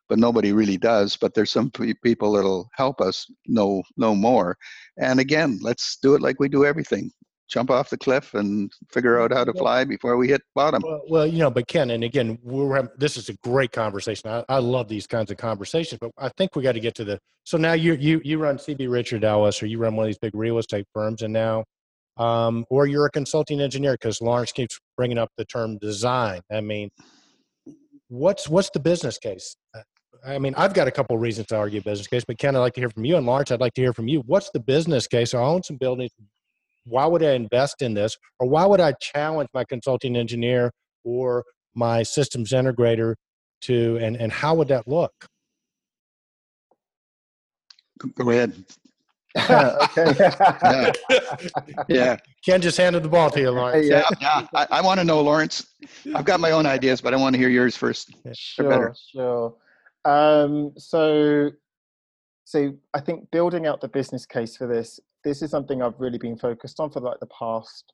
but 0.09 0.19
nobody 0.19 0.51
really 0.51 0.77
does 0.77 1.17
but 1.17 1.33
there's 1.33 1.51
some 1.51 1.71
people 2.03 2.33
that'll 2.33 2.69
help 2.75 3.01
us 3.01 3.25
know 3.47 3.81
know 3.97 4.13
more. 4.13 4.57
And 4.97 5.19
again 5.19 5.59
let's 5.61 5.97
do 5.97 6.13
it 6.15 6.21
like 6.21 6.39
we 6.39 6.49
do 6.49 6.65
everything 6.65 7.11
jump 7.53 7.69
off 7.69 7.89
the 7.91 7.97
cliff 7.97 8.33
and 8.33 8.73
figure 8.91 9.21
out 9.21 9.31
how 9.31 9.43
to 9.43 9.53
fly 9.53 9.83
before 9.83 10.17
we 10.17 10.27
hit 10.27 10.41
bottom. 10.55 10.81
Well, 10.83 11.01
well 11.07 11.27
you 11.27 11.37
know, 11.37 11.51
but 11.51 11.67
Ken, 11.67 11.91
and 11.91 12.03
again, 12.03 12.39
we're 12.41 12.75
having, 12.75 12.91
this 12.97 13.15
is 13.15 13.29
a 13.29 13.33
great 13.43 13.71
conversation. 13.71 14.29
I, 14.29 14.43
I 14.49 14.57
love 14.57 14.87
these 14.87 15.05
kinds 15.05 15.29
of 15.29 15.37
conversations, 15.37 15.99
but 16.01 16.11
I 16.17 16.29
think 16.29 16.55
we 16.55 16.63
got 16.63 16.71
to 16.71 16.79
get 16.79 16.95
to 16.95 17.03
the. 17.05 17.19
So 17.43 17.57
now 17.57 17.73
you 17.73 17.93
you 17.93 18.21
you 18.23 18.39
run 18.39 18.57
CB 18.57 18.89
Richard 18.89 19.23
Ellis, 19.23 19.61
or 19.61 19.67
you 19.67 19.77
run 19.77 19.95
one 19.95 20.05
of 20.05 20.07
these 20.07 20.17
big 20.17 20.33
real 20.33 20.57
estate 20.57 20.87
firms, 20.93 21.21
and 21.21 21.31
now, 21.31 21.63
um, 22.17 22.65
or 22.69 22.87
you're 22.87 23.05
a 23.05 23.11
consulting 23.11 23.61
engineer 23.61 23.93
because 23.93 24.19
Lawrence 24.19 24.51
keeps 24.51 24.79
bringing 24.97 25.19
up 25.19 25.29
the 25.37 25.45
term 25.45 25.77
design. 25.77 26.41
I 26.51 26.61
mean, 26.61 26.89
what's 28.07 28.49
what's 28.49 28.71
the 28.71 28.79
business 28.79 29.19
case? 29.19 29.55
I 30.25 30.39
mean, 30.39 30.55
I've 30.55 30.73
got 30.73 30.87
a 30.87 30.91
couple 30.91 31.15
of 31.17 31.21
reasons 31.21 31.47
to 31.47 31.57
argue 31.57 31.81
business 31.81 32.07
case, 32.07 32.23
but 32.25 32.37
Ken, 32.37 32.55
I'd 32.55 32.59
like 32.59 32.73
to 32.75 32.81
hear 32.81 32.89
from 32.89 33.05
you, 33.05 33.17
and 33.17 33.25
Lawrence, 33.27 33.51
I'd 33.51 33.59
like 33.59 33.73
to 33.73 33.81
hear 33.81 33.93
from 33.93 34.07
you. 34.07 34.21
What's 34.25 34.49
the 34.51 34.59
business 34.59 35.05
case? 35.05 35.33
I 35.33 35.39
own 35.39 35.61
some 35.63 35.75
buildings 35.75 36.11
why 36.85 37.05
would 37.05 37.23
I 37.23 37.33
invest 37.33 37.81
in 37.81 37.93
this? 37.93 38.17
Or 38.39 38.47
why 38.47 38.65
would 38.65 38.79
I 38.79 38.93
challenge 38.99 39.49
my 39.53 39.63
consulting 39.63 40.15
engineer 40.15 40.71
or 41.03 41.43
my 41.75 42.03
systems 42.03 42.51
integrator 42.51 43.15
to, 43.61 43.97
and, 43.97 44.15
and 44.17 44.31
how 44.31 44.55
would 44.55 44.67
that 44.67 44.87
look? 44.87 45.13
Go 48.15 48.29
ahead. 48.29 48.65
okay. 49.49 50.21
yeah. 50.29 50.91
yeah. 51.87 52.17
Ken 52.45 52.61
just 52.61 52.77
handed 52.77 53.01
the 53.01 53.09
ball 53.09 53.31
to 53.31 53.39
you, 53.39 53.49
Lawrence. 53.49 53.87
Yeah, 53.87 54.03
yeah. 54.21 54.45
I, 54.53 54.67
I 54.69 54.81
want 54.81 54.99
to 54.99 55.03
know, 55.03 55.21
Lawrence. 55.21 55.65
I've 56.13 56.25
got 56.25 56.39
my 56.39 56.51
own 56.51 56.67
ideas, 56.67 57.01
but 57.01 57.13
I 57.13 57.17
want 57.17 57.33
to 57.33 57.39
hear 57.39 57.49
yours 57.49 57.75
first. 57.75 58.13
Sure, 58.33 58.93
sure. 59.11 59.55
Um, 60.05 60.73
so, 60.77 61.49
so 62.43 62.73
I 62.93 62.99
think 62.99 63.31
building 63.31 63.65
out 63.65 63.81
the 63.81 63.87
business 63.87 64.25
case 64.25 64.55
for 64.55 64.67
this 64.67 64.99
this 65.23 65.41
is 65.41 65.51
something 65.51 65.81
I've 65.81 65.99
really 65.99 66.17
been 66.17 66.37
focused 66.37 66.79
on 66.79 66.91
for 66.91 66.99
like 66.99 67.19
the 67.19 67.27
past, 67.27 67.93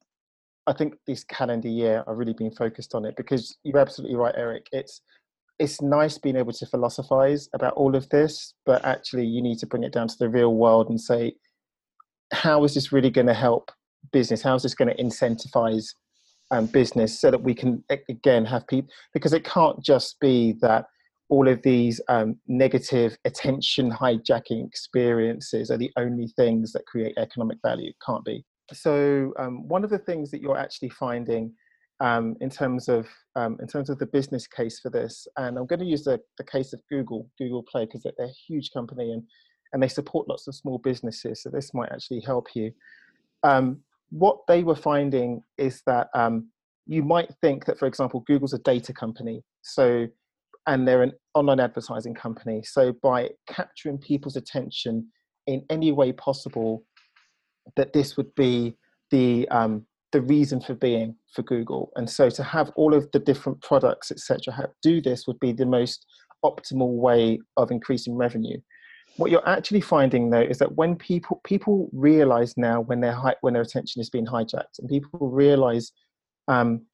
I 0.67 0.73
think 0.73 0.95
this 1.07 1.23
calendar 1.23 1.67
year, 1.67 2.03
I've 2.07 2.17
really 2.17 2.34
been 2.34 2.51
focused 2.51 2.95
on 2.95 3.05
it 3.05 3.15
because 3.15 3.57
you're 3.63 3.80
absolutely 3.80 4.17
right, 4.17 4.36
Eric. 4.38 4.67
It's 4.71 5.01
it's 5.59 5.82
nice 5.82 6.17
being 6.17 6.38
able 6.38 6.53
to 6.53 6.65
philosophize 6.65 7.49
about 7.53 7.73
all 7.73 7.93
of 7.93 8.07
this, 8.09 8.53
but 8.65 8.84
actually 8.86 9.25
you 9.25 9.41
need 9.41 9.59
to 9.59 9.67
bring 9.67 9.84
it 9.84 9.91
down 9.91 10.07
to 10.07 10.15
the 10.17 10.30
real 10.30 10.55
world 10.55 10.89
and 10.89 10.99
say, 10.99 11.34
how 12.32 12.63
is 12.63 12.73
this 12.73 12.93
really 12.93 13.09
going 13.09 13.27
to 13.27 13.34
help 13.34 13.69
business? 14.13 14.41
How 14.41 14.55
is 14.55 14.63
this 14.63 14.73
going 14.73 14.95
to 14.95 15.03
incentivize 15.03 15.88
um, 16.51 16.65
business 16.67 17.19
so 17.19 17.30
that 17.30 17.41
we 17.41 17.53
can 17.53 17.84
again 17.89 18.45
have 18.45 18.65
people 18.67 18.89
because 19.13 19.34
it 19.34 19.43
can't 19.43 19.84
just 19.84 20.19
be 20.19 20.55
that 20.61 20.86
all 21.30 21.47
of 21.47 21.61
these 21.61 22.01
um, 22.09 22.36
negative 22.47 23.15
attention 23.23 23.91
hijacking 23.91 24.65
experiences 24.65 25.69
are 25.69 25.77
the 25.77 25.91
only 25.95 26.27
things 26.36 26.71
that 26.73 26.86
create 26.88 27.13
economic 27.17 27.59
value. 27.63 27.91
Can't 28.05 28.25
be. 28.25 28.43
So 28.73 29.34
um, 29.38 29.67
one 29.67 29.84
of 29.84 29.89
the 29.89 29.99
things 29.99 30.32
that 30.32 30.41
you're 30.41 30.57
actually 30.57 30.89
finding 30.89 31.53
um, 31.99 32.36
in 32.39 32.49
terms 32.49 32.88
of 32.88 33.07
um, 33.36 33.57
in 33.61 33.67
terms 33.67 33.89
of 33.89 33.99
the 33.99 34.05
business 34.05 34.47
case 34.47 34.80
for 34.80 34.89
this, 34.89 35.27
and 35.38 35.57
I'm 35.57 35.67
going 35.67 35.80
to 35.80 35.86
use 35.86 36.03
the, 36.03 36.19
the 36.38 36.43
case 36.43 36.73
of 36.73 36.82
Google, 36.89 37.30
Google 37.38 37.63
Play, 37.63 37.86
because 37.86 38.03
they're, 38.03 38.25
a 38.25 38.30
huge 38.47 38.71
company 38.71 39.11
and 39.11 39.23
and 39.73 39.84
they 39.84 39.88
support 39.88 40.27
lots 40.27 40.47
of 40.47 40.55
small 40.55 40.80
businesses. 40.80 41.43
So 41.43 41.49
this 41.49 41.73
might 41.73 41.91
actually 41.91 42.21
help 42.21 42.47
you. 42.55 42.71
Um, 43.43 43.82
what 44.09 44.39
they 44.47 44.63
were 44.63 44.75
finding 44.75 45.43
is 45.57 45.84
that 45.86 46.07
um, 46.15 46.49
you 46.88 47.03
might 47.03 47.32
think 47.41 47.65
that, 47.65 47.77
for 47.77 47.86
example, 47.86 48.23
Google's 48.25 48.53
a 48.53 48.59
data 48.59 48.93
company, 48.93 49.43
so 49.61 50.07
and 50.70 50.88
they're 50.88 51.01
an 51.01 51.13
online 51.34 51.59
advertising 51.59 52.13
company. 52.13 52.61
So 52.63 52.93
by 53.01 53.32
capturing 53.47 53.97
people's 53.97 54.36
attention 54.36 55.07
in 55.47 55.65
any 55.70 55.91
way 55.91 56.11
possible, 56.13 56.84
that 57.76 57.91
this 57.91 58.15
would 58.17 58.34
be 58.36 58.76
the 59.09 59.47
um, 59.49 59.86
the 60.11 60.22
reason 60.22 60.61
for 60.61 60.76
being 60.76 61.15
for 61.34 61.41
Google. 61.41 61.91
And 61.95 62.07
so 62.09 62.30
to 62.30 62.43
have 62.43 62.72
all 62.76 62.93
of 62.93 63.11
the 63.11 63.20
different 63.20 63.61
products, 63.61 64.11
etc., 64.11 64.70
do 64.84 65.01
this 65.01 65.26
would 65.28 65.39
be 65.39 65.51
the 65.51 65.65
most 65.65 66.05
optimal 66.45 66.95
way 66.97 67.39
of 67.57 67.72
increasing 67.72 68.15
revenue. 68.15 68.57
What 69.17 69.32
you're 69.32 69.47
actually 69.49 69.82
finding 69.82 70.30
though 70.30 70.41
is 70.41 70.59
that 70.59 70.76
when 70.76 70.95
people 70.95 71.41
people 71.43 71.89
realize 71.93 72.53
now 72.57 72.82
when 72.82 73.01
their 73.01 73.17
when 73.41 73.53
their 73.53 73.63
attention 73.63 74.01
is 74.01 74.09
being 74.11 74.28
hijacked, 74.28 74.78
and 74.78 74.88
people 74.88 75.32
realize 75.32 75.91
um, 76.47 76.86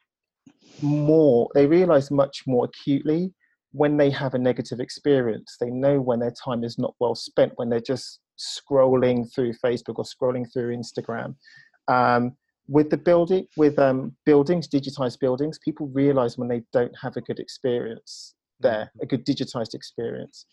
more, 0.81 1.49
they 1.53 1.65
realize 1.67 2.09
much 2.09 2.43
more 2.47 2.65
acutely 2.65 3.33
when 3.75 3.97
they 3.97 4.09
have 4.09 4.33
a 4.33 4.39
negative 4.39 4.79
experience, 4.79 5.57
they 5.59 5.69
know 5.69 5.99
when 5.99 6.19
their 6.19 6.33
time 6.43 6.63
is 6.63 6.77
not 6.79 6.95
well 6.99 7.13
spent, 7.13 7.51
when 7.57 7.69
they're 7.69 7.81
just 7.81 8.19
scrolling 8.39 9.31
through 9.33 9.53
Facebook 9.53 9.95
or 9.97 10.05
scrolling 10.05 10.45
through 10.51 10.75
Instagram. 10.75 11.35
Um, 11.89 12.37
with 12.67 12.89
the 12.89 12.97
building, 12.97 13.47
with 13.57 13.77
um, 13.77 14.15
buildings, 14.25 14.67
digitized 14.67 15.19
buildings, 15.19 15.59
people 15.59 15.87
realize 15.89 16.37
when 16.37 16.47
they 16.47 16.63
don't 16.71 16.93
have 17.01 17.17
a 17.17 17.21
good 17.21 17.37
experience 17.37 18.33
there, 18.61 18.91
mm-hmm. 18.95 19.03
a 19.03 19.05
good 19.07 19.25
digitized 19.25 19.73
experience. 19.73 20.45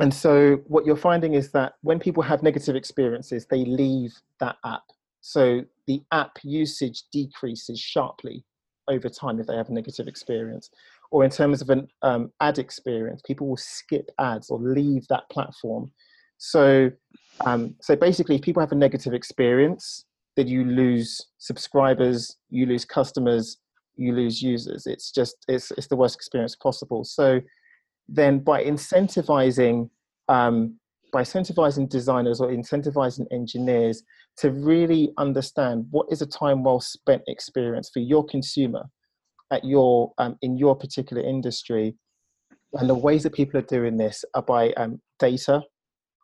And 0.00 0.12
so, 0.12 0.56
what 0.66 0.84
you're 0.84 0.96
finding 0.96 1.34
is 1.34 1.52
that 1.52 1.74
when 1.82 2.00
people 2.00 2.24
have 2.24 2.42
negative 2.42 2.74
experiences, 2.74 3.46
they 3.48 3.64
leave 3.64 4.12
that 4.40 4.56
app. 4.64 4.82
So, 5.20 5.62
the 5.86 6.02
app 6.10 6.38
usage 6.42 7.04
decreases 7.12 7.78
sharply 7.78 8.44
over 8.88 9.08
time 9.08 9.38
if 9.38 9.46
they 9.46 9.56
have 9.56 9.68
a 9.68 9.72
negative 9.72 10.08
experience 10.08 10.68
or 11.12 11.24
in 11.24 11.30
terms 11.30 11.60
of 11.60 11.68
an 11.68 11.86
um, 12.00 12.32
ad 12.40 12.58
experience, 12.58 13.20
people 13.24 13.46
will 13.46 13.58
skip 13.58 14.10
ads 14.18 14.48
or 14.48 14.58
leave 14.58 15.06
that 15.08 15.28
platform. 15.30 15.92
So, 16.38 16.90
um, 17.44 17.76
so 17.82 17.94
basically, 17.94 18.36
if 18.36 18.42
people 18.42 18.60
have 18.60 18.72
a 18.72 18.76
negative 18.76 19.12
experience, 19.12 20.06
then 20.36 20.48
you 20.48 20.64
lose 20.64 21.20
subscribers, 21.36 22.38
you 22.48 22.64
lose 22.64 22.86
customers, 22.86 23.58
you 23.94 24.14
lose 24.14 24.40
users. 24.40 24.86
It's 24.86 25.12
just 25.12 25.36
it's 25.48 25.70
it's 25.72 25.86
the 25.86 25.96
worst 25.96 26.16
experience 26.16 26.56
possible. 26.56 27.04
So, 27.04 27.42
then 28.08 28.38
by 28.38 28.64
incentivizing 28.64 29.90
um, 30.28 30.78
by 31.12 31.24
incentivizing 31.24 31.90
designers 31.90 32.40
or 32.40 32.48
incentivizing 32.48 33.26
engineers 33.30 34.02
to 34.38 34.50
really 34.50 35.12
understand 35.18 35.86
what 35.90 36.06
is 36.10 36.22
a 36.22 36.26
time 36.26 36.64
well 36.64 36.80
spent 36.80 37.22
experience 37.26 37.90
for 37.92 38.00
your 38.00 38.24
consumer 38.24 38.84
at 39.52 39.64
your 39.64 40.12
um, 40.18 40.36
in 40.42 40.56
your 40.56 40.74
particular 40.74 41.22
industry 41.22 41.94
and 42.74 42.88
the 42.88 42.94
ways 42.94 43.22
that 43.22 43.34
people 43.34 43.60
are 43.60 43.62
doing 43.62 43.98
this 43.98 44.24
are 44.34 44.42
by 44.42 44.72
um, 44.72 45.00
data. 45.18 45.62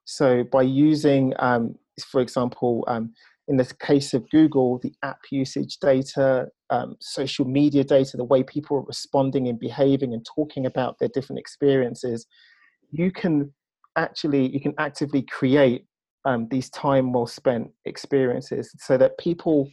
So 0.05 0.43
by 0.45 0.63
using 0.63 1.35
um, 1.39 1.75
for 2.01 2.21
example 2.21 2.85
um, 2.89 3.13
in 3.49 3.57
the 3.57 3.73
case 3.81 4.15
of 4.15 4.29
google 4.31 4.79
the 4.83 4.93
app 5.03 5.19
usage 5.31 5.79
data 5.79 6.47
um, 6.71 6.97
social 7.01 7.45
media 7.45 7.83
data 7.83 8.17
the 8.17 8.25
way 8.25 8.43
people 8.43 8.77
are 8.77 8.83
responding 8.83 9.49
and 9.49 9.59
behaving 9.59 10.13
and 10.13 10.25
talking 10.25 10.67
about 10.67 10.99
their 10.99 11.09
different 11.15 11.41
experiences 11.41 12.27
you 12.91 13.11
can 13.11 13.53
actually 13.97 14.49
you 14.53 14.61
can 14.61 14.75
actively 14.79 15.23
create 15.23 15.85
um, 16.25 16.47
these 16.51 16.69
time 16.71 17.13
well 17.13 17.27
spent 17.27 17.71
experiences 17.85 18.71
so 18.79 18.97
that 18.97 19.19
people 19.19 19.71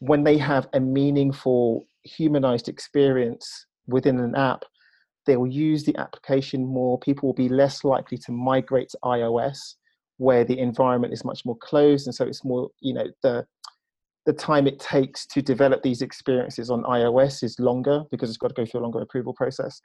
when 0.00 0.24
they 0.24 0.36
have 0.36 0.68
a 0.74 0.80
meaningful 0.80 1.86
humanized 2.06 2.68
experience 2.68 3.66
within 3.86 4.18
an 4.20 4.34
app, 4.34 4.62
they 5.26 5.36
will 5.36 5.46
use 5.46 5.84
the 5.84 5.96
application 5.96 6.64
more. 6.64 6.98
People 7.00 7.28
will 7.28 7.34
be 7.34 7.48
less 7.48 7.84
likely 7.84 8.18
to 8.18 8.32
migrate 8.32 8.88
to 8.90 8.98
iOS, 9.04 9.58
where 10.18 10.44
the 10.44 10.58
environment 10.58 11.12
is 11.12 11.24
much 11.24 11.44
more 11.44 11.56
closed, 11.60 12.06
and 12.06 12.14
so 12.14 12.24
it's 12.24 12.44
more, 12.44 12.68
you 12.80 12.94
know, 12.94 13.06
the 13.22 13.44
the 14.24 14.32
time 14.32 14.66
it 14.66 14.80
takes 14.80 15.24
to 15.24 15.40
develop 15.40 15.82
these 15.84 16.02
experiences 16.02 16.68
on 16.68 16.82
iOS 16.82 17.44
is 17.44 17.60
longer 17.60 18.02
because 18.10 18.28
it's 18.28 18.36
got 18.36 18.48
to 18.48 18.54
go 18.54 18.66
through 18.66 18.80
a 18.80 18.82
longer 18.82 19.00
approval 19.00 19.32
process. 19.32 19.80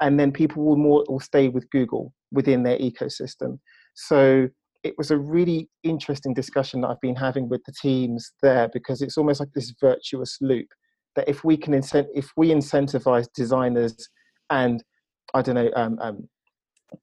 And 0.00 0.18
then 0.18 0.32
people 0.32 0.64
will 0.64 0.76
more 0.76 1.04
will 1.08 1.20
stay 1.20 1.48
with 1.48 1.68
Google 1.70 2.12
within 2.30 2.62
their 2.62 2.78
ecosystem. 2.78 3.58
So 3.94 4.48
it 4.82 4.94
was 4.96 5.10
a 5.10 5.18
really 5.18 5.68
interesting 5.84 6.34
discussion 6.34 6.80
that 6.80 6.88
I've 6.88 7.00
been 7.00 7.14
having 7.16 7.48
with 7.48 7.62
the 7.66 7.72
teams 7.80 8.32
there 8.42 8.68
because 8.72 9.02
it's 9.02 9.18
almost 9.18 9.40
like 9.40 9.52
this 9.54 9.72
virtuous 9.80 10.38
loop 10.40 10.66
that 11.16 11.28
if 11.28 11.44
we 11.44 11.56
can 11.56 11.74
incent 11.74 12.06
if 12.14 12.30
we 12.36 12.50
incentivize 12.50 13.26
designers 13.34 14.08
and 14.50 14.82
I 15.34 15.42
don't 15.42 15.54
know 15.54 15.70
um, 15.76 15.98
um, 16.00 16.28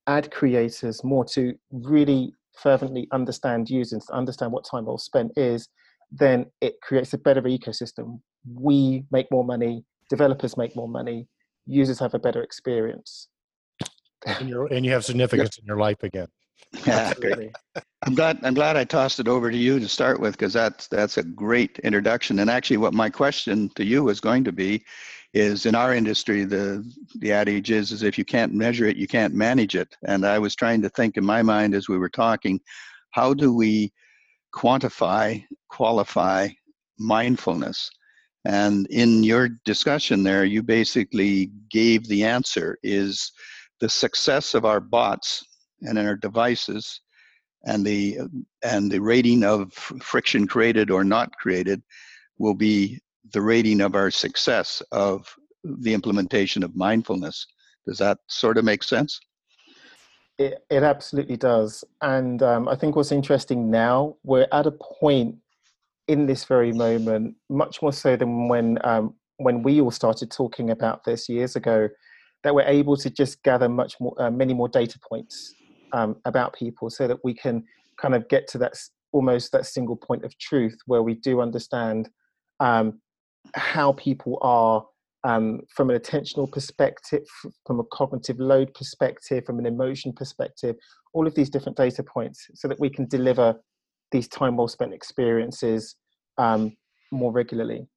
ad 0.08 0.32
creators 0.32 1.04
more 1.04 1.26
to 1.26 1.54
really 1.72 2.34
fervently 2.62 3.08
understand 3.12 3.70
users, 3.70 4.06
understand 4.12 4.52
what 4.52 4.66
time 4.66 4.86
well 4.86 4.98
spent 4.98 5.32
is, 5.38 5.70
then 6.12 6.46
it 6.62 6.76
creates 6.82 7.14
a 7.14 7.18
better 7.18 7.42
ecosystem. 7.44 8.20
We 8.52 9.04
make 9.12 9.28
more 9.32 9.44
money, 9.44 9.84
developers 10.10 10.58
make 10.58 10.76
more 10.76 10.88
money, 10.88 11.28
users 11.66 12.00
have 12.00 12.14
a 12.14 12.20
better 12.20 12.42
experience. 12.42 13.28
And, 14.26 14.50
and 14.72 14.86
you 14.86 14.92
have 14.92 15.06
significance 15.06 15.58
in 15.60 15.66
your 15.66 15.78
life 15.78 16.04
again. 16.04 16.28
Yeah, 16.86 17.14
great. 17.16 17.52
I'm 18.04 18.16
glad. 18.16 18.40
I'm 18.44 18.54
glad 18.54 18.78
I 18.78 18.84
tossed 18.84 19.20
it 19.20 19.28
over 19.28 19.52
to 19.52 19.58
you 19.58 19.80
to 19.80 19.88
start 19.88 20.20
with 20.20 20.34
because 20.34 20.54
that's 20.54 20.88
that's 20.88 21.18
a 21.18 21.24
great 21.24 21.80
introduction. 21.80 22.40
And 22.40 22.50
actually, 22.50 22.78
what 22.78 22.94
my 22.94 23.10
question 23.10 23.70
to 23.76 23.84
you 23.84 24.04
was 24.04 24.20
going 24.20 24.44
to 24.46 24.52
be 24.52 24.84
is 25.34 25.66
in 25.66 25.76
our 25.76 25.94
industry 25.94 26.44
the 26.44 26.84
the 27.20 27.32
adage 27.32 27.72
is 27.72 27.92
is 27.92 28.04
if 28.04 28.18
you 28.18 28.26
can't 28.26 28.54
measure 28.54 28.86
it, 28.86 28.98
you 28.98 29.08
can't 29.08 29.34
manage 29.34 29.76
it. 29.76 29.96
And 30.06 30.26
I 30.26 30.40
was 30.40 30.56
trying 30.56 30.82
to 30.82 30.90
think 30.90 31.18
in 31.18 31.26
my 31.26 31.42
mind 31.42 31.76
as 31.76 31.90
we 31.90 31.98
were 31.98 32.10
talking, 32.10 32.60
how 33.12 33.34
do 33.34 33.54
we 33.54 33.92
quantify, 34.54 35.44
qualify 35.70 36.50
mindfulness? 36.98 37.90
And 38.46 38.88
in 38.88 39.24
your 39.24 39.50
discussion 39.66 40.24
there, 40.24 40.46
you 40.46 40.64
basically 40.64 41.52
gave 41.70 42.08
the 42.08 42.24
answer 42.24 42.78
is 42.84 43.32
the 43.80 43.90
success 43.90 44.54
of 44.54 44.66
our 44.66 44.80
bots 44.80 45.46
and 45.82 45.98
in 45.98 46.06
our 46.06 46.16
devices 46.16 47.02
and 47.66 47.86
the 47.86 48.20
and 48.64 48.92
the 48.92 49.00
rating 49.00 49.44
of 49.44 49.74
friction 49.74 50.48
created 50.48 50.90
or 50.90 51.04
not 51.04 51.36
created 51.38 51.82
will 52.38 52.54
be 52.54 53.00
the 53.34 53.42
rating 53.42 53.82
of 53.82 53.96
our 53.96 54.10
success 54.10 54.82
of 54.92 55.36
the 55.64 55.94
implementation 55.94 56.64
of 56.64 56.76
mindfulness. 56.76 57.46
Does 57.86 57.98
that 57.98 58.20
sort 58.28 58.58
of 58.58 58.64
make 58.64 58.82
sense? 58.84 59.20
It, 60.38 60.64
it 60.70 60.84
absolutely 60.84 61.36
does. 61.36 61.84
And 62.02 62.42
um, 62.42 62.70
i 62.70 62.76
think 62.76 62.96
what's 62.96 63.12
interesting 63.12 63.70
now 63.70 64.16
we're 64.24 64.48
at 64.52 64.68
a 64.68 64.72
point 64.72 65.36
in 66.08 66.26
this 66.26 66.46
very 66.46 66.72
moment 66.72 67.36
much 67.50 67.82
more 67.82 67.94
so 67.94 68.16
than 68.16 68.48
when 68.48 68.80
um, 68.84 69.14
when 69.38 69.64
we 69.64 69.80
all 69.80 69.92
started 69.92 70.32
talking 70.32 70.70
about 70.72 71.04
this 71.04 71.30
years 71.30 71.56
ago 71.56 71.88
that 72.44 72.56
we're 72.56 72.64
able 72.64 72.96
to 72.96 73.10
just 73.10 73.44
gather 73.44 73.70
much 73.70 74.00
more 74.00 74.16
uh, 74.18 74.32
many 74.32 74.54
more 74.54 74.70
data 74.70 74.98
points 75.08 75.54
um, 75.94 76.16
about 76.26 76.54
people 76.54 76.90
so 76.90 77.08
that 77.08 77.18
we 77.24 77.34
can 77.34 77.64
kind 78.00 78.16
of 78.16 78.28
get 78.30 78.48
to 78.48 78.58
that 78.58 78.74
almost 79.12 79.52
that 79.52 79.66
single 79.66 79.96
point 79.96 80.24
of 80.24 80.38
truth 80.38 80.78
where 80.86 81.02
we 81.02 81.16
do 81.16 81.42
understand 81.42 82.10
um, 82.60 83.00
how 83.56 83.94
people 83.94 84.38
are 84.42 84.86
um, 85.24 85.62
from 85.76 85.90
an 85.90 86.00
attentional 86.00 86.50
perspective, 86.50 87.26
from 87.66 87.80
a 87.80 87.84
cognitive 87.92 88.40
load 88.40 88.74
perspective, 88.74 89.44
from 89.46 89.60
an 89.60 89.66
emotion 89.66 90.14
perspective, 90.14 90.76
all 91.14 91.28
of 91.28 91.36
these 91.36 91.50
different 91.50 91.78
data 91.78 92.04
points 92.04 92.48
so 92.54 92.68
that 92.68 92.80
we 92.80 92.90
can 92.90 93.06
deliver 93.08 93.56
these 94.12 94.28
time 94.28 94.56
well 94.56 94.68
spent 94.68 94.94
experiences 94.94 95.96
um, 96.38 96.76
more 97.12 97.32
regularly 97.32 97.88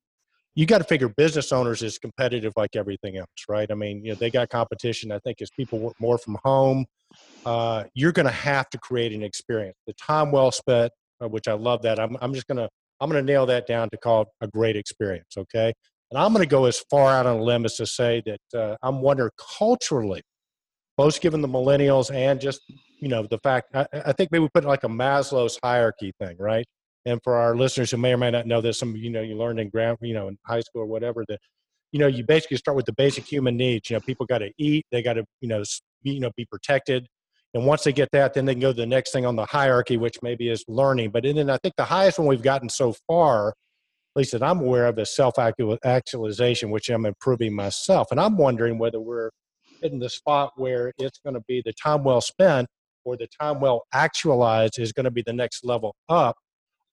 you 0.54 0.66
got 0.66 0.78
to 0.78 0.84
figure 0.84 1.08
business 1.08 1.52
owners 1.52 1.82
is 1.82 1.98
competitive 1.98 2.52
like 2.56 2.76
everything 2.76 3.16
else, 3.16 3.28
right? 3.48 3.70
I 3.70 3.74
mean, 3.74 4.04
you 4.04 4.10
know, 4.12 4.16
they 4.16 4.30
got 4.30 4.50
competition. 4.50 5.10
I 5.10 5.18
think 5.20 5.40
as 5.40 5.50
people 5.50 5.78
work 5.78 5.94
more 5.98 6.18
from 6.18 6.38
home, 6.44 6.84
uh, 7.44 7.84
you're 7.94 8.12
going 8.12 8.26
to 8.26 8.32
have 8.32 8.68
to 8.70 8.78
create 8.78 9.12
an 9.12 9.22
experience. 9.22 9.76
The 9.86 9.94
time 9.94 10.32
well 10.32 10.50
spent, 10.50 10.92
uh, 11.22 11.28
which 11.28 11.48
I 11.48 11.54
love 11.54 11.82
that. 11.82 11.98
I'm, 11.98 12.16
I'm 12.20 12.34
just 12.34 12.46
going 12.46 12.58
to 12.58 12.68
I'm 13.00 13.10
going 13.10 13.24
to 13.24 13.32
nail 13.32 13.46
that 13.46 13.66
down 13.66 13.90
to 13.90 13.96
call 13.96 14.22
it 14.22 14.28
a 14.42 14.46
great 14.48 14.76
experience. 14.76 15.34
Okay, 15.36 15.72
and 16.10 16.18
I'm 16.18 16.32
going 16.32 16.44
to 16.44 16.48
go 16.48 16.66
as 16.66 16.78
far 16.90 17.12
out 17.12 17.26
on 17.26 17.38
a 17.38 17.42
limb 17.42 17.64
as 17.64 17.76
to 17.76 17.86
say 17.86 18.22
that 18.26 18.58
uh, 18.58 18.76
I'm 18.82 19.00
wondering 19.00 19.30
culturally, 19.58 20.22
both 20.96 21.20
given 21.20 21.42
the 21.42 21.48
millennials 21.48 22.14
and 22.14 22.40
just 22.40 22.60
you 23.00 23.08
know 23.08 23.26
the 23.26 23.38
fact 23.38 23.74
I, 23.74 23.86
I 23.92 24.12
think 24.12 24.30
maybe 24.30 24.42
we 24.42 24.48
put 24.54 24.64
like 24.64 24.84
a 24.84 24.88
Maslow's 24.88 25.58
hierarchy 25.62 26.12
thing, 26.20 26.36
right? 26.38 26.66
And 27.04 27.20
for 27.24 27.36
our 27.36 27.56
listeners 27.56 27.90
who 27.90 27.96
may 27.96 28.12
or 28.12 28.18
may 28.18 28.30
not 28.30 28.46
know 28.46 28.60
this, 28.60 28.78
some 28.78 28.94
you 28.94 29.10
know 29.10 29.22
you 29.22 29.36
learned 29.36 29.58
in 29.58 29.68
grant, 29.68 29.98
you 30.02 30.14
know, 30.14 30.28
in 30.28 30.38
high 30.46 30.60
school 30.60 30.82
or 30.82 30.86
whatever 30.86 31.24
that 31.28 31.40
you 31.90 31.98
know 31.98 32.06
you 32.06 32.24
basically 32.24 32.56
start 32.56 32.76
with 32.76 32.86
the 32.86 32.92
basic 32.92 33.24
human 33.24 33.56
needs. 33.56 33.90
You 33.90 33.96
know, 33.96 34.00
people 34.00 34.26
got 34.26 34.38
to 34.38 34.52
eat, 34.58 34.86
they 34.92 35.02
got 35.02 35.14
to 35.14 35.24
you 35.40 35.48
know 35.48 35.64
you 36.02 36.20
know 36.20 36.30
be 36.36 36.44
protected, 36.44 37.06
and 37.54 37.66
once 37.66 37.84
they 37.84 37.92
get 37.92 38.08
that, 38.12 38.34
then 38.34 38.46
they 38.46 38.54
can 38.54 38.60
go 38.60 38.72
to 38.72 38.76
the 38.76 38.86
next 38.86 39.12
thing 39.12 39.26
on 39.26 39.36
the 39.36 39.44
hierarchy, 39.44 39.96
which 39.96 40.16
maybe 40.22 40.48
is 40.48 40.64
learning. 40.68 41.10
But 41.10 41.24
then 41.24 41.50
I 41.50 41.58
think 41.58 41.74
the 41.76 41.84
highest 41.84 42.18
one 42.18 42.28
we've 42.28 42.42
gotten 42.42 42.68
so 42.68 42.94
far, 43.06 43.48
at 43.48 43.54
least 44.16 44.32
that 44.32 44.42
I'm 44.42 44.60
aware 44.60 44.86
of, 44.86 44.98
is 44.98 45.14
self 45.14 45.34
actualization, 45.38 46.70
which 46.70 46.88
I'm 46.88 47.04
improving 47.04 47.54
myself. 47.54 48.08
And 48.10 48.18
I'm 48.18 48.38
wondering 48.38 48.78
whether 48.78 49.00
we're 49.00 49.30
hitting 49.82 49.98
the 49.98 50.08
spot 50.08 50.52
where 50.56 50.92
it's 50.98 51.18
going 51.24 51.34
to 51.34 51.42
be 51.46 51.60
the 51.64 51.72
time 51.74 52.04
well 52.04 52.20
spent 52.20 52.68
or 53.04 53.16
the 53.16 53.28
time 53.40 53.60
well 53.60 53.82
actualized 53.92 54.78
is 54.78 54.92
going 54.92 55.04
to 55.04 55.10
be 55.10 55.22
the 55.26 55.32
next 55.32 55.64
level 55.64 55.94
up 56.08 56.36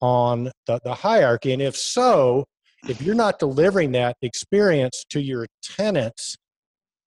on 0.01 0.51
the, 0.66 0.80
the 0.84 0.93
hierarchy. 0.93 1.53
And 1.53 1.62
if 1.62 1.76
so, 1.78 2.45
if 2.88 3.01
you're 3.01 3.16
not 3.16 3.39
delivering 3.39 3.91
that 3.93 4.18
experience 4.22 5.05
to 5.12 5.22
your 5.22 5.45
tenants, 5.62 6.36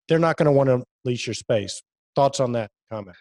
they're 0.08 0.20
not 0.20 0.38
going 0.38 0.45
to 0.45 0.52
want 0.52 0.70
to 0.70 0.84
lease 1.04 1.26
your 1.26 1.34
space. 1.34 1.82
Thoughts 2.16 2.39
on 2.39 2.51
that 2.53 2.72
comment? 2.91 3.18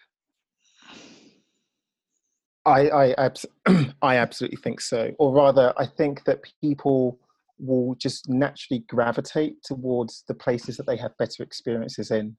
I 2.65 2.89
I, 2.89 3.11
abs- 3.13 3.45
I 4.01 4.17
absolutely 4.17 4.57
think 4.57 4.81
so. 4.81 5.11
Or 5.17 5.33
rather, 5.33 5.73
I 5.77 5.85
think 5.85 6.25
that 6.25 6.41
people 6.61 7.19
will 7.59 7.95
just 7.95 8.27
naturally 8.27 8.83
gravitate 8.89 9.61
towards 9.63 10.23
the 10.27 10.33
places 10.33 10.77
that 10.77 10.87
they 10.87 10.97
have 10.97 11.17
better 11.17 11.43
experiences 11.43 12.11
in. 12.11 12.35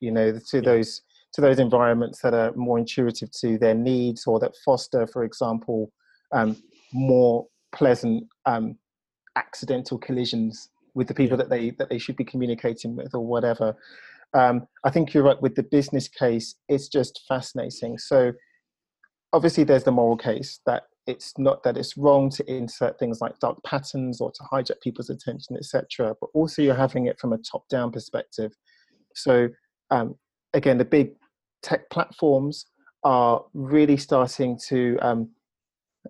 You 0.00 0.12
know, 0.12 0.38
to 0.50 0.60
those 0.60 1.02
to 1.34 1.40
those 1.40 1.58
environments 1.58 2.20
that 2.20 2.34
are 2.34 2.52
more 2.54 2.78
intuitive 2.78 3.30
to 3.40 3.58
their 3.58 3.74
needs, 3.74 4.26
or 4.26 4.38
that 4.40 4.56
foster, 4.64 5.06
for 5.06 5.24
example, 5.24 5.92
um, 6.32 6.56
more 6.92 7.46
pleasant 7.72 8.24
um, 8.46 8.76
accidental 9.36 9.98
collisions 9.98 10.68
with 10.94 11.08
the 11.08 11.14
people 11.14 11.38
yeah. 11.38 11.44
that 11.44 11.50
they 11.50 11.70
that 11.70 11.88
they 11.88 11.98
should 11.98 12.16
be 12.16 12.24
communicating 12.24 12.96
with, 12.96 13.14
or 13.14 13.24
whatever. 13.24 13.76
Um, 14.34 14.66
I 14.84 14.90
think 14.90 15.12
you're 15.12 15.24
right 15.24 15.40
with 15.40 15.54
the 15.54 15.62
business 15.62 16.08
case. 16.08 16.54
It's 16.68 16.88
just 16.88 17.22
fascinating. 17.28 17.98
So 17.98 18.32
obviously 19.32 19.64
there's 19.64 19.84
the 19.84 19.92
moral 19.92 20.16
case 20.16 20.60
that 20.66 20.84
it's 21.06 21.32
not 21.36 21.62
that 21.64 21.76
it's 21.76 21.96
wrong 21.96 22.30
to 22.30 22.48
insert 22.52 22.98
things 22.98 23.20
like 23.20 23.38
dark 23.40 23.58
patterns 23.64 24.20
or 24.20 24.30
to 24.30 24.42
hijack 24.52 24.80
people's 24.82 25.10
attention 25.10 25.56
etc 25.56 26.14
but 26.20 26.30
also 26.34 26.62
you're 26.62 26.74
having 26.74 27.06
it 27.06 27.18
from 27.18 27.32
a 27.32 27.38
top 27.38 27.66
down 27.68 27.90
perspective 27.90 28.52
so 29.14 29.48
um, 29.90 30.14
again 30.54 30.78
the 30.78 30.84
big 30.84 31.12
tech 31.62 31.88
platforms 31.90 32.66
are 33.04 33.44
really 33.52 33.96
starting 33.96 34.58
to 34.68 34.96
um, 35.02 35.28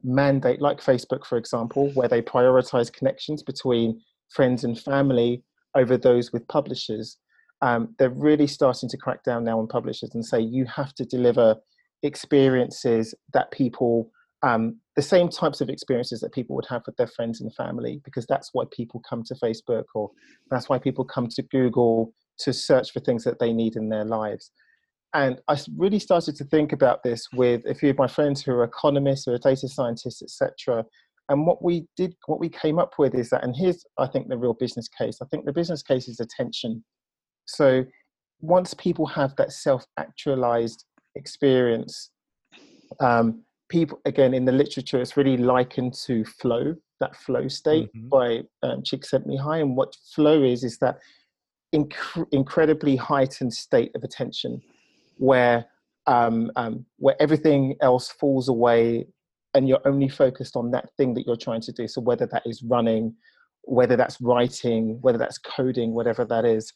mandate 0.02 0.60
like 0.60 0.80
facebook 0.80 1.24
for 1.24 1.38
example 1.38 1.90
where 1.94 2.08
they 2.08 2.20
prioritize 2.20 2.92
connections 2.92 3.42
between 3.42 4.00
friends 4.30 4.64
and 4.64 4.78
family 4.78 5.42
over 5.74 5.96
those 5.96 6.32
with 6.32 6.46
publishers 6.48 7.18
um, 7.62 7.94
they're 7.98 8.10
really 8.10 8.48
starting 8.48 8.88
to 8.88 8.96
crack 8.96 9.22
down 9.22 9.44
now 9.44 9.58
on 9.58 9.68
publishers 9.68 10.10
and 10.14 10.26
say 10.26 10.40
you 10.40 10.66
have 10.66 10.94
to 10.94 11.04
deliver 11.04 11.56
experiences 12.02 13.14
that 13.32 13.50
people 13.52 14.10
um, 14.44 14.80
the 14.96 15.02
same 15.02 15.28
types 15.28 15.60
of 15.60 15.68
experiences 15.70 16.20
that 16.20 16.32
people 16.32 16.56
would 16.56 16.66
have 16.68 16.82
with 16.84 16.96
their 16.96 17.06
friends 17.06 17.40
and 17.40 17.54
family 17.54 18.00
because 18.04 18.26
that's 18.26 18.50
why 18.52 18.64
people 18.72 19.00
come 19.08 19.22
to 19.22 19.34
facebook 19.36 19.84
or 19.94 20.10
that's 20.50 20.68
why 20.68 20.78
people 20.78 21.04
come 21.04 21.28
to 21.28 21.42
google 21.42 22.12
to 22.38 22.52
search 22.52 22.90
for 22.90 22.98
things 22.98 23.22
that 23.22 23.38
they 23.38 23.52
need 23.52 23.76
in 23.76 23.88
their 23.88 24.04
lives. 24.04 24.50
And 25.14 25.40
i 25.46 25.56
really 25.76 26.00
started 26.00 26.34
to 26.36 26.44
think 26.44 26.72
about 26.72 27.04
this 27.04 27.28
with 27.32 27.64
a 27.66 27.74
few 27.74 27.90
of 27.90 27.98
my 27.98 28.08
friends 28.08 28.42
who 28.42 28.52
are 28.52 28.64
economists 28.64 29.28
or 29.28 29.38
data 29.38 29.68
scientists 29.68 30.22
etc 30.22 30.84
and 31.28 31.46
what 31.46 31.62
we 31.62 31.86
did 31.96 32.16
what 32.26 32.40
we 32.40 32.48
came 32.48 32.80
up 32.80 32.94
with 32.98 33.14
is 33.14 33.30
that 33.30 33.44
and 33.44 33.54
here's 33.54 33.84
i 33.98 34.06
think 34.08 34.28
the 34.28 34.36
real 34.36 34.54
business 34.54 34.88
case. 34.88 35.18
I 35.22 35.26
think 35.26 35.44
the 35.44 35.52
business 35.52 35.82
case 35.84 36.08
is 36.08 36.18
attention 36.18 36.82
so 37.46 37.84
once 38.40 38.74
people 38.74 39.06
have 39.06 39.34
that 39.36 39.52
self 39.52 39.84
actualized 39.98 40.84
experience. 41.14 42.10
Um, 43.00 43.42
people, 43.68 44.00
again, 44.04 44.34
in 44.34 44.44
the 44.44 44.52
literature, 44.52 45.00
it's 45.00 45.16
really 45.16 45.36
likened 45.36 45.94
to 46.06 46.24
flow, 46.24 46.74
that 47.00 47.16
flow 47.16 47.48
state 47.48 47.90
mm-hmm. 47.94 48.08
by 48.08 48.42
um, 48.62 48.82
Csikszentmihalyi. 48.82 49.62
And 49.62 49.76
what 49.76 49.96
flow 50.14 50.42
is, 50.42 50.64
is 50.64 50.78
that 50.78 50.98
inc- 51.74 52.26
incredibly 52.32 52.96
heightened 52.96 53.52
state 53.52 53.90
of 53.94 54.04
attention 54.04 54.60
where 55.18 55.66
um, 56.08 56.50
um, 56.56 56.84
where 56.96 57.14
everything 57.20 57.76
else 57.80 58.08
falls 58.08 58.48
away 58.48 59.06
and 59.54 59.68
you're 59.68 59.86
only 59.86 60.08
focused 60.08 60.56
on 60.56 60.72
that 60.72 60.90
thing 60.96 61.14
that 61.14 61.24
you're 61.26 61.36
trying 61.36 61.60
to 61.60 61.70
do. 61.70 61.86
So 61.86 62.00
whether 62.00 62.26
that 62.26 62.42
is 62.44 62.60
running, 62.64 63.14
whether 63.64 63.96
that's 63.96 64.20
writing, 64.20 64.98
whether 65.00 65.18
that's 65.18 65.38
coding, 65.38 65.92
whatever 65.92 66.24
that 66.24 66.44
is. 66.44 66.72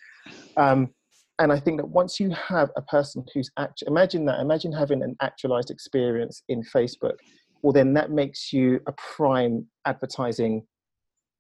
Um, 0.57 0.91
and 1.39 1.53
I 1.53 1.61
think 1.61 1.79
that 1.79 1.89
once 1.89 2.19
you 2.19 2.31
have 2.31 2.71
a 2.77 2.83
person 2.83 3.25
who's 3.35 3.51
act, 3.59 3.83
imagine 3.87 4.25
that, 4.27 4.41
imagine 4.41 4.73
having 4.73 5.03
an 5.03 5.17
actualized 5.21 5.71
experience 5.71 6.43
in 6.49 6.63
Facebook. 6.63 7.17
Well, 7.63 7.73
then 7.73 7.93
that 7.95 8.11
makes 8.11 8.53
you 8.53 8.81
a 8.87 8.93
prime 8.93 9.67
advertising 9.85 10.67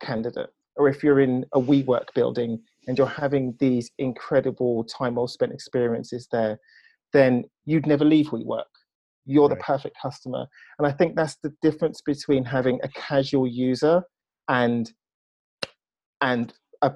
candidate. 0.02 0.50
Or 0.76 0.88
if 0.88 1.02
you're 1.02 1.20
in 1.20 1.46
a 1.54 1.60
WeWork 1.60 2.12
building 2.14 2.60
and 2.86 2.98
you're 2.98 3.06
having 3.06 3.54
these 3.58 3.90
incredible 3.98 4.84
time 4.84 5.14
well 5.14 5.28
spent 5.28 5.52
experiences 5.52 6.28
there, 6.30 6.58
then 7.12 7.44
you'd 7.64 7.86
never 7.86 8.04
leave 8.04 8.26
WeWork. 8.26 8.64
You're 9.24 9.48
right. 9.48 9.56
the 9.56 9.64
perfect 9.64 9.96
customer. 10.00 10.46
And 10.78 10.86
I 10.86 10.92
think 10.92 11.16
that's 11.16 11.36
the 11.42 11.52
difference 11.62 12.02
between 12.02 12.44
having 12.44 12.78
a 12.82 12.88
casual 12.88 13.46
user 13.46 14.02
and 14.48 14.92
and 16.20 16.52
a, 16.82 16.92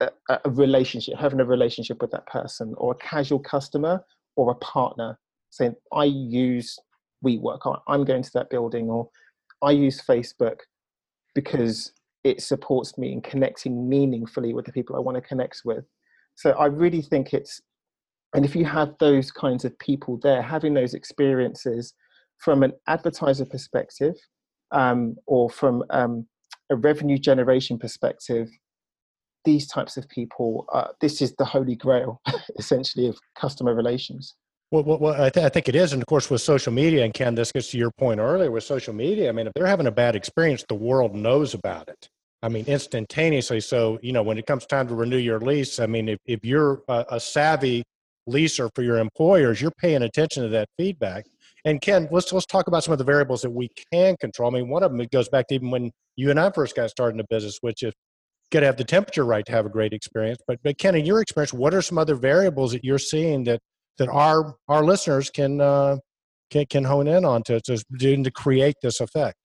a, 0.00 0.10
a 0.44 0.50
relationship, 0.50 1.18
having 1.18 1.40
a 1.40 1.44
relationship 1.44 2.00
with 2.00 2.10
that 2.12 2.26
person, 2.26 2.74
or 2.76 2.92
a 2.92 2.96
casual 2.96 3.38
customer 3.38 4.04
or 4.36 4.50
a 4.50 4.56
partner 4.56 5.18
saying, 5.50 5.74
I 5.92 6.04
use 6.04 6.78
WeWork, 7.24 7.82
I'm 7.86 8.04
going 8.04 8.22
to 8.22 8.30
that 8.34 8.50
building, 8.50 8.88
or 8.88 9.08
I 9.62 9.72
use 9.72 10.00
Facebook 10.00 10.56
because 11.34 11.92
it 12.24 12.40
supports 12.40 12.96
me 12.98 13.12
in 13.12 13.20
connecting 13.20 13.88
meaningfully 13.88 14.54
with 14.54 14.64
the 14.64 14.72
people 14.72 14.96
I 14.96 15.00
want 15.00 15.16
to 15.16 15.20
connect 15.20 15.62
with. 15.64 15.84
So 16.34 16.52
I 16.52 16.66
really 16.66 17.02
think 17.02 17.34
it's, 17.34 17.60
and 18.34 18.44
if 18.44 18.56
you 18.56 18.64
have 18.64 18.94
those 18.98 19.30
kinds 19.30 19.64
of 19.64 19.78
people 19.78 20.18
there, 20.22 20.40
having 20.40 20.74
those 20.74 20.94
experiences 20.94 21.94
from 22.38 22.62
an 22.62 22.72
advertiser 22.86 23.44
perspective 23.44 24.14
um, 24.72 25.16
or 25.26 25.50
from 25.50 25.84
um, 25.90 26.26
a 26.70 26.76
revenue 26.76 27.18
generation 27.18 27.78
perspective, 27.78 28.48
these 29.44 29.66
types 29.66 29.96
of 29.96 30.08
people, 30.08 30.66
uh, 30.72 30.88
this 31.00 31.20
is 31.20 31.34
the 31.36 31.44
holy 31.44 31.76
grail, 31.76 32.20
essentially, 32.58 33.06
of 33.08 33.18
customer 33.36 33.74
relations. 33.74 34.34
Well, 34.70 34.84
well, 34.84 34.98
well 34.98 35.22
I, 35.22 35.30
th- 35.30 35.44
I, 35.44 35.48
think 35.48 35.68
it 35.68 35.74
is, 35.74 35.92
and 35.92 36.02
of 36.02 36.06
course, 36.06 36.30
with 36.30 36.40
social 36.40 36.72
media, 36.72 37.04
and 37.04 37.12
Ken, 37.12 37.34
this 37.34 37.52
gets 37.52 37.70
to 37.72 37.78
your 37.78 37.90
point 37.90 38.20
earlier. 38.20 38.50
With 38.50 38.64
social 38.64 38.94
media, 38.94 39.28
I 39.28 39.32
mean, 39.32 39.46
if 39.46 39.52
they're 39.54 39.66
having 39.66 39.86
a 39.86 39.92
bad 39.92 40.16
experience, 40.16 40.64
the 40.68 40.74
world 40.74 41.14
knows 41.14 41.54
about 41.54 41.88
it. 41.88 42.08
I 42.42 42.48
mean, 42.48 42.64
instantaneously. 42.66 43.60
So, 43.60 43.98
you 44.02 44.12
know, 44.12 44.22
when 44.22 44.38
it 44.38 44.46
comes 44.46 44.66
time 44.66 44.88
to 44.88 44.94
renew 44.94 45.18
your 45.18 45.38
lease, 45.38 45.78
I 45.78 45.86
mean, 45.86 46.08
if, 46.08 46.18
if 46.26 46.44
you're 46.44 46.82
a, 46.88 47.04
a 47.10 47.20
savvy 47.20 47.84
leaser 48.28 48.68
for 48.74 48.82
your 48.82 48.98
employers, 48.98 49.60
you're 49.60 49.70
paying 49.70 50.02
attention 50.02 50.42
to 50.42 50.48
that 50.50 50.68
feedback. 50.76 51.26
And 51.64 51.80
Ken, 51.80 52.08
let's 52.10 52.32
let's 52.32 52.46
talk 52.46 52.66
about 52.66 52.82
some 52.82 52.92
of 52.92 52.98
the 52.98 53.04
variables 53.04 53.42
that 53.42 53.50
we 53.50 53.68
can 53.92 54.16
control. 54.16 54.50
I 54.50 54.58
mean, 54.58 54.68
one 54.68 54.82
of 54.82 54.90
them 54.90 55.00
it 55.00 55.10
goes 55.10 55.28
back 55.28 55.46
to 55.48 55.54
even 55.54 55.70
when 55.70 55.92
you 56.16 56.30
and 56.30 56.40
I 56.40 56.50
first 56.50 56.74
got 56.74 56.90
started 56.90 57.12
in 57.12 57.18
the 57.18 57.26
business, 57.30 57.58
which 57.60 57.84
is 57.84 57.92
got 58.52 58.60
to 58.60 58.66
have 58.66 58.76
the 58.76 58.84
temperature 58.84 59.24
right 59.24 59.44
to 59.46 59.52
have 59.52 59.66
a 59.66 59.70
great 59.70 59.92
experience. 59.92 60.38
But 60.46 60.60
but 60.62 60.78
Ken, 60.78 60.94
in 60.94 61.04
your 61.04 61.20
experience, 61.20 61.52
what 61.52 61.74
are 61.74 61.82
some 61.82 61.98
other 61.98 62.14
variables 62.14 62.72
that 62.72 62.84
you're 62.84 62.98
seeing 62.98 63.44
that 63.44 63.60
that 63.98 64.08
our 64.08 64.54
our 64.68 64.84
listeners 64.84 65.30
can 65.30 65.60
uh, 65.60 65.96
can 66.50 66.66
can 66.66 66.84
hone 66.84 67.08
in 67.08 67.24
on 67.24 67.42
to 67.44 67.60
to, 67.62 67.82
to 67.98 68.30
create 68.30 68.76
this 68.82 69.00
effect? 69.00 69.36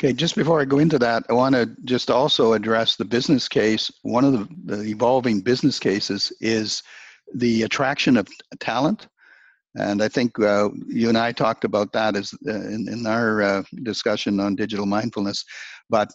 Okay, 0.00 0.12
just 0.12 0.36
before 0.36 0.60
I 0.60 0.64
go 0.64 0.78
into 0.78 0.98
that, 0.98 1.24
I 1.28 1.34
want 1.34 1.54
to 1.54 1.66
just 1.84 2.10
also 2.10 2.54
address 2.54 2.96
the 2.96 3.04
business 3.04 3.46
case. 3.46 3.90
One 4.02 4.24
of 4.24 4.32
the, 4.32 4.48
the 4.64 4.82
evolving 4.84 5.42
business 5.42 5.78
cases 5.78 6.32
is 6.40 6.82
the 7.34 7.62
attraction 7.62 8.16
of 8.16 8.26
talent. 8.58 9.08
And 9.76 10.02
I 10.02 10.08
think 10.08 10.38
uh, 10.38 10.70
you 10.86 11.08
and 11.08 11.16
I 11.16 11.32
talked 11.32 11.64
about 11.64 11.92
that 11.92 12.16
as 12.16 12.34
uh, 12.46 12.52
in, 12.52 12.88
in 12.88 13.06
our 13.06 13.42
uh, 13.42 13.62
discussion 13.84 14.40
on 14.40 14.54
digital 14.56 14.86
mindfulness. 14.86 15.44
But 15.88 16.10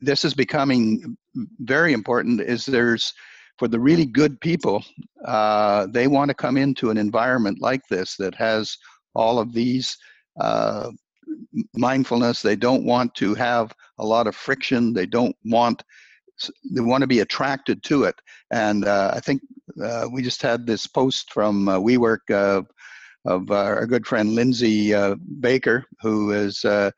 this 0.00 0.24
is 0.24 0.34
becoming 0.34 1.16
very 1.60 1.92
important. 1.92 2.40
Is 2.40 2.66
there's 2.66 3.12
for 3.58 3.68
the 3.68 3.78
really 3.78 4.06
good 4.06 4.40
people, 4.40 4.82
uh, 5.26 5.86
they 5.90 6.06
want 6.06 6.30
to 6.30 6.34
come 6.34 6.56
into 6.56 6.90
an 6.90 6.96
environment 6.96 7.60
like 7.60 7.82
this 7.88 8.16
that 8.16 8.34
has 8.34 8.76
all 9.14 9.38
of 9.38 9.52
these 9.52 9.98
uh, 10.40 10.90
mindfulness. 11.74 12.40
They 12.40 12.56
don't 12.56 12.84
want 12.84 13.14
to 13.16 13.34
have 13.34 13.74
a 13.98 14.04
lot 14.04 14.26
of 14.26 14.34
friction. 14.34 14.94
They 14.94 15.06
don't 15.06 15.36
want 15.44 15.82
they 16.72 16.80
want 16.80 17.02
to 17.02 17.06
be 17.06 17.20
attracted 17.20 17.82
to 17.82 18.04
it. 18.04 18.14
And 18.50 18.86
uh, 18.86 19.12
I 19.14 19.20
think 19.20 19.42
uh, 19.82 20.08
we 20.10 20.22
just 20.22 20.40
had 20.40 20.66
this 20.66 20.86
post 20.86 21.30
from 21.32 21.68
uh, 21.68 21.78
WeWork 21.78 22.30
of 23.26 23.50
our 23.50 23.86
good 23.86 24.06
friend 24.06 24.34
Lindsay 24.34 24.94
uh, 24.94 25.16
Baker, 25.40 25.84
who 26.00 26.32
is 26.32 26.64
uh, 26.64 26.90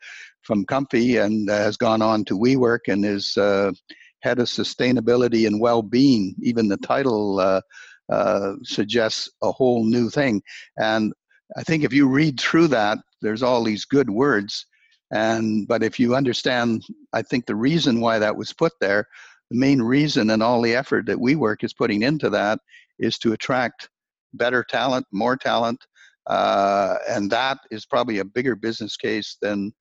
from 0.42 0.64
Comfy 0.64 1.16
and 1.16 1.48
uh, 1.48 1.56
has 1.56 1.76
gone 1.76 2.02
on 2.02 2.24
to 2.26 2.38
WeWork 2.38 2.88
and 2.88 3.04
is 3.04 3.36
uh, 3.36 3.72
head 4.20 4.38
of 4.38 4.46
sustainability 4.46 5.46
and 5.46 5.60
well-being. 5.60 6.34
Even 6.42 6.68
the 6.68 6.76
title 6.78 7.40
uh, 7.40 8.52
suggests 8.62 9.30
a 9.42 9.50
whole 9.52 9.84
new 9.84 10.10
thing. 10.10 10.42
And 10.78 11.12
I 11.56 11.62
think 11.62 11.84
if 11.84 11.92
you 11.92 12.08
read 12.08 12.40
through 12.40 12.68
that, 12.68 12.98
there's 13.20 13.42
all 13.42 13.64
these 13.64 13.84
good 13.84 14.10
words. 14.10 14.66
And 15.12 15.68
but 15.68 15.82
if 15.82 16.00
you 16.00 16.14
understand, 16.14 16.82
I 17.12 17.22
think 17.22 17.46
the 17.46 17.54
reason 17.54 18.00
why 18.00 18.18
that 18.18 18.36
was 18.36 18.52
put 18.52 18.72
there, 18.80 19.06
the 19.50 19.58
main 19.58 19.82
reason 19.82 20.30
and 20.30 20.42
all 20.42 20.62
the 20.62 20.74
effort 20.74 21.06
that 21.06 21.18
WeWork 21.18 21.62
is 21.62 21.74
putting 21.74 22.02
into 22.02 22.30
that 22.30 22.58
is 22.98 23.18
to 23.18 23.32
attract 23.32 23.90
better 24.32 24.64
talent, 24.64 25.06
more 25.12 25.36
talent, 25.36 25.84
uh, 26.26 26.96
and 27.08 27.30
that 27.30 27.58
is 27.70 27.84
probably 27.84 28.18
a 28.18 28.24
bigger 28.24 28.56
business 28.56 28.96
case 28.96 29.36
than 29.42 29.72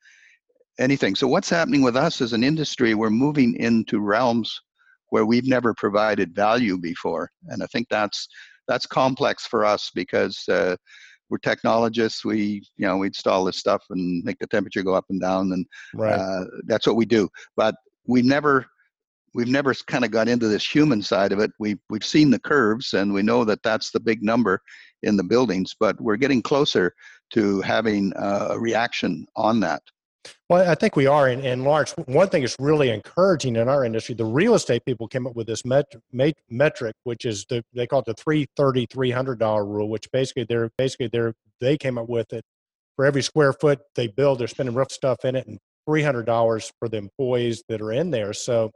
anything. 0.79 1.15
So 1.15 1.27
what's 1.27 1.49
happening 1.49 1.81
with 1.81 1.95
us 1.95 2.21
as 2.21 2.33
an 2.33 2.43
industry? 2.43 2.93
We're 2.93 3.09
moving 3.09 3.55
into 3.55 3.99
realms 3.99 4.59
where 5.09 5.25
we've 5.25 5.47
never 5.47 5.73
provided 5.73 6.33
value 6.35 6.77
before, 6.77 7.29
and 7.47 7.61
I 7.61 7.67
think 7.67 7.87
that's 7.89 8.27
that's 8.67 8.85
complex 8.85 9.45
for 9.45 9.65
us 9.65 9.91
because 9.93 10.47
uh, 10.47 10.75
we're 11.29 11.37
technologists. 11.39 12.23
We, 12.23 12.63
you 12.77 12.87
know, 12.87 12.97
we 12.97 13.07
install 13.07 13.45
this 13.45 13.57
stuff 13.57 13.83
and 13.89 14.23
make 14.23 14.37
the 14.39 14.47
temperature 14.47 14.83
go 14.83 14.93
up 14.93 15.05
and 15.09 15.19
down, 15.19 15.51
and 15.53 15.65
right. 15.93 16.13
uh, 16.13 16.45
that's 16.65 16.85
what 16.85 16.95
we 16.95 17.05
do. 17.05 17.29
But 17.55 17.75
we 18.05 18.21
never, 18.21 18.65
we've 19.33 19.47
never 19.47 19.73
kind 19.73 20.05
of 20.05 20.11
got 20.11 20.27
into 20.27 20.47
this 20.47 20.65
human 20.67 21.01
side 21.01 21.31
of 21.31 21.39
it. 21.39 21.51
We 21.59 21.77
we've 21.89 22.05
seen 22.05 22.29
the 22.29 22.39
curves, 22.39 22.93
and 22.93 23.13
we 23.13 23.23
know 23.23 23.43
that 23.45 23.63
that's 23.63 23.91
the 23.91 23.99
big 23.99 24.23
number 24.23 24.61
in 25.03 25.15
the 25.15 25.23
buildings. 25.23 25.75
But 25.79 25.99
we're 25.99 26.17
getting 26.17 26.41
closer 26.41 26.93
to 27.33 27.61
having 27.61 28.13
a 28.15 28.59
reaction 28.59 29.25
on 29.35 29.61
that. 29.61 29.81
Well, 30.49 30.69
I 30.69 30.75
think 30.75 30.95
we 30.95 31.07
are. 31.07 31.27
And, 31.27 31.43
and 31.45 31.63
Lawrence, 31.63 31.93
one 32.05 32.29
thing 32.29 32.41
that's 32.41 32.57
really 32.59 32.89
encouraging 32.89 33.55
in 33.55 33.67
our 33.67 33.85
industry, 33.85 34.15
the 34.15 34.25
real 34.25 34.53
estate 34.53 34.85
people 34.85 35.07
came 35.07 35.25
up 35.25 35.35
with 35.35 35.47
this 35.47 35.65
met, 35.65 35.85
met, 36.11 36.35
metric, 36.49 36.95
which 37.03 37.25
is 37.25 37.45
the, 37.49 37.63
they 37.73 37.87
call 37.87 37.99
it 37.99 38.05
the 38.05 38.13
330 38.15 38.87
$300 38.87 39.65
rule, 39.65 39.89
which 39.89 40.11
basically 40.11 40.43
they're 40.43 40.69
basically 40.77 41.07
they're, 41.07 41.33
they 41.59 41.77
came 41.77 41.97
up 41.97 42.09
with 42.09 42.33
it 42.33 42.43
for 42.95 43.05
every 43.05 43.23
square 43.23 43.53
foot 43.53 43.79
they 43.95 44.07
build, 44.07 44.39
they're 44.39 44.47
spending 44.47 44.75
rough 44.75 44.91
stuff 44.91 45.23
in 45.23 45.35
it 45.35 45.47
and 45.47 45.57
$300 45.87 46.71
for 46.77 46.89
the 46.89 46.97
employees 46.97 47.63
that 47.69 47.81
are 47.81 47.91
in 47.91 48.11
there. 48.11 48.33
So 48.33 48.71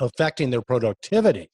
affecting 0.00 0.50
their 0.50 0.62
productivity 0.62 1.48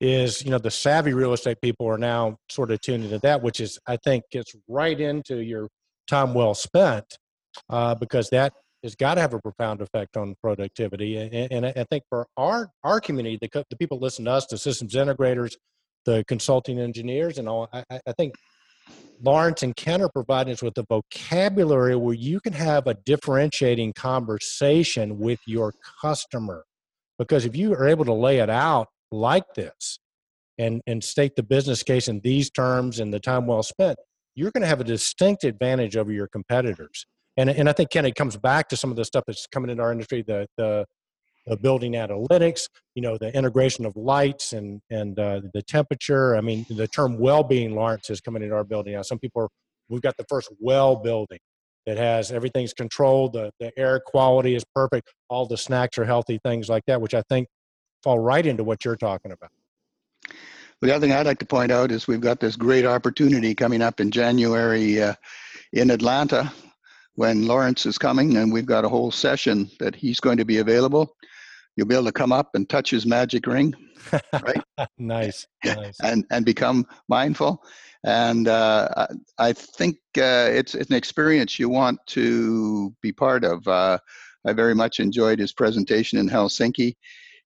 is, 0.00 0.44
you 0.44 0.50
know, 0.50 0.58
the 0.58 0.70
savvy 0.70 1.12
real 1.12 1.32
estate 1.32 1.60
people 1.60 1.86
are 1.86 1.98
now 1.98 2.36
sort 2.50 2.70
of 2.70 2.80
tuned 2.80 3.04
into 3.04 3.18
that, 3.20 3.42
which 3.42 3.60
is, 3.60 3.78
I 3.86 3.96
think 3.96 4.24
gets 4.30 4.54
right 4.68 4.98
into 4.98 5.42
your 5.42 5.68
time 6.06 6.34
well 6.34 6.54
spent 6.54 7.18
uh, 7.70 7.94
because 7.94 8.28
that 8.30 8.52
has 8.82 8.94
got 8.94 9.14
to 9.14 9.20
have 9.20 9.34
a 9.34 9.40
profound 9.40 9.80
effect 9.80 10.16
on 10.16 10.34
productivity. 10.42 11.16
And, 11.16 11.52
and 11.52 11.66
I 11.66 11.84
think 11.90 12.04
for 12.08 12.26
our 12.36 12.70
our 12.84 13.00
community, 13.00 13.38
the, 13.40 13.64
the 13.70 13.76
people 13.76 13.98
listen 13.98 14.24
to 14.26 14.32
us, 14.32 14.46
the 14.46 14.58
systems 14.58 14.94
integrators, 14.94 15.54
the 16.04 16.24
consulting 16.28 16.78
engineers, 16.78 17.38
and 17.38 17.48
all, 17.48 17.68
I, 17.72 17.84
I 17.90 18.12
think 18.16 18.34
Lawrence 19.22 19.62
and 19.62 19.74
Ken 19.74 20.02
are 20.02 20.08
providing 20.08 20.52
us 20.52 20.62
with 20.62 20.76
a 20.78 20.84
vocabulary 20.88 21.96
where 21.96 22.14
you 22.14 22.40
can 22.40 22.52
have 22.52 22.86
a 22.86 22.94
differentiating 22.94 23.94
conversation 23.94 25.18
with 25.18 25.40
your 25.46 25.72
customer. 26.00 26.64
Because 27.18 27.44
if 27.44 27.56
you 27.56 27.72
are 27.72 27.88
able 27.88 28.04
to 28.04 28.12
lay 28.12 28.38
it 28.38 28.50
out 28.50 28.88
like 29.10 29.54
this 29.54 29.98
and, 30.58 30.82
and 30.86 31.02
state 31.02 31.34
the 31.34 31.42
business 31.42 31.82
case 31.82 32.08
in 32.08 32.20
these 32.20 32.50
terms 32.50 33.00
and 33.00 33.12
the 33.12 33.20
time 33.20 33.46
well 33.46 33.62
spent, 33.62 33.98
you're 34.34 34.50
going 34.50 34.62
to 34.62 34.68
have 34.68 34.80
a 34.80 34.84
distinct 34.84 35.44
advantage 35.44 35.96
over 35.96 36.12
your 36.12 36.28
competitors 36.28 37.06
and 37.36 37.50
and 37.50 37.68
I 37.68 37.72
think 37.72 37.90
Ken, 37.90 38.04
it 38.04 38.14
comes 38.14 38.36
back 38.36 38.68
to 38.68 38.76
some 38.76 38.90
of 38.90 38.96
the 38.96 39.04
stuff 39.04 39.24
that's 39.26 39.46
coming 39.46 39.70
in 39.70 39.80
our 39.80 39.92
industry, 39.92 40.22
the 40.22 40.46
the, 40.56 40.86
the 41.46 41.56
building 41.56 41.92
analytics, 41.92 42.68
you 42.94 43.02
know, 43.02 43.18
the 43.18 43.34
integration 43.36 43.84
of 43.84 43.96
lights 43.96 44.52
and 44.52 44.80
and 44.90 45.18
uh, 45.18 45.40
the 45.52 45.62
temperature. 45.62 46.36
I 46.36 46.40
mean, 46.40 46.66
the 46.70 46.88
term 46.88 47.18
well-being, 47.18 47.74
Lawrence, 47.74 48.10
is 48.10 48.20
coming 48.20 48.42
into 48.42 48.54
our 48.54 48.64
building 48.64 48.94
now. 48.94 49.02
Some 49.02 49.18
people 49.18 49.42
are, 49.42 49.48
we've 49.88 50.02
got 50.02 50.16
the 50.16 50.24
first 50.28 50.50
well 50.60 50.96
building 50.96 51.38
that 51.84 51.98
has 51.98 52.32
everything's 52.32 52.72
controlled, 52.72 53.34
the 53.34 53.50
the 53.60 53.76
air 53.78 54.00
quality 54.04 54.54
is 54.54 54.64
perfect, 54.74 55.12
all 55.28 55.46
the 55.46 55.56
snacks 55.56 55.98
are 55.98 56.04
healthy, 56.04 56.40
things 56.44 56.68
like 56.68 56.82
that, 56.86 57.00
which 57.00 57.14
I 57.14 57.22
think 57.28 57.48
fall 58.02 58.18
right 58.18 58.44
into 58.44 58.64
what 58.64 58.84
you're 58.84 58.96
talking 58.96 59.32
about. 59.32 59.50
the 60.80 60.94
other 60.94 61.06
thing 61.06 61.14
I'd 61.14 61.26
like 61.26 61.38
to 61.38 61.46
point 61.46 61.70
out 61.70 61.90
is 61.90 62.06
we've 62.08 62.20
got 62.20 62.40
this 62.40 62.56
great 62.56 62.84
opportunity 62.86 63.54
coming 63.54 63.82
up 63.82 64.00
in 64.00 64.10
January 64.10 65.02
uh, 65.02 65.14
in 65.72 65.90
Atlanta 65.90 66.52
when 67.16 67.46
Lawrence 67.46 67.86
is 67.86 67.98
coming 67.98 68.36
and 68.36 68.52
we've 68.52 68.66
got 68.66 68.84
a 68.84 68.88
whole 68.88 69.10
session 69.10 69.70
that 69.80 69.94
he's 69.94 70.20
going 70.20 70.36
to 70.38 70.44
be 70.44 70.58
available, 70.58 71.16
you'll 71.74 71.86
be 71.86 71.94
able 71.94 72.04
to 72.04 72.12
come 72.12 72.32
up 72.32 72.50
and 72.54 72.68
touch 72.68 72.90
his 72.90 73.04
magic 73.04 73.46
ring, 73.46 73.74
right? 74.32 74.62
nice, 74.98 75.46
nice. 75.64 75.98
and 76.02 76.24
and 76.30 76.44
become 76.44 76.86
mindful. 77.08 77.62
And 78.04 78.46
uh, 78.46 79.08
I 79.38 79.52
think 79.52 79.96
uh, 80.16 80.48
it's, 80.52 80.76
it's 80.76 80.90
an 80.90 80.96
experience 80.96 81.58
you 81.58 81.68
want 81.68 81.98
to 82.08 82.94
be 83.02 83.10
part 83.10 83.44
of. 83.44 83.66
Uh, 83.66 83.98
I 84.46 84.52
very 84.52 84.76
much 84.76 85.00
enjoyed 85.00 85.40
his 85.40 85.52
presentation 85.52 86.18
in 86.18 86.28
Helsinki. 86.28 86.94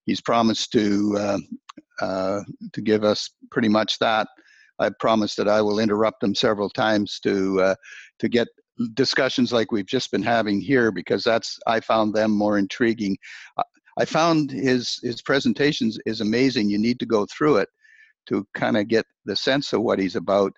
He's 0.05 0.21
promised 0.21 0.71
to 0.73 1.17
uh, 1.17 1.37
uh, 1.99 2.41
to 2.73 2.81
give 2.81 3.03
us 3.03 3.29
pretty 3.49 3.69
much 3.69 3.99
that. 3.99 4.27
I 4.79 4.89
promised 4.99 5.37
that 5.37 5.47
I 5.47 5.61
will 5.61 5.79
interrupt 5.79 6.23
him 6.23 6.35
several 6.35 6.69
times 6.69 7.19
to 7.21 7.61
uh, 7.61 7.75
to 8.19 8.29
get 8.29 8.47
discussions 8.93 9.51
like 9.51 9.71
we've 9.71 9.85
just 9.85 10.11
been 10.11 10.23
having 10.23 10.61
here 10.61 10.91
because 10.91 11.23
that's 11.23 11.59
I 11.67 11.79
found 11.79 12.13
them 12.13 12.31
more 12.31 12.57
intriguing. 12.57 13.17
I 13.99 14.05
found 14.05 14.51
his 14.51 14.99
his 15.03 15.21
presentations 15.21 15.97
is 16.05 16.21
amazing. 16.21 16.69
You 16.69 16.77
need 16.77 16.99
to 16.99 17.05
go 17.05 17.25
through 17.25 17.57
it 17.57 17.69
to 18.27 18.45
kind 18.53 18.77
of 18.77 18.87
get 18.87 19.05
the 19.25 19.35
sense 19.35 19.73
of 19.73 19.81
what 19.81 19.99
he's 19.99 20.15
about. 20.15 20.53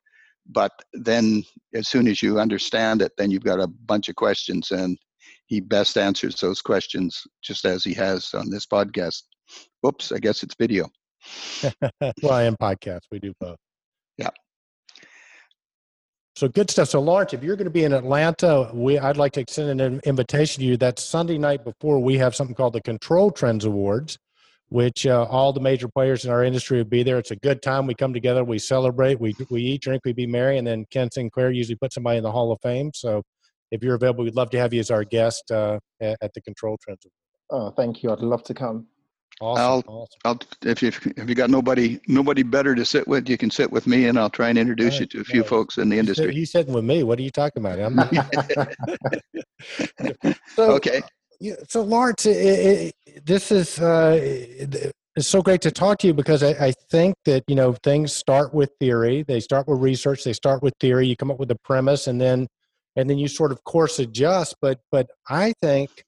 But 0.50 0.72
then, 0.94 1.44
as 1.74 1.88
soon 1.88 2.08
as 2.08 2.22
you 2.22 2.40
understand 2.40 3.02
it, 3.02 3.14
then 3.18 3.32
you've 3.32 3.46
got 3.46 3.62
a 3.62 3.68
bunch 3.68 4.10
of 4.10 4.16
questions, 4.16 4.72
and 4.72 4.98
he 5.46 5.62
best 5.62 5.98
answers 5.98 6.36
those 6.36 6.62
questions 6.62 7.24
just 7.42 7.66
as 7.66 7.84
he 7.84 7.94
has 7.94 8.34
on 8.34 8.50
this 8.50 8.66
podcast. 8.66 9.24
Whoops, 9.82 10.12
I 10.12 10.20
guess 10.20 10.44
it's 10.44 10.56
video. 10.60 10.90
well, 12.22 12.34
I 12.34 12.44
am 12.44 12.58
podcast. 12.58 13.02
We 13.12 13.20
do 13.20 13.34
both. 13.40 13.58
So 16.44 16.50
good 16.50 16.70
stuff. 16.70 16.90
So 16.90 17.00
Lawrence, 17.00 17.34
if 17.34 17.42
you're 17.42 17.56
going 17.56 17.68
to 17.68 17.72
be 17.72 17.86
in 17.86 17.94
Atlanta, 17.94 18.70
we 18.74 19.00
I'd 19.00 19.16
like 19.16 19.32
to 19.32 19.40
extend 19.40 19.80
an 19.80 20.02
invitation 20.04 20.60
to 20.60 20.68
you. 20.68 20.76
That 20.76 21.00
Sunday 21.00 21.38
night 21.38 21.64
before 21.64 22.00
we 22.00 22.18
have 22.18 22.36
something 22.36 22.54
called 22.54 22.74
the 22.74 22.82
Control 22.82 23.32
Trends 23.32 23.64
Awards, 23.64 24.18
which 24.68 25.06
uh, 25.06 25.26
all 25.30 25.54
the 25.54 25.62
major 25.62 25.88
players 25.88 26.26
in 26.26 26.32
our 26.32 26.44
industry 26.44 26.80
will 26.80 26.84
be 26.84 27.02
there. 27.02 27.18
It's 27.18 27.32
a 27.32 27.38
good 27.38 27.62
time. 27.62 27.88
We 27.88 27.96
come 27.96 28.12
together, 28.12 28.44
we 28.44 28.60
celebrate, 28.60 29.22
we 29.22 29.34
we 29.50 29.62
eat, 29.62 29.84
drink, 29.84 30.02
we 30.04 30.12
be 30.12 30.28
merry, 30.28 30.58
and 30.58 30.68
then 30.68 30.84
Ken 30.92 31.10
Sinclair 31.10 31.50
usually 31.50 31.78
puts 31.78 31.96
somebody 31.96 32.18
in 32.18 32.24
the 32.24 32.32
Hall 32.34 32.52
of 32.52 32.60
Fame. 32.62 32.92
So 32.94 33.24
if 33.72 33.82
you're 33.82 33.96
available, 33.96 34.26
we'd 34.26 34.36
love 34.36 34.50
to 34.50 34.60
have 34.60 34.74
you 34.74 34.82
as 34.82 34.92
our 34.92 35.06
guest 35.06 35.50
uh, 35.50 35.80
at, 36.02 36.34
the 36.34 36.42
Control 36.42 36.78
Trends. 36.84 37.08
Oh, 37.52 37.72
thank 37.72 38.04
you. 38.04 38.12
I'd 38.12 38.20
love 38.20 38.44
to 38.44 38.54
come. 38.54 38.88
Awesome. 39.42 39.64
I'll, 39.64 39.84
awesome. 39.88 40.20
I'll 40.26 40.40
if 40.64 40.82
you 40.82 40.90
if 40.90 41.30
you 41.30 41.36
got 41.36 41.50
nobody 41.50 42.00
nobody 42.08 42.44
better 42.44 42.76
to 42.76 42.86
sit 42.86 43.08
with, 43.08 43.28
you 43.28 43.38
can 43.38 43.50
sit 43.50 43.72
with 43.72 43.88
me, 43.88 44.08
and 44.08 44.18
I'll 44.18 44.30
try 44.30 44.50
and 44.50 44.58
introduce 44.58 44.94
Right, 44.94 45.02
you 45.02 45.06
to 45.08 45.22
a 45.22 45.24
few 45.24 45.42
right. 45.42 45.50
folks 45.50 45.78
in 45.78 45.90
the 45.90 45.98
industry. 45.98 46.34
He's 46.34 46.52
sitting 46.52 46.74
with 46.74 46.86
me. 46.86 47.04
What 47.04 47.20
are 47.20 47.24
you 47.24 47.32
talking 47.32 47.66
about? 47.66 47.80
I'm 47.80 47.96
so, 50.56 50.74
Okay. 50.74 51.02
So 51.68 51.82
Lawrence, 51.82 52.26
it, 52.26 52.94
it, 53.06 53.26
this 53.26 53.52
is 53.52 53.80
uh, 53.80 54.18
it's 55.16 55.28
so 55.28 55.42
great 55.42 55.62
to 55.62 55.72
talk 55.72 56.00
to 56.00 56.08
you 56.08 56.14
because 56.14 56.42
I, 56.42 56.68
I 56.68 56.74
think 56.90 57.16
that 57.26 57.44
you 57.48 57.56
know 57.56 57.74
things 57.84 58.14
start 58.14 58.54
with 58.54 58.72
theory. 58.80 59.24
They 59.24 59.40
start 59.40 59.68
with 59.68 59.80
research. 59.80 60.24
They 60.24 60.34
start 60.34 60.64
with 60.64 60.74
theory. 60.80 61.08
You 61.08 61.16
come 61.16 61.32
up 61.32 61.40
with 61.40 61.52
a 61.52 61.58
premise, 61.64 62.08
and 62.08 62.20
then 62.20 62.48
and 62.96 63.10
then 63.10 63.18
you 63.18 63.28
sort 63.28 63.52
of 63.52 63.64
course 63.64 64.00
adjust. 64.00 64.56
But 64.62 64.80
but 64.92 65.08
I 65.30 65.54
think 65.62 66.04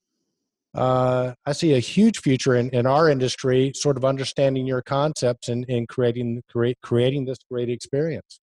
uh, 0.76 1.34
I 1.46 1.54
see 1.54 1.74
a 1.74 1.80
huge 1.80 2.20
future 2.20 2.56
in, 2.56 2.70
in 2.70 2.86
our 2.86 3.10
industry, 3.10 3.72
sort 3.76 3.98
of 3.98 4.06
understanding 4.06 4.68
your 4.68 4.82
concepts 4.82 5.48
and, 5.48 5.66
and 5.70 5.88
creating 5.88 6.44
create 6.50 6.78
creating 6.82 7.26
this 7.26 7.38
great 7.50 7.70
experience. 7.70 8.40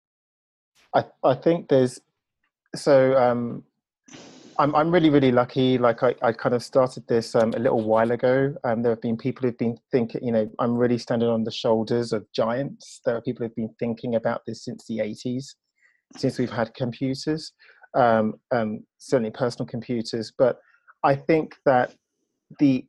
I, 0.95 1.05
I 1.23 1.35
think 1.35 1.69
there's 1.69 1.99
so 2.75 3.15
um, 3.17 3.63
I'm 4.57 4.75
I'm 4.75 4.91
really 4.91 5.09
really 5.09 5.31
lucky. 5.31 5.77
Like 5.77 6.03
I, 6.03 6.15
I 6.21 6.31
kind 6.31 6.55
of 6.55 6.63
started 6.63 7.07
this 7.07 7.35
um, 7.35 7.53
a 7.55 7.59
little 7.59 7.83
while 7.83 8.11
ago. 8.11 8.55
Um, 8.63 8.81
there 8.81 8.91
have 8.91 9.01
been 9.01 9.17
people 9.17 9.47
who've 9.47 9.57
been 9.57 9.77
thinking. 9.91 10.23
You 10.23 10.31
know, 10.31 10.49
I'm 10.59 10.75
really 10.75 10.97
standing 10.97 11.29
on 11.29 11.43
the 11.43 11.51
shoulders 11.51 12.13
of 12.13 12.25
giants. 12.33 13.01
There 13.05 13.15
are 13.15 13.21
people 13.21 13.45
who've 13.45 13.55
been 13.55 13.73
thinking 13.79 14.15
about 14.15 14.41
this 14.47 14.65
since 14.65 14.85
the 14.87 14.99
80s, 14.99 15.45
since 16.17 16.39
we've 16.39 16.51
had 16.51 16.73
computers, 16.73 17.53
um, 17.95 18.35
um, 18.51 18.85
certainly 18.97 19.31
personal 19.31 19.67
computers. 19.67 20.31
But 20.37 20.57
I 21.03 21.15
think 21.15 21.55
that 21.65 21.93
the 22.59 22.85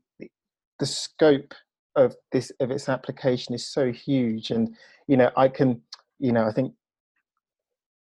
the 0.79 0.87
scope 0.87 1.55
of 1.97 2.17
this 2.33 2.51
of 2.61 2.71
its 2.71 2.89
application 2.89 3.55
is 3.55 3.67
so 3.67 3.93
huge, 3.93 4.51
and 4.51 4.75
you 5.07 5.17
know 5.17 5.31
I 5.37 5.49
can 5.49 5.81
you 6.19 6.33
know 6.33 6.45
I 6.47 6.53
think 6.53 6.73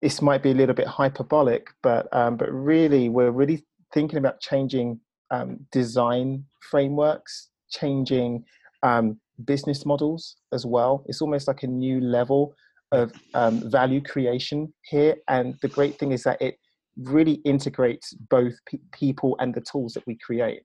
this 0.00 0.20
might 0.20 0.42
be 0.42 0.50
a 0.50 0.54
little 0.54 0.74
bit 0.74 0.86
hyperbolic, 0.86 1.68
but 1.82 2.08
um, 2.12 2.36
but 2.36 2.52
really, 2.52 3.08
we're 3.08 3.30
really 3.30 3.64
thinking 3.94 4.18
about 4.18 4.40
changing 4.40 5.00
um, 5.30 5.58
design 5.70 6.44
frameworks, 6.70 7.50
changing 7.70 8.44
um, 8.82 9.18
business 9.44 9.86
models 9.86 10.36
as 10.52 10.66
well. 10.66 11.04
It's 11.06 11.22
almost 11.22 11.46
like 11.46 11.62
a 11.62 11.68
new 11.68 12.00
level 12.00 12.54
of 12.90 13.12
um, 13.34 13.70
value 13.70 14.02
creation 14.02 14.72
here, 14.82 15.16
and 15.28 15.56
the 15.62 15.68
great 15.68 15.98
thing 15.98 16.12
is 16.12 16.24
that 16.24 16.42
it 16.42 16.58
really 16.96 17.34
integrates 17.44 18.12
both 18.12 18.54
pe- 18.66 18.78
people 18.92 19.36
and 19.38 19.54
the 19.54 19.62
tools 19.62 19.94
that 19.94 20.06
we 20.06 20.18
create 20.18 20.62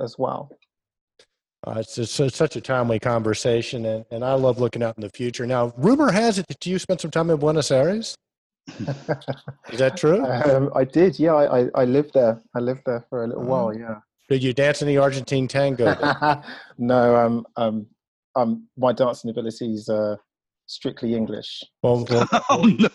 as 0.00 0.16
well. 0.18 0.50
Uh, 1.66 1.76
it's 1.78 1.94
just 1.94 2.14
so, 2.14 2.28
such 2.28 2.56
a 2.56 2.60
timely 2.60 2.98
conversation, 2.98 3.86
and, 3.86 4.04
and 4.10 4.22
I 4.24 4.34
love 4.34 4.60
looking 4.60 4.82
out 4.82 4.96
in 4.98 5.00
the 5.00 5.08
future. 5.10 5.46
Now, 5.46 5.72
rumor 5.78 6.12
has 6.12 6.38
it 6.38 6.46
that 6.48 6.64
you 6.66 6.78
spent 6.78 7.00
some 7.00 7.10
time 7.10 7.30
in 7.30 7.38
Buenos 7.38 7.70
Aires. 7.70 8.14
Is 9.72 9.78
that 9.78 9.96
true? 9.96 10.24
Um, 10.26 10.70
I 10.74 10.84
did, 10.84 11.18
yeah. 11.18 11.32
I, 11.34 11.60
I, 11.60 11.68
I 11.74 11.84
lived 11.84 12.12
there. 12.14 12.40
I 12.54 12.60
lived 12.60 12.82
there 12.86 13.04
for 13.08 13.24
a 13.24 13.26
little 13.28 13.42
Oh. 13.42 13.46
while, 13.46 13.74
yeah. 13.78 13.96
Did 14.28 14.42
you 14.42 14.52
dance 14.54 14.80
in 14.82 14.88
the 14.88 14.96
Argentine 14.98 15.48
tango? 15.48 15.94
no, 16.78 17.16
um, 17.16 17.46
um, 17.56 17.86
um, 18.36 18.66
my 18.76 18.92
dancing 18.92 19.30
abilities 19.30 19.80
is 19.80 19.88
uh, 19.88 20.16
strictly 20.66 21.14
English. 21.14 21.62
well, 21.82 22.06
well, 22.10 22.26
Oh 22.50 22.62
no! 22.64 22.88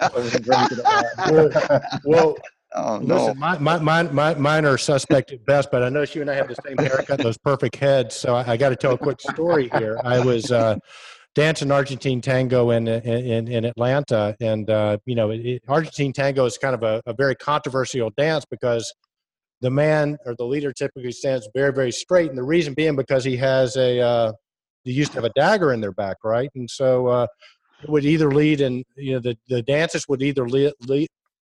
I 0.00 0.08
wasn't 0.14 0.44
very 0.44 0.68
good 0.68 0.78
at 0.78 0.84
that. 0.84 2.00
well, 2.04 2.36
oh 2.74 2.98
no! 2.98 3.26
listen, 3.26 3.38
my, 3.38 3.58
my, 3.58 4.02
my, 4.04 4.34
mine 4.34 4.64
are 4.64 4.78
suspect 4.78 5.32
at 5.32 5.44
best, 5.46 5.70
but 5.70 5.82
I 5.82 5.88
noticed 5.88 6.14
you 6.14 6.20
and 6.22 6.30
I 6.30 6.34
have 6.34 6.48
the 6.48 6.56
same 6.66 6.76
haircut, 6.78 7.18
those 7.20 7.38
perfect 7.38 7.76
heads. 7.76 8.14
So 8.14 8.34
I, 8.34 8.52
I 8.52 8.56
got 8.56 8.70
to 8.70 8.76
tell 8.76 8.92
a 8.92 8.98
quick 8.98 9.20
story 9.20 9.70
here. 9.76 9.98
I 10.04 10.20
was 10.20 10.50
uh, 10.52 10.76
dancing 11.34 11.70
Argentine 11.70 12.20
tango 12.20 12.70
in 12.70 12.88
in, 12.88 13.48
in 13.48 13.64
Atlanta, 13.64 14.36
and 14.40 14.68
uh, 14.70 14.98
you 15.06 15.14
know, 15.14 15.30
it- 15.30 15.62
Argentine 15.68 16.12
tango 16.12 16.44
is 16.44 16.58
kind 16.58 16.74
of 16.74 16.82
a, 16.82 17.02
a 17.06 17.14
very 17.14 17.34
controversial 17.34 18.10
dance 18.16 18.44
because 18.50 18.92
the 19.60 19.70
man 19.70 20.16
or 20.24 20.34
the 20.36 20.44
leader 20.44 20.72
typically 20.72 21.12
stands 21.12 21.48
very 21.54 21.72
very 21.72 21.92
straight, 21.92 22.28
and 22.28 22.38
the 22.38 22.42
reason 22.42 22.74
being 22.74 22.96
because 22.96 23.24
he 23.24 23.36
has 23.36 23.76
a 23.76 24.00
uh, 24.00 24.32
they 24.84 24.92
used 24.92 25.12
to 25.12 25.16
have 25.16 25.24
a 25.24 25.32
dagger 25.36 25.72
in 25.72 25.80
their 25.80 25.92
back, 25.92 26.16
right? 26.24 26.50
And 26.54 26.68
so 26.70 27.06
uh, 27.08 27.26
it 27.82 27.88
would 27.88 28.04
either 28.04 28.30
lead, 28.30 28.60
and 28.60 28.84
you 28.96 29.12
know, 29.14 29.20
the 29.20 29.36
the 29.48 29.62
dances 29.62 30.06
would 30.08 30.22
either 30.22 30.48
lead, 30.48 30.72
lead 30.86 31.08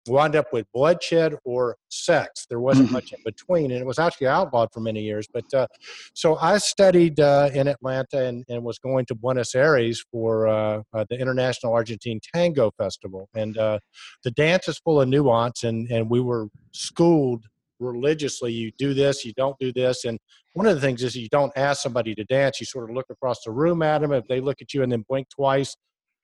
wound 0.07 0.35
up 0.35 0.51
with 0.51 0.65
bloodshed 0.73 1.35
or 1.45 1.77
sex. 1.89 2.45
There 2.49 2.59
wasn't 2.59 2.89
Mhm. 2.89 2.93
much 2.93 3.13
in 3.13 3.19
between, 3.23 3.71
and 3.71 3.79
it 3.79 3.85
was 3.85 3.99
actually 3.99 4.27
outlawed 4.27 4.69
for 4.73 4.79
many 4.81 5.01
years. 5.01 5.27
But 5.31 5.45
uh, 5.53 5.67
so 6.13 6.35
I 6.37 6.57
studied 6.57 7.19
uh, 7.19 7.49
in 7.53 7.67
Atlanta 7.67 8.25
and, 8.25 8.43
and 8.49 8.63
was 8.63 8.79
going 8.79 9.05
to 9.07 9.15
Buenos 9.15 9.55
Aires 9.55 10.03
for 10.11 10.47
uh, 10.47 10.81
uh, 10.93 11.05
the 11.09 11.17
International 11.19 11.73
Argentine 11.73 12.19
Tango 12.33 12.71
Festival, 12.77 13.29
and 13.33 13.57
uh, 13.57 13.79
the 14.23 14.31
dance 14.31 14.67
is 14.67 14.77
full 14.79 14.99
of 15.01 15.07
nuance, 15.07 15.63
and 15.63 15.89
and 15.89 16.09
we 16.09 16.19
were 16.19 16.47
schooled 16.71 17.45
religiously. 17.79 18.51
You 18.51 18.71
do 18.77 18.93
this, 18.93 19.25
you 19.25 19.33
don't 19.33 19.57
do 19.59 19.71
this, 19.73 20.05
and 20.05 20.19
one 20.53 20.65
of 20.67 20.75
the 20.75 20.81
things 20.81 21.03
is 21.03 21.15
you 21.15 21.29
don't 21.29 21.51
ask 21.55 21.81
somebody 21.81 22.13
to 22.15 22.23
dance. 22.25 22.59
You 22.59 22.65
sort 22.65 22.89
of 22.89 22.95
look 22.95 23.07
across 23.09 23.43
the 23.43 23.51
room 23.51 23.81
at 23.81 24.01
them. 24.01 24.11
If 24.13 24.27
they 24.27 24.39
look 24.39 24.61
at 24.61 24.73
you 24.73 24.83
and 24.83 24.91
then 24.91 25.03
blink 25.09 25.27
twice, 25.29 25.75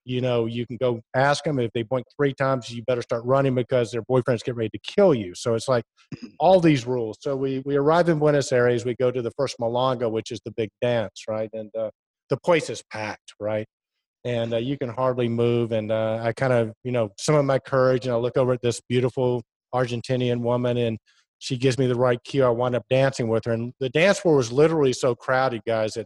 you 0.06 0.22
know, 0.22 0.46
you 0.46 0.66
can 0.66 0.78
go 0.78 1.02
ask 1.14 1.44
them. 1.44 1.60
If 1.60 1.72
they 1.74 1.84
blink 1.84 2.06
three 2.18 2.34
times, 2.34 2.70
you 2.70 2.84
better 2.84 3.02
start 3.02 3.24
running 3.26 3.56
because 3.56 3.92
their 3.92 4.02
boyfriends 4.04 4.44
get 4.44 4.56
ready 4.56 4.70
to 4.70 4.80
kill 4.80 5.14
you. 5.14 5.34
So 5.36 5.54
it's 5.54 5.68
like 5.68 5.84
all 6.40 6.60
these 6.60 6.88
rules. 6.88 7.18
So 7.22 7.36
we 7.36 7.62
we 7.66 7.76
arrive 7.76 8.10
in 8.10 8.20
Buenos 8.20 8.52
Aires. 8.52 8.86
We 8.86 8.96
go 8.96 9.12
to 9.12 9.22
the 9.22 9.32
first 9.32 9.58
milonga, 9.60 10.10
which 10.10 10.32
is 10.32 10.40
the 10.46 10.52
big 10.52 10.70
dance, 10.82 11.24
right? 11.28 11.50
And 11.54 11.70
uh, 11.76 11.92
the 12.30 12.38
place 12.38 12.70
is 12.70 12.84
packed, 12.92 13.34
right? 13.40 13.68
And 14.26 14.54
uh, 14.54 14.58
you 14.58 14.78
can 14.78 14.90
hardly 14.90 15.30
move. 15.30 15.72
And 15.72 15.92
uh, 15.92 16.20
I 16.22 16.34
kind 16.34 16.54
of, 16.54 16.74
you 16.84 16.92
know, 16.92 17.10
some 17.18 17.36
of 17.36 17.46
my 17.46 17.60
courage, 17.60 18.06
and 18.06 18.14
I 18.14 18.18
look 18.18 18.38
over 18.38 18.54
at 18.54 18.62
this 18.62 18.82
beautiful 18.90 19.44
Argentinian 19.74 20.42
woman, 20.42 20.78
and 20.78 20.98
she 21.40 21.58
gives 21.58 21.78
me 21.78 21.88
the 21.88 21.96
right 21.96 22.20
cue. 22.24 22.44
I 22.44 22.50
wind 22.50 22.76
up 22.76 22.84
dancing 22.90 23.30
with 23.30 23.46
her, 23.46 23.54
and 23.54 23.74
the 23.80 23.90
dance 23.90 24.20
floor 24.20 24.36
was 24.36 24.52
literally 24.52 24.94
so 24.94 25.16
crowded, 25.16 25.62
guys, 25.66 25.94
that 25.94 26.06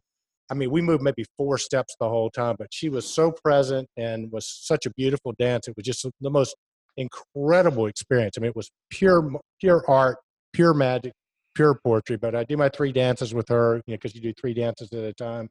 I 0.51 0.55
mean, 0.55 0.71
we 0.71 0.81
moved 0.81 1.01
maybe 1.01 1.25
four 1.37 1.57
steps 1.57 1.95
the 1.99 2.09
whole 2.09 2.29
time, 2.29 2.55
but 2.59 2.67
she 2.71 2.89
was 2.89 3.11
so 3.11 3.31
present 3.31 3.87
and 3.97 4.31
was 4.31 4.47
such 4.47 4.85
a 4.85 4.91
beautiful 4.91 5.33
dance. 5.39 5.67
It 5.67 5.75
was 5.75 5.85
just 5.85 6.05
the 6.21 6.29
most 6.29 6.55
incredible 6.97 7.87
experience. 7.87 8.35
I 8.37 8.41
mean, 8.41 8.49
it 8.49 8.55
was 8.55 8.69
pure, 8.89 9.31
pure 9.59 9.83
art, 9.87 10.17
pure 10.53 10.73
magic, 10.73 11.13
pure 11.55 11.79
poetry. 11.83 12.17
But 12.17 12.35
I 12.35 12.43
do 12.43 12.57
my 12.57 12.69
three 12.69 12.91
dances 12.91 13.33
with 13.33 13.47
her, 13.49 13.81
you 13.87 13.93
know, 13.93 13.95
because 13.95 14.15
you 14.15 14.21
do 14.21 14.33
three 14.39 14.53
dances 14.53 14.91
at 14.91 15.03
a 15.03 15.13
time. 15.13 15.49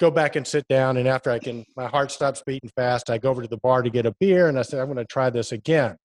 Go 0.00 0.10
back 0.10 0.34
and 0.36 0.46
sit 0.46 0.66
down, 0.68 0.96
and 0.96 1.06
after 1.06 1.30
I 1.30 1.38
can, 1.38 1.64
my 1.76 1.86
heart 1.86 2.10
stops 2.10 2.42
beating 2.44 2.70
fast. 2.74 3.10
I 3.10 3.18
go 3.18 3.30
over 3.30 3.42
to 3.42 3.48
the 3.48 3.58
bar 3.58 3.82
to 3.82 3.90
get 3.90 4.06
a 4.06 4.14
beer, 4.18 4.48
and 4.48 4.58
I 4.58 4.62
said, 4.62 4.80
I'm 4.80 4.86
going 4.86 4.96
to 4.96 5.04
try 5.04 5.30
this 5.30 5.52
again. 5.52 5.96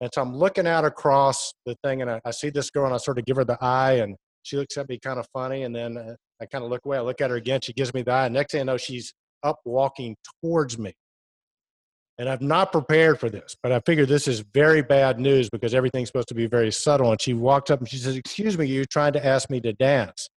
And 0.00 0.10
so 0.12 0.22
I'm 0.22 0.34
looking 0.34 0.66
out 0.66 0.84
across 0.84 1.52
the 1.64 1.76
thing, 1.84 2.02
and 2.02 2.10
I, 2.10 2.20
I 2.24 2.32
see 2.32 2.50
this 2.50 2.70
girl, 2.70 2.86
and 2.86 2.94
I 2.94 2.96
sort 2.96 3.18
of 3.18 3.24
give 3.24 3.36
her 3.36 3.44
the 3.44 3.58
eye, 3.60 3.94
and 3.94 4.16
she 4.42 4.56
looks 4.56 4.76
at 4.76 4.88
me 4.88 4.98
kind 4.98 5.20
of 5.20 5.26
funny, 5.32 5.62
and 5.62 5.76
then 5.76 5.96
uh, 5.96 6.14
I 6.40 6.46
kind 6.46 6.64
of 6.64 6.70
look 6.70 6.84
away. 6.84 6.98
I 6.98 7.00
look 7.00 7.20
at 7.20 7.30
her 7.30 7.36
again. 7.36 7.60
She 7.62 7.72
gives 7.72 7.94
me 7.94 8.02
the 8.02 8.12
eye. 8.12 8.28
Next 8.28 8.52
thing 8.52 8.60
I 8.60 8.64
know, 8.64 8.76
she's 8.76 9.14
up 9.42 9.60
walking 9.64 10.16
towards 10.42 10.78
me. 10.78 10.92
And 12.18 12.28
I'm 12.28 12.46
not 12.46 12.70
prepared 12.70 13.18
for 13.18 13.28
this, 13.28 13.56
but 13.60 13.72
I 13.72 13.80
figured 13.80 14.08
this 14.08 14.28
is 14.28 14.44
very 14.54 14.82
bad 14.82 15.18
news 15.18 15.50
because 15.50 15.74
everything's 15.74 16.08
supposed 16.08 16.28
to 16.28 16.34
be 16.34 16.46
very 16.46 16.70
subtle. 16.70 17.10
And 17.10 17.20
she 17.20 17.34
walked 17.34 17.72
up 17.72 17.80
and 17.80 17.88
she 17.88 17.96
says, 17.96 18.16
Excuse 18.16 18.56
me, 18.56 18.66
you're 18.66 18.84
trying 18.84 19.14
to 19.14 19.26
ask 19.26 19.50
me 19.50 19.60
to 19.62 19.72
dance. 19.72 20.28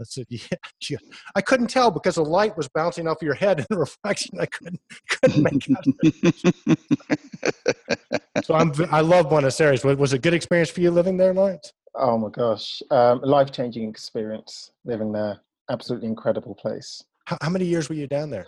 I 0.00 0.04
said, 0.04 0.26
"Yeah." 0.30 0.38
She, 0.78 0.96
I 1.34 1.40
couldn't 1.40 1.68
tell 1.68 1.90
because 1.90 2.16
the 2.16 2.24
light 2.24 2.56
was 2.56 2.68
bouncing 2.68 3.08
off 3.08 3.18
your 3.22 3.34
head 3.34 3.60
in 3.60 3.66
the 3.70 3.78
reflection. 3.86 4.38
I 4.40 4.46
couldn't 4.46 4.80
couldn't 5.10 5.42
make 5.42 5.66
out. 5.70 5.84
so 8.44 8.54
I'm 8.54 8.72
I 8.90 9.00
love 9.00 9.28
Buenos 9.28 9.60
Aires. 9.60 9.84
Was, 9.84 9.96
was 9.96 10.12
it 10.12 10.16
a 10.16 10.20
good 10.20 10.34
experience 10.34 10.70
for 10.70 10.80
you 10.80 10.90
living 10.90 11.16
there, 11.16 11.32
Lawrence? 11.32 11.72
Oh 11.98 12.18
my 12.18 12.28
gosh, 12.28 12.82
um, 12.90 13.20
life 13.22 13.50
changing 13.52 13.88
experience 13.88 14.70
living 14.84 15.12
there. 15.12 15.40
Absolutely 15.70 16.08
incredible 16.08 16.54
place. 16.54 17.02
How, 17.24 17.38
how 17.40 17.50
many 17.50 17.64
years 17.64 17.88
were 17.88 17.94
you 17.94 18.06
down 18.06 18.30
there? 18.30 18.46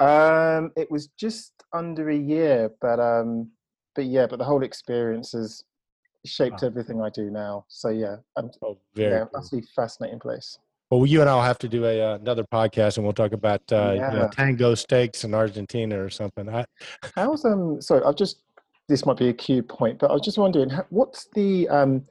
Um, 0.00 0.72
it 0.76 0.90
was 0.90 1.08
just 1.16 1.52
under 1.72 2.10
a 2.10 2.16
year, 2.16 2.70
but 2.80 2.98
um, 2.98 3.50
but 3.94 4.06
yeah, 4.06 4.26
but 4.26 4.38
the 4.38 4.44
whole 4.44 4.62
experience 4.64 5.32
has 5.32 5.62
shaped 6.26 6.62
Wow. 6.62 6.68
everything 6.68 7.00
I 7.02 7.10
do 7.10 7.30
now. 7.30 7.64
So 7.68 7.90
yeah, 7.90 8.16
I'm 8.36 8.50
Oh, 8.62 8.76
very. 8.94 9.12
yeah, 9.12 9.18
cool. 9.20 9.30
absolutely 9.38 9.68
fascinating 9.74 10.18
place. 10.18 10.58
Well, 10.90 11.06
you 11.06 11.20
and 11.20 11.30
I'll 11.30 11.42
have 11.42 11.58
to 11.58 11.68
do 11.68 11.84
a 11.84 12.00
uh, 12.02 12.14
another 12.16 12.44
podcast, 12.44 12.96
and 12.96 13.04
we'll 13.04 13.12
talk 13.12 13.32
about 13.32 13.62
uh, 13.72 13.92
you 13.94 14.00
know, 14.18 14.28
tango 14.32 14.74
steaks 14.74 15.22
in 15.22 15.34
Argentina 15.34 16.02
or 16.02 16.10
something. 16.10 16.48
I, 16.48 16.64
How's 17.14 17.44
um? 17.44 17.80
Sorry, 17.80 18.02
I've 18.04 18.16
just 18.16 18.42
this 18.88 19.06
might 19.06 19.16
be 19.16 19.28
a 19.28 19.32
cue 19.32 19.62
point, 19.62 20.00
but 20.00 20.10
I 20.10 20.14
was 20.14 20.22
just 20.22 20.38
wondering, 20.38 20.70
what's 20.88 21.26
the 21.34 21.68
um, 21.68 22.04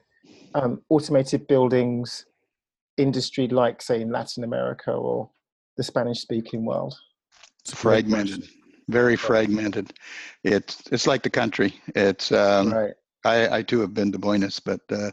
um, 0.54 0.82
automated 0.88 1.46
buildings 1.46 2.26
industry 2.96 3.48
like, 3.48 3.82
say, 3.82 4.00
in 4.00 4.10
Latin 4.10 4.44
America 4.44 4.92
or 4.92 5.30
the 5.76 5.82
Spanish-speaking 5.82 6.64
world? 6.64 6.94
it's 7.62 7.74
fragmented, 7.74 8.48
very 8.88 9.16
fragmented. 9.16 9.92
It's 10.44 10.82
it's 10.90 11.06
like 11.06 11.22
the 11.22 11.30
country. 11.30 11.74
It's 11.94 12.32
um, 12.32 12.72
right. 12.72 12.94
I, 13.24 13.58
I 13.58 13.62
too 13.62 13.80
have 13.80 13.94
been 13.94 14.12
to 14.12 14.18
Buenos, 14.18 14.60
but 14.60 14.80
uh, 14.90 15.10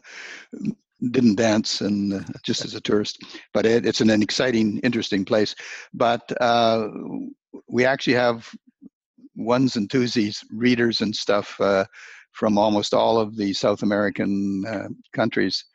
didn't 1.12 1.36
dance 1.36 1.82
and 1.82 2.14
uh, 2.14 2.20
just 2.44 2.64
as 2.64 2.74
a 2.74 2.82
tourist. 2.82 3.22
But 3.54 3.66
it, 3.66 3.86
it's 3.86 4.02
an, 4.02 4.10
an 4.10 4.22
exciting, 4.22 4.80
interesting 4.80 5.26
place. 5.26 5.56
But 5.94 6.32
uh, 6.42 6.88
we 7.68 7.86
actually 7.86 8.14
have 8.14 8.50
ones 9.36 9.76
and 9.76 9.90
twosies, 9.90 10.44
readers 10.52 11.02
and 11.02 11.16
stuff 11.16 11.60
uh, 11.60 11.86
from 12.38 12.58
almost 12.58 12.94
all 12.94 13.20
of 13.20 13.36
the 13.36 13.52
South 13.52 13.82
American 13.82 14.64
uh, 14.68 14.88
countries. 15.12 15.66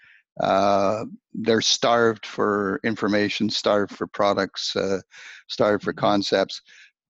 Uh, 0.40 1.04
they're 1.34 1.60
starved 1.60 2.24
for 2.24 2.80
information, 2.84 3.50
starved 3.50 3.94
for 3.94 4.06
products, 4.06 4.76
uh, 4.76 5.00
starved 5.48 5.82
for 5.82 5.92
concepts. 5.92 6.62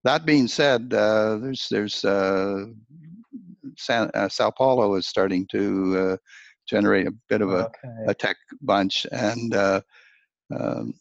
That 0.05 0.25
being 0.25 0.49
said, 0.49 0.93
uh, 0.95 1.37
there's 1.37 1.69
there's 1.71 2.05
uh, 2.05 2.65
San, 3.77 4.11
uh, 4.15 4.29
Sao 4.29 4.51
Paulo 4.51 4.95
is 4.95 5.07
starting 5.07 5.47
to 5.53 5.99
uh, 5.99 6.17
generate 6.67 7.07
a 7.07 7.15
bit 7.29 7.43
of 7.43 7.51
a, 7.51 7.67
okay. 7.67 8.05
a 8.09 8.15
tech 8.15 8.37
bunch, 8.63 9.07
and 9.13 9.55
uh, 9.55 9.81
um, 10.59 10.95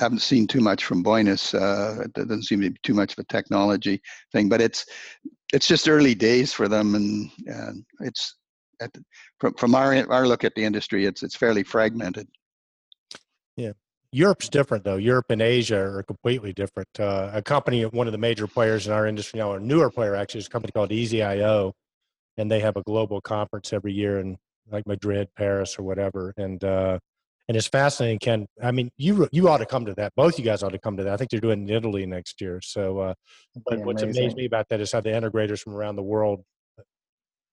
haven't 0.00 0.20
seen 0.20 0.46
too 0.46 0.60
much 0.60 0.84
from 0.84 1.02
Buenos. 1.02 1.54
Uh, 1.54 2.04
it 2.04 2.12
doesn't 2.14 2.44
seem 2.44 2.60
to 2.62 2.70
be 2.70 2.76
too 2.82 2.94
much 2.94 3.12
of 3.12 3.18
a 3.18 3.24
technology 3.24 4.00
thing, 4.32 4.48
but 4.48 4.60
it's 4.60 4.86
it's 5.52 5.68
just 5.68 5.88
early 5.88 6.14
days 6.14 6.52
for 6.52 6.68
them, 6.68 6.94
and, 6.94 7.30
it's 8.00 8.36
from 9.38 9.54
from 9.54 9.74
our 9.74 9.94
our 10.10 10.26
look 10.26 10.42
at 10.42 10.54
the 10.54 10.64
industry, 10.64 11.04
it's 11.04 11.22
it's 11.22 11.36
fairly 11.36 11.62
fragmented. 11.62 12.26
Yeah, 13.56 13.72
Europe's 14.12 14.48
different 14.48 14.84
though. 14.84 14.96
Europe 14.96 15.26
and 15.30 15.42
Asia 15.42 15.78
are 15.78 16.02
completely 16.02 16.52
different. 16.52 16.88
Uh, 16.98 17.30
a 17.34 17.42
company, 17.42 17.84
one 17.84 18.08
of 18.08 18.12
the 18.12 18.18
major 18.18 18.46
players 18.46 18.86
in 18.86 18.92
our 18.92 19.06
industry 19.06 19.38
now, 19.38 19.52
a 19.52 19.60
newer 19.60 19.90
player 19.90 20.16
actually, 20.16 20.40
is 20.40 20.46
a 20.46 20.50
company 20.50 20.72
called 20.72 20.90
EasyIO, 20.90 21.72
and 22.38 22.50
they 22.50 22.60
have 22.60 22.76
a 22.76 22.82
global 22.82 23.20
conference 23.20 23.72
every 23.72 23.92
year 23.92 24.18
in 24.18 24.38
like 24.70 24.86
Madrid, 24.86 25.28
Paris, 25.36 25.78
or 25.78 25.82
whatever. 25.82 26.32
And 26.36 26.62
uh, 26.64 26.98
and 27.50 27.56
it's 27.56 27.66
fascinating. 27.66 28.20
Ken, 28.20 28.46
I 28.62 28.70
mean, 28.70 28.90
you 28.96 29.28
you 29.32 29.48
ought 29.48 29.58
to 29.58 29.66
come 29.66 29.84
to 29.84 29.94
that. 29.96 30.12
Both 30.14 30.38
you 30.38 30.44
guys 30.44 30.62
ought 30.62 30.68
to 30.70 30.78
come 30.78 30.96
to 30.98 31.02
that. 31.02 31.12
I 31.12 31.16
think 31.16 31.32
they're 31.32 31.40
doing 31.40 31.62
it 31.66 31.70
in 31.72 31.76
Italy 31.78 32.06
next 32.06 32.40
year. 32.40 32.60
So, 32.62 33.00
uh, 33.00 33.14
but 33.66 33.78
Yeah, 33.80 33.84
what's 33.86 34.02
amazed 34.04 34.18
amazing. 34.20 34.36
me 34.36 34.44
about 34.44 34.68
that 34.68 34.80
is 34.80 34.92
how 34.92 35.00
the 35.00 35.08
integrators 35.08 35.58
from 35.58 35.74
around 35.74 35.96
the 35.96 36.04
world, 36.04 36.44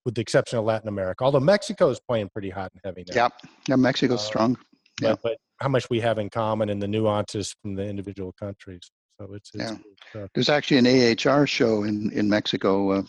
with 0.04 0.14
the 0.14 0.20
exception 0.20 0.56
of 0.56 0.64
Latin 0.64 0.86
America, 0.88 1.24
although 1.24 1.40
Mexico 1.40 1.90
is 1.90 1.98
playing 1.98 2.28
pretty 2.32 2.50
hot 2.50 2.70
and 2.74 2.80
heavy 2.84 3.04
now. 3.08 3.14
Yeah, 3.24 3.28
yeah, 3.68 3.74
Mexico's 3.74 4.20
Uh, 4.20 4.22
strong. 4.22 4.58
Yeah. 5.02 5.16
but 5.20 5.36
how 5.60 5.68
much 5.68 5.90
we 5.90 5.98
have 5.98 6.18
in 6.18 6.30
common 6.30 6.68
and 6.68 6.80
the 6.80 6.86
nuances 6.86 7.52
from 7.60 7.74
the 7.74 7.82
individual 7.84 8.32
countries. 8.38 8.92
So 9.20 9.34
it's, 9.34 9.50
it's 9.52 9.72
Yeah. 10.14 10.26
There's 10.32 10.48
actually 10.48 10.78
an 10.78 10.86
AHR 10.86 11.44
show 11.48 11.82
in 11.82 12.12
in 12.12 12.28
Mexico. 12.28 12.92
Uh, 12.92 13.02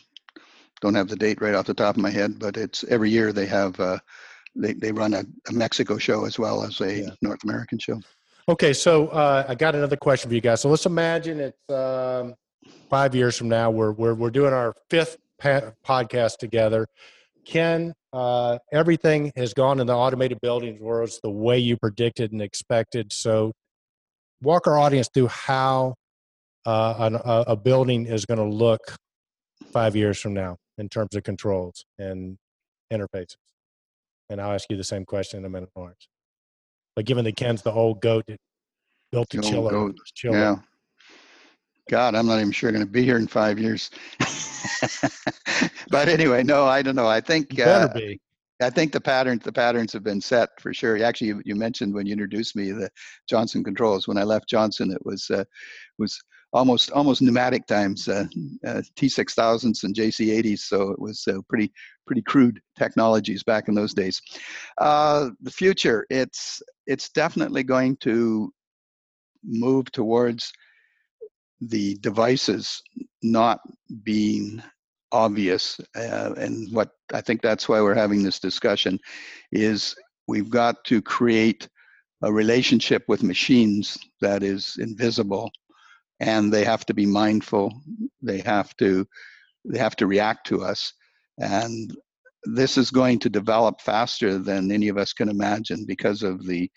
don't 0.82 0.96
have 0.96 1.08
the 1.08 1.16
date 1.16 1.40
right 1.40 1.54
off 1.54 1.68
the 1.68 1.76
top 1.76 1.98
of 1.98 2.02
my 2.02 2.10
head, 2.10 2.40
but 2.40 2.58
it's 2.58 2.84
every 2.86 3.12
year 3.12 3.32
they 3.32 3.46
have 3.46 3.80
uh, 3.80 4.00
they 4.60 4.74
they 4.74 4.92
run 4.92 5.14
a, 5.14 5.24
a 5.48 5.54
Mexico 5.54 5.98
show 5.98 6.26
as 6.26 6.38
well 6.38 6.64
as 6.64 6.80
a 6.82 7.02
Yeah. 7.02 7.10
North 7.22 7.44
American 7.44 7.80
show. 7.80 8.00
Okay, 8.48 8.74
so 8.74 9.08
uh, 9.10 9.46
I 9.48 9.56
got 9.56 9.76
another 9.76 9.98
question 9.98 10.30
for 10.30 10.36
you 10.36 10.42
guys. 10.42 10.62
So 10.62 10.70
let's 10.70 10.86
imagine 10.86 11.40
it's 11.40 11.70
um, 11.74 12.34
five 12.90 13.14
years 13.14 13.38
from 13.38 13.50
now. 13.50 13.70
We're 13.70 13.92
we're 13.92 14.16
we're 14.16 14.32
doing 14.32 14.54
our 14.54 14.74
fifth 14.90 15.18
pa- 15.40 15.72
podcast 15.86 16.38
together. 16.38 16.88
Ken, 17.46 17.94
uh, 18.14 18.58
everything 18.72 19.32
has 19.36 19.54
gone 19.54 19.80
in 19.80 19.88
the 19.88 19.94
automated 19.96 20.40
buildings 20.42 20.80
world 20.82 21.10
the 21.24 21.32
way 21.32 21.58
you 21.58 21.78
predicted 21.78 22.32
and 22.32 22.42
expected. 22.42 23.14
So 23.14 23.54
walk 24.42 24.68
our 24.68 24.78
audience 24.78 25.10
through 25.14 25.28
how 25.28 25.96
uh, 26.66 26.96
an, 27.00 27.16
a, 27.16 27.44
a 27.48 27.56
building 27.56 28.06
is 28.06 28.26
going 28.26 28.38
to 28.40 28.56
look 28.56 28.82
five 29.72 29.96
years 29.96 30.20
from 30.20 30.34
now 30.34 30.58
in 30.78 30.90
terms 30.90 31.16
of 31.16 31.24
controls 31.24 31.86
and 31.98 32.38
interfaces. 32.92 33.36
And 34.30 34.40
I'll 34.40 34.54
ask 34.54 34.70
you 34.70 34.78
the 34.78 34.84
same 34.84 35.06
question 35.06 35.40
in 35.40 35.46
a 35.46 35.50
minute, 35.50 35.70
Lawrence. 35.76 36.08
But 36.96 37.06
given 37.06 37.26
that 37.26 37.36
Ken's 37.36 37.62
the 37.62 37.72
old 37.72 38.02
goat 38.02 38.26
that 38.28 38.40
built 39.12 39.30
the 39.30 39.38
The 39.38 39.44
chiller, 39.44 39.94
chiller 40.14 40.38
Yeah. 40.38 40.56
God, 41.90 42.14
I'm 42.14 42.28
not 42.28 42.40
even 42.40 42.52
sure 42.52 42.70
I'm 42.70 42.76
going 42.76 42.86
to 42.86 42.92
be 42.92 43.04
here 43.04 43.18
in 43.18 43.26
five 43.26 43.58
years. 43.58 43.90
but 45.90 46.08
anyway, 46.08 46.44
no, 46.44 46.66
I 46.66 46.84
don't 46.84 46.96
know. 46.96 47.08
I 47.08 47.20
think 47.20 47.52
you 47.52 47.64
better 47.64 47.90
uh, 47.90 47.94
be. 47.94 48.20
I 48.62 48.70
think 48.70 48.92
the 48.92 49.02
patterns 49.02 49.44
the 49.44 49.52
patterns 49.52 49.94
have 49.94 50.04
been 50.04 50.22
set 50.22 50.50
for 50.60 50.74
sure. 50.74 51.02
Actually, 51.04 51.28
you, 51.28 51.42
you 51.46 51.56
mentioned 51.56 51.94
when 51.94 52.06
you 52.06 52.14
introduced 52.14 52.56
me 52.56 52.72
the 52.72 52.90
Johnson 53.28 53.64
controls. 53.64 54.08
When 54.08 54.18
I 54.18 54.24
left 54.24 54.50
Johnson, 54.50 54.92
it 54.92 55.04
was 55.04 55.30
uh, 55.32 55.46
was 55.98 56.22
almost 56.54 56.92
almost 56.92 57.22
pneumatic 57.22 57.66
times, 57.68 58.08
uh, 58.08 58.26
uh, 58.66 58.82
T6000s 58.96 59.84
and 59.84 59.96
JC80s. 59.96 60.60
So 60.60 60.92
it 60.92 61.00
was 61.00 61.28
uh, 61.28 61.40
pretty 61.48 61.72
pretty 62.08 62.22
crude 62.24 62.60
technologies 62.78 63.44
back 63.44 63.68
in 63.68 63.76
those 63.76 63.94
days. 63.94 64.22
Uh, 64.78 65.30
the 65.42 65.52
future, 65.52 66.06
it's 66.10 66.62
it's 66.88 67.10
definitely 67.10 67.64
going 67.64 67.98
to 67.98 68.52
move 69.44 69.92
towards 69.92 70.52
the 71.62 71.96
devices 71.96 72.82
not 73.22 73.60
being 74.04 74.62
obvious 75.12 75.80
uh, 75.96 76.34
and 76.38 76.72
what 76.72 76.92
i 77.14 77.22
think 77.22 77.42
that's 77.42 77.68
why 77.68 77.82
we're 77.82 77.96
having 77.96 78.22
this 78.22 78.40
discussion 78.40 79.00
is 79.52 79.96
we've 80.28 80.50
got 80.50 80.84
to 80.84 81.02
create 81.02 81.68
a 82.22 82.32
relationship 82.32 83.04
with 83.08 83.24
machines 83.24 83.98
that 84.22 84.44
is 84.44 84.78
invisible 84.80 85.52
and 86.20 86.52
they 86.52 86.64
have 86.64 86.86
to 86.86 86.94
be 86.94 87.06
mindful 87.06 87.82
they 88.22 88.40
have 88.40 88.76
to 88.78 89.06
they 89.66 89.80
have 89.80 89.96
to 89.96 90.08
react 90.08 90.48
to 90.48 90.62
us 90.64 90.94
and 91.40 91.96
this 92.44 92.78
is 92.78 92.92
going 92.92 93.20
to 93.20 93.30
develop 93.30 93.82
faster 93.82 94.38
than 94.38 94.72
any 94.72 94.88
of 94.88 94.98
us 94.98 95.14
can 95.14 95.30
imagine 95.30 95.86
because 95.86 96.24
of 96.24 96.46
the 96.46 96.70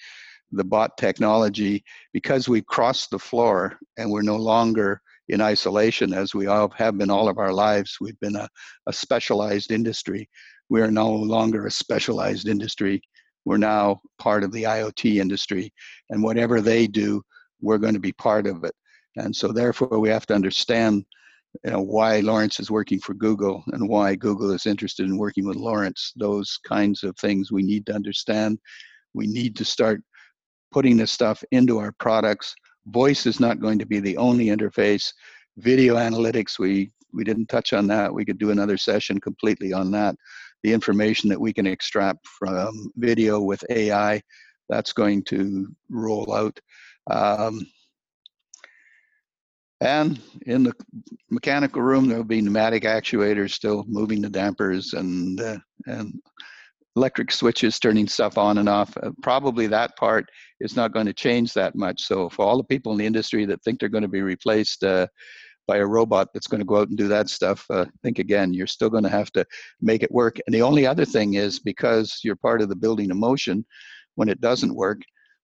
the 0.52 0.64
bot 0.64 0.96
technology 0.98 1.82
because 2.12 2.48
we've 2.48 2.66
crossed 2.66 3.10
the 3.10 3.18
floor 3.18 3.78
and 3.96 4.10
we're 4.10 4.22
no 4.22 4.36
longer 4.36 5.00
in 5.28 5.40
isolation 5.40 6.12
as 6.12 6.34
we 6.34 6.46
all 6.46 6.68
have 6.76 6.98
been 6.98 7.10
all 7.10 7.28
of 7.28 7.38
our 7.38 7.52
lives. 7.52 7.96
We've 8.00 8.18
been 8.20 8.36
a, 8.36 8.48
a 8.86 8.92
specialized 8.92 9.72
industry. 9.72 10.28
We 10.68 10.82
are 10.82 10.90
no 10.90 11.10
longer 11.10 11.66
a 11.66 11.70
specialized 11.70 12.48
industry. 12.48 13.00
We're 13.44 13.56
now 13.56 14.00
part 14.18 14.44
of 14.44 14.52
the 14.52 14.64
IoT 14.64 15.20
industry. 15.20 15.72
And 16.10 16.22
whatever 16.22 16.60
they 16.60 16.86
do, 16.86 17.22
we're 17.60 17.78
going 17.78 17.94
to 17.94 18.00
be 18.00 18.12
part 18.12 18.46
of 18.46 18.64
it. 18.64 18.74
And 19.16 19.34
so 19.34 19.48
therefore 19.48 19.98
we 19.98 20.08
have 20.08 20.26
to 20.26 20.34
understand 20.34 21.04
you 21.64 21.70
know 21.70 21.82
why 21.82 22.20
Lawrence 22.20 22.60
is 22.60 22.70
working 22.70 22.98
for 22.98 23.14
Google 23.14 23.62
and 23.72 23.88
why 23.88 24.14
Google 24.14 24.52
is 24.52 24.66
interested 24.66 25.06
in 25.06 25.18
working 25.18 25.46
with 25.46 25.56
Lawrence. 25.56 26.12
Those 26.16 26.58
kinds 26.66 27.02
of 27.02 27.16
things 27.16 27.52
we 27.52 27.62
need 27.62 27.86
to 27.86 27.94
understand. 27.94 28.58
We 29.14 29.26
need 29.26 29.54
to 29.56 29.64
start 29.64 30.02
putting 30.72 30.96
this 30.96 31.12
stuff 31.12 31.44
into 31.50 31.78
our 31.78 31.92
products. 31.92 32.54
Voice 32.86 33.26
is 33.26 33.38
not 33.38 33.60
going 33.60 33.78
to 33.78 33.86
be 33.86 34.00
the 34.00 34.16
only 34.16 34.46
interface. 34.46 35.12
Video 35.58 35.96
analytics, 35.96 36.58
we 36.58 36.90
we 37.12 37.24
didn't 37.24 37.46
touch 37.46 37.72
on 37.74 37.86
that. 37.88 38.12
We 38.12 38.24
could 38.24 38.38
do 38.38 38.50
another 38.50 38.78
session 38.78 39.20
completely 39.20 39.72
on 39.72 39.90
that. 39.92 40.16
the 40.62 40.72
information 40.72 41.28
that 41.28 41.40
we 41.40 41.52
can 41.52 41.66
extract 41.66 42.24
from 42.38 42.92
video 42.96 43.40
with 43.40 43.64
AI. 43.68 44.22
That's 44.68 44.92
going 44.92 45.24
to 45.24 45.66
roll 45.90 46.32
out. 46.32 46.58
Um, 47.10 47.66
and 49.82 50.20
in 50.46 50.62
the 50.62 50.72
mechanical 51.30 51.82
room, 51.82 52.06
there'll 52.06 52.24
be 52.24 52.40
pneumatic 52.40 52.84
actuators 52.84 53.50
still 53.50 53.84
moving 53.88 54.22
the 54.22 54.30
dampers 54.30 54.92
and 54.92 55.40
uh, 55.40 55.58
and 55.86 56.14
electric 56.94 57.32
switches 57.32 57.78
turning 57.78 58.06
stuff 58.06 58.38
on 58.38 58.58
and 58.58 58.68
off. 58.68 58.96
Uh, 59.02 59.10
probably 59.22 59.66
that 59.66 59.96
part 59.96 60.26
is 60.60 60.76
not 60.76 60.92
going 60.92 61.06
to 61.06 61.12
change 61.12 61.52
that 61.54 61.74
much. 61.74 62.02
So 62.02 62.28
for 62.28 62.44
all 62.46 62.58
the 62.58 62.64
people 62.64 62.92
in 62.92 62.98
the 62.98 63.06
industry 63.06 63.44
that 63.46 63.62
think 63.64 63.80
they're 63.80 63.88
going 63.88 64.02
to 64.02 64.08
be 64.08 64.22
replaced 64.22 64.84
uh, 64.84 65.06
by 65.66 65.78
a 65.78 65.86
robot 65.86 66.28
that's 66.32 66.46
going 66.46 66.60
to 66.60 66.66
go 66.66 66.76
out 66.76 66.88
and 66.88 66.98
do 66.98 67.08
that 67.08 67.28
stuff, 67.28 67.64
uh, 67.70 67.86
think 68.02 68.18
again. 68.18 68.52
You're 68.52 68.66
still 68.66 68.90
going 68.90 69.04
to 69.04 69.08
have 69.08 69.32
to 69.32 69.44
make 69.80 70.02
it 70.02 70.12
work. 70.12 70.38
And 70.46 70.54
the 70.54 70.62
only 70.62 70.86
other 70.86 71.04
thing 71.04 71.34
is 71.34 71.58
because 71.58 72.20
you're 72.22 72.36
part 72.36 72.62
of 72.62 72.68
the 72.68 72.76
building 72.76 73.10
emotion, 73.10 73.64
when 74.14 74.28
it 74.28 74.40
doesn't 74.40 74.74
work, 74.74 75.00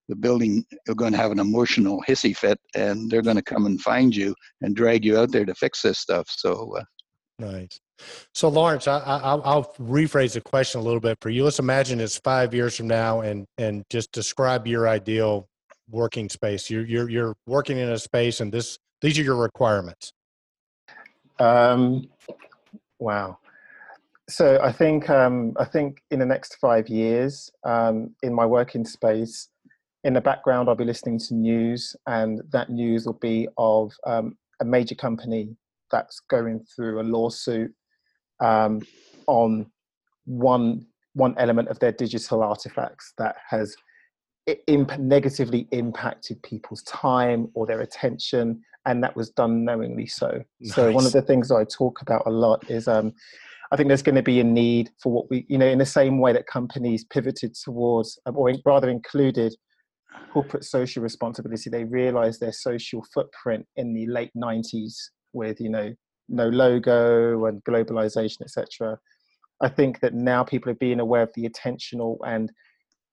the 0.09 0.17
building 0.17 0.65
are 0.89 0.95
going 0.95 1.13
to 1.13 1.19
have 1.19 1.31
an 1.31 1.39
emotional 1.39 2.03
hissy 2.09 2.37
fit, 2.37 2.59
and 2.75 3.11
they're 3.11 3.23
going 3.23 3.37
to 3.37 3.43
come 3.43 3.67
and 3.67 3.81
find 3.81 4.15
you 4.15 4.35
and 4.63 4.75
drag 4.75 5.05
you 5.05 5.19
out 5.19 5.33
there 5.33 5.45
to 5.45 5.55
fix 5.55 5.83
this 5.83 5.99
stuff. 5.99 6.27
So. 6.29 6.77
Uh, 6.77 6.85
nice. 7.39 7.79
So, 8.35 8.49
Lawrence, 8.49 8.87
I, 8.87 9.35
will 9.35 9.75
rephrase 9.81 10.35
the 10.35 10.41
question 10.41 10.81
a 10.81 10.85
little 10.85 11.01
bit 11.01 11.19
for 11.21 11.31
you. 11.31 11.45
Let's 11.45 11.59
imagine 11.59 12.01
it's 12.01 12.19
five 12.19 12.55
years 12.55 12.77
from 12.77 12.87
now, 12.87 13.21
and 13.23 13.45
and 13.59 13.85
just 13.91 14.13
describe 14.13 14.67
your 14.67 14.89
ideal 14.89 15.49
working 15.91 16.29
space. 16.29 16.71
You're 16.71 16.87
you're 16.87 17.11
you're 17.11 17.35
working 17.47 17.77
in 17.79 17.89
a 17.89 17.99
space, 17.99 18.41
and 18.41 18.53
this 18.53 18.79
these 19.01 19.19
are 19.19 19.23
your 19.23 19.37
requirements. 19.37 20.13
Um, 21.39 22.09
wow. 22.99 23.39
So 24.29 24.61
I 24.63 24.73
think 24.73 25.09
um, 25.09 25.55
I 25.59 25.65
think 25.65 26.03
in 26.11 26.19
the 26.19 26.27
next 26.27 26.57
five 26.57 26.89
years, 26.89 27.51
um, 27.65 28.15
in 28.23 28.35
my 28.35 28.45
working 28.45 28.85
space, 28.85 29.49
in 30.09 30.15
the 30.15 30.21
background, 30.23 30.71
I'll 30.71 30.75
be 30.75 30.85
listening 30.85 31.19
to 31.19 31.35
news, 31.35 31.95
and 32.07 32.41
that 32.51 32.71
news 32.71 33.05
will 33.05 33.21
be 33.21 33.47
of 33.59 33.93
um, 34.07 34.39
a 34.59 34.65
major 34.65 34.95
company 34.95 35.55
that's 35.91 36.21
going 36.31 36.65
through 36.75 37.03
a 37.03 37.05
lawsuit 37.05 37.71
um, 38.41 38.81
on 39.27 39.71
one 40.25 40.87
one 41.13 41.35
element 41.37 41.69
of 41.69 41.79
their 41.81 41.93
digital 41.93 42.43
artifacts 42.43 43.13
that 43.19 43.37
has 43.51 43.77
imp- 44.67 44.99
negatively 44.99 45.69
impacted 45.73 46.43
people's 46.43 46.83
time 46.85 47.49
or 47.53 47.67
their 47.67 47.83
attention, 47.83 48.63
and 48.87 49.05
that 49.05 49.15
was 49.15 49.29
done 49.29 49.63
knowingly 49.63 50.07
so. 50.07 50.43
Nice. 50.61 50.75
So 50.75 50.91
one 50.91 51.05
of 51.05 51.13
the 51.13 51.21
things 51.21 51.51
I 51.53 51.65
talk 51.65 52.01
about 52.01 52.23
a 52.27 52.31
lot 52.31 52.69
is. 52.71 52.89
Um, 52.89 53.13
I 53.71 53.77
think 53.77 53.89
there's 53.89 54.01
going 54.01 54.15
to 54.15 54.23
be 54.23 54.41
a 54.41 54.45
need 54.45 54.89
for 54.99 55.13
what 55.13 55.29
we, 55.29 55.45
you 55.47 55.59
know, 55.59 55.67
in 55.67 55.77
the 55.77 55.85
same 55.85 56.21
way 56.21 56.33
that 56.33 56.47
companies 56.47 57.05
pivoted 57.05 57.55
towards, 57.55 58.19
or 58.25 58.51
rather 58.65 58.89
included 58.89 59.55
corporate 60.33 60.65
social 60.65 61.03
responsibility, 61.03 61.71
they 61.71 61.85
realized 61.85 62.41
their 62.41 62.53
social 62.53 63.05
footprint 63.15 63.67
in 63.77 63.93
the 63.93 64.07
late 64.07 64.31
90s 64.37 64.95
with, 65.33 65.61
you 65.61 65.71
know, 65.71 65.93
no 66.29 66.49
logo 66.49 67.47
and 67.47 67.63
globalization, 67.65 68.43
etc. 68.43 68.99
I 69.61 69.69
think 69.69 70.01
that 70.01 70.15
now 70.15 70.45
people 70.45 70.71
are 70.71 70.77
being 70.77 71.01
aware 71.01 71.23
of 71.23 71.33
the 71.35 71.49
attentional 71.49 72.19
and 72.27 72.51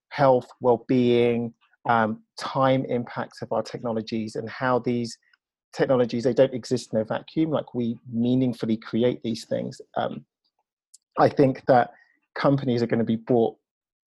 health, 0.10 0.48
well-being, 0.62 1.54
um, 1.88 2.22
time 2.40 2.86
impacts 2.86 3.42
of 3.42 3.52
our 3.52 3.62
technologies 3.62 4.36
and 4.36 4.50
how 4.50 4.80
these 4.80 5.18
technologies 5.74 6.24
they 6.24 6.34
don't 6.34 6.54
exist 6.54 6.94
in 6.94 7.00
a 7.00 7.06
vacuum. 7.06 7.52
Like 7.52 7.74
we 7.74 7.98
meaningfully 8.12 8.78
create 8.78 9.22
these 9.24 9.46
things. 9.46 9.80
Um, 9.98 10.26
I 11.18 11.30
think 11.30 11.64
that 11.68 11.92
companies 12.36 12.82
are 12.82 12.88
going 12.88 13.00
to 13.00 13.06
be 13.06 13.16
brought 13.16 13.56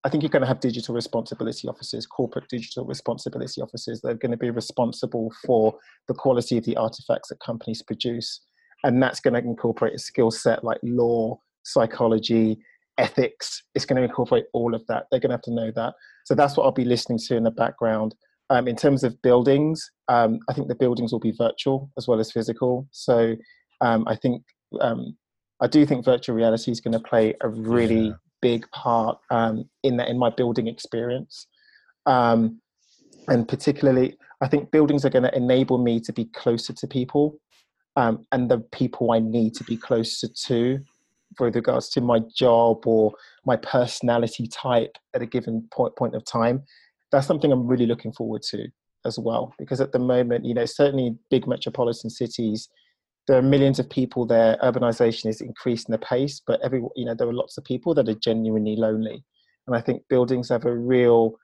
I 0.04 0.08
think 0.08 0.22
you're 0.22 0.30
going 0.30 0.42
to 0.42 0.48
have 0.48 0.60
digital 0.60 0.94
responsibility 0.94 1.66
officers, 1.66 2.06
corporate 2.06 2.48
digital 2.48 2.84
responsibility 2.84 3.60
officers 3.60 4.00
that 4.00 4.08
are 4.08 4.14
going 4.14 4.30
to 4.30 4.36
be 4.36 4.50
responsible 4.50 5.32
for 5.44 5.76
the 6.06 6.14
quality 6.14 6.56
of 6.56 6.64
the 6.64 6.76
artifacts 6.76 7.30
that 7.30 7.40
companies 7.40 7.82
produce. 7.82 8.40
And 8.84 9.02
that's 9.02 9.18
going 9.18 9.34
to 9.34 9.40
incorporate 9.40 9.94
a 9.94 9.98
skill 9.98 10.30
set 10.30 10.62
like 10.62 10.78
law, 10.84 11.40
psychology, 11.64 12.58
ethics. 12.96 13.64
It's 13.74 13.84
going 13.84 13.96
to 13.96 14.04
incorporate 14.04 14.44
all 14.52 14.72
of 14.72 14.86
that. 14.86 15.06
They're 15.10 15.20
going 15.20 15.30
to 15.30 15.34
have 15.34 15.42
to 15.42 15.54
know 15.54 15.72
that. 15.74 15.94
So 16.26 16.34
that's 16.36 16.56
what 16.56 16.64
I'll 16.64 16.72
be 16.72 16.84
listening 16.84 17.18
to 17.26 17.36
in 17.36 17.42
the 17.42 17.50
background. 17.50 18.14
Um, 18.50 18.68
in 18.68 18.76
terms 18.76 19.02
of 19.02 19.20
buildings, 19.20 19.90
um, 20.06 20.38
I 20.48 20.52
think 20.52 20.68
the 20.68 20.74
buildings 20.76 21.12
will 21.12 21.20
be 21.20 21.32
virtual 21.32 21.90
as 21.98 22.06
well 22.06 22.20
as 22.20 22.30
physical. 22.30 22.86
So 22.92 23.34
um, 23.80 24.04
I 24.06 24.14
think 24.14 24.44
um, 24.80 25.16
I 25.60 25.66
do 25.66 25.84
think 25.84 26.04
virtual 26.04 26.36
reality 26.36 26.70
is 26.70 26.80
going 26.80 26.92
to 26.92 27.00
play 27.00 27.34
a 27.40 27.48
really 27.48 28.06
yeah 28.06 28.12
big 28.40 28.70
part 28.70 29.18
um, 29.30 29.68
in 29.82 29.96
that 29.96 30.08
in 30.08 30.18
my 30.18 30.30
building 30.30 30.66
experience. 30.66 31.46
Um, 32.06 32.60
and 33.28 33.46
particularly, 33.46 34.16
I 34.40 34.48
think 34.48 34.70
buildings 34.70 35.04
are 35.04 35.10
going 35.10 35.24
to 35.24 35.36
enable 35.36 35.78
me 35.78 36.00
to 36.00 36.12
be 36.12 36.26
closer 36.26 36.72
to 36.72 36.86
people 36.86 37.38
um, 37.96 38.24
and 38.32 38.50
the 38.50 38.58
people 38.58 39.12
I 39.12 39.18
need 39.18 39.54
to 39.54 39.64
be 39.64 39.76
closer 39.76 40.28
to 40.46 40.80
with 41.38 41.56
regards 41.56 41.88
to 41.90 42.00
my 42.00 42.20
job 42.34 42.86
or 42.86 43.12
my 43.44 43.56
personality 43.56 44.46
type 44.46 44.96
at 45.14 45.22
a 45.22 45.26
given 45.26 45.68
point, 45.72 45.96
point 45.96 46.14
of 46.14 46.24
time. 46.24 46.62
That's 47.10 47.26
something 47.26 47.52
I'm 47.52 47.66
really 47.66 47.86
looking 47.86 48.12
forward 48.12 48.42
to 48.50 48.68
as 49.04 49.18
well. 49.18 49.52
Because 49.58 49.80
at 49.80 49.92
the 49.92 49.98
moment, 49.98 50.44
you 50.44 50.54
know, 50.54 50.64
certainly 50.64 51.16
big 51.30 51.46
metropolitan 51.46 52.10
cities, 52.10 52.68
there 53.28 53.38
are 53.38 53.42
millions 53.42 53.78
of 53.78 53.88
people 53.88 54.26
there. 54.26 54.56
Urbanization 54.62 55.26
is 55.26 55.40
increasing 55.40 55.92
the 55.92 55.98
pace, 55.98 56.40
but 56.44 56.60
every 56.62 56.82
you 56.96 57.04
know 57.04 57.14
there 57.14 57.28
are 57.28 57.32
lots 57.32 57.58
of 57.58 57.64
people 57.64 57.94
that 57.94 58.08
are 58.08 58.14
genuinely 58.14 58.74
lonely, 58.74 59.22
and 59.66 59.76
I 59.76 59.80
think 59.80 60.02
buildings 60.08 60.48
have 60.48 60.64
a 60.64 60.74
real 60.74 61.38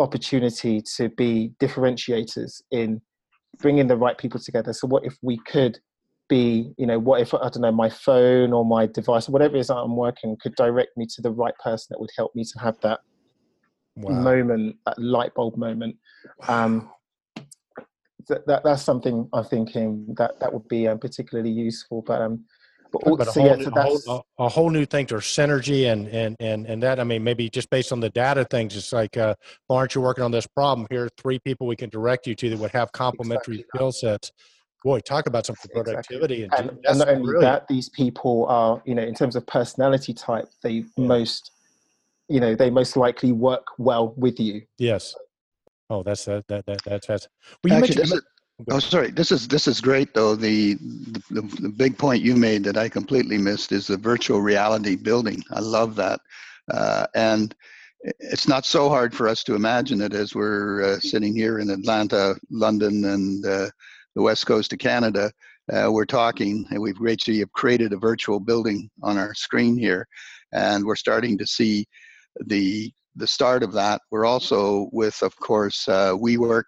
opportunity 0.00 0.82
to 0.96 1.08
be 1.10 1.52
differentiators 1.60 2.60
in 2.70 3.00
bringing 3.58 3.86
the 3.86 3.96
right 3.96 4.18
people 4.18 4.40
together. 4.40 4.72
So 4.72 4.86
what 4.86 5.04
if 5.04 5.16
we 5.22 5.38
could 5.38 5.78
be, 6.28 6.72
you 6.76 6.86
know, 6.86 6.98
what 6.98 7.20
if 7.20 7.32
I 7.32 7.38
don't 7.38 7.62
know 7.62 7.72
my 7.72 7.88
phone 7.88 8.52
or 8.52 8.64
my 8.64 8.86
device, 8.86 9.28
or 9.28 9.32
whatever 9.32 9.56
it 9.56 9.60
is 9.60 9.68
that 9.68 9.76
I'm 9.76 9.96
working, 9.96 10.36
could 10.40 10.56
direct 10.56 10.90
me 10.96 11.06
to 11.14 11.22
the 11.22 11.30
right 11.30 11.54
person 11.62 11.86
that 11.90 12.00
would 12.00 12.10
help 12.16 12.34
me 12.34 12.44
to 12.44 12.58
have 12.58 12.78
that 12.82 13.00
wow. 13.96 14.20
moment, 14.20 14.76
that 14.86 14.98
light 14.98 15.34
bulb 15.34 15.56
moment. 15.56 15.96
Um, 16.48 16.90
that, 18.28 18.46
that 18.46 18.64
that's 18.64 18.82
something 18.82 19.28
I'm 19.32 19.44
thinking 19.44 20.14
that 20.16 20.38
that 20.40 20.52
would 20.52 20.68
be 20.68 20.88
um, 20.88 20.98
particularly 20.98 21.50
useful. 21.50 22.02
But 22.02 22.22
um, 22.22 22.44
but, 22.92 23.02
but 23.04 23.28
a, 23.28 23.30
whole, 23.32 23.46
yeah, 23.46 23.64
so 23.64 23.70
a, 23.74 23.82
whole, 23.82 24.26
a, 24.38 24.48
whole, 24.48 24.70
new 24.70 24.86
thing. 24.86 25.06
to 25.06 25.16
synergy 25.16 25.92
and 25.92 26.08
and 26.08 26.36
and 26.40 26.66
and 26.66 26.82
that. 26.82 27.00
I 27.00 27.04
mean, 27.04 27.22
maybe 27.22 27.48
just 27.50 27.70
based 27.70 27.92
on 27.92 28.00
the 28.00 28.10
data 28.10 28.44
things, 28.44 28.76
it's 28.76 28.92
like, 28.92 29.16
uh, 29.16 29.34
Lawrence, 29.68 29.94
you're 29.94 30.04
working 30.04 30.24
on 30.24 30.30
this 30.30 30.46
problem. 30.46 30.86
Here 30.90 31.04
are 31.04 31.10
three 31.18 31.38
people 31.38 31.66
we 31.66 31.76
can 31.76 31.90
direct 31.90 32.26
you 32.26 32.34
to 32.36 32.50
that 32.50 32.58
would 32.58 32.70
have 32.70 32.92
complementary 32.92 33.56
exactly. 33.56 33.78
skill 33.78 33.92
sets. 33.92 34.32
Boy, 34.84 35.00
talk 35.00 35.26
about 35.26 35.44
some 35.44 35.56
productivity 35.74 36.44
exactly. 36.44 36.68
and, 36.68 36.78
and, 36.78 36.86
and 36.86 36.98
not 36.98 37.08
only 37.08 37.22
brilliant. 37.24 37.42
that, 37.42 37.68
these 37.68 37.88
people 37.88 38.46
are, 38.46 38.80
you 38.86 38.94
know, 38.94 39.02
in 39.02 39.12
terms 39.12 39.34
of 39.34 39.44
personality 39.46 40.14
type, 40.14 40.48
they 40.62 40.70
yeah. 40.70 40.84
most, 40.96 41.50
you 42.28 42.38
know, 42.38 42.54
they 42.54 42.70
most 42.70 42.96
likely 42.96 43.32
work 43.32 43.66
well 43.76 44.14
with 44.16 44.38
you. 44.38 44.62
Yes. 44.78 45.14
Oh, 45.90 46.02
that's 46.02 46.24
that 46.26 46.46
that, 46.48 46.66
that 46.66 46.82
that's 46.84 47.06
that's. 47.06 47.28
Well, 47.62 47.72
you 47.72 47.78
Actually, 47.78 47.96
mentioned. 47.96 48.20
Is, 48.60 48.66
oh, 48.70 48.78
sorry. 48.78 49.10
This 49.10 49.32
is 49.32 49.48
this 49.48 49.66
is 49.66 49.80
great 49.80 50.12
though. 50.14 50.34
The, 50.34 50.74
the 51.30 51.42
the 51.60 51.68
big 51.68 51.96
point 51.96 52.22
you 52.22 52.36
made 52.36 52.64
that 52.64 52.76
I 52.76 52.88
completely 52.88 53.38
missed 53.38 53.72
is 53.72 53.86
the 53.86 53.96
virtual 53.96 54.40
reality 54.40 54.96
building. 54.96 55.42
I 55.50 55.60
love 55.60 55.96
that, 55.96 56.20
uh, 56.70 57.06
and 57.14 57.54
it's 58.20 58.46
not 58.46 58.66
so 58.66 58.88
hard 58.88 59.14
for 59.14 59.28
us 59.28 59.42
to 59.44 59.54
imagine 59.54 60.00
it 60.00 60.14
as 60.14 60.34
we're 60.34 60.82
uh, 60.82 61.00
sitting 61.00 61.34
here 61.34 61.58
in 61.58 61.70
Atlanta, 61.70 62.36
London, 62.50 63.04
and 63.06 63.44
uh, 63.44 63.70
the 64.14 64.22
west 64.22 64.46
coast 64.46 64.72
of 64.72 64.78
Canada. 64.78 65.32
Uh, 65.72 65.90
we're 65.90 66.06
talking, 66.06 66.66
and 66.70 66.80
we've 66.80 66.96
actually 67.08 67.38
have 67.40 67.52
created 67.52 67.92
a 67.92 67.98
virtual 67.98 68.40
building 68.40 68.88
on 69.02 69.18
our 69.18 69.34
screen 69.34 69.76
here, 69.76 70.06
and 70.52 70.84
we're 70.84 70.96
starting 70.96 71.36
to 71.36 71.46
see 71.46 71.86
the 72.46 72.92
the 73.18 73.26
start 73.26 73.62
of 73.62 73.72
that. 73.72 74.00
We're 74.10 74.24
also 74.24 74.88
with, 74.92 75.22
of 75.22 75.36
course, 75.36 75.86
uh, 75.88 76.12
WeWork, 76.12 76.64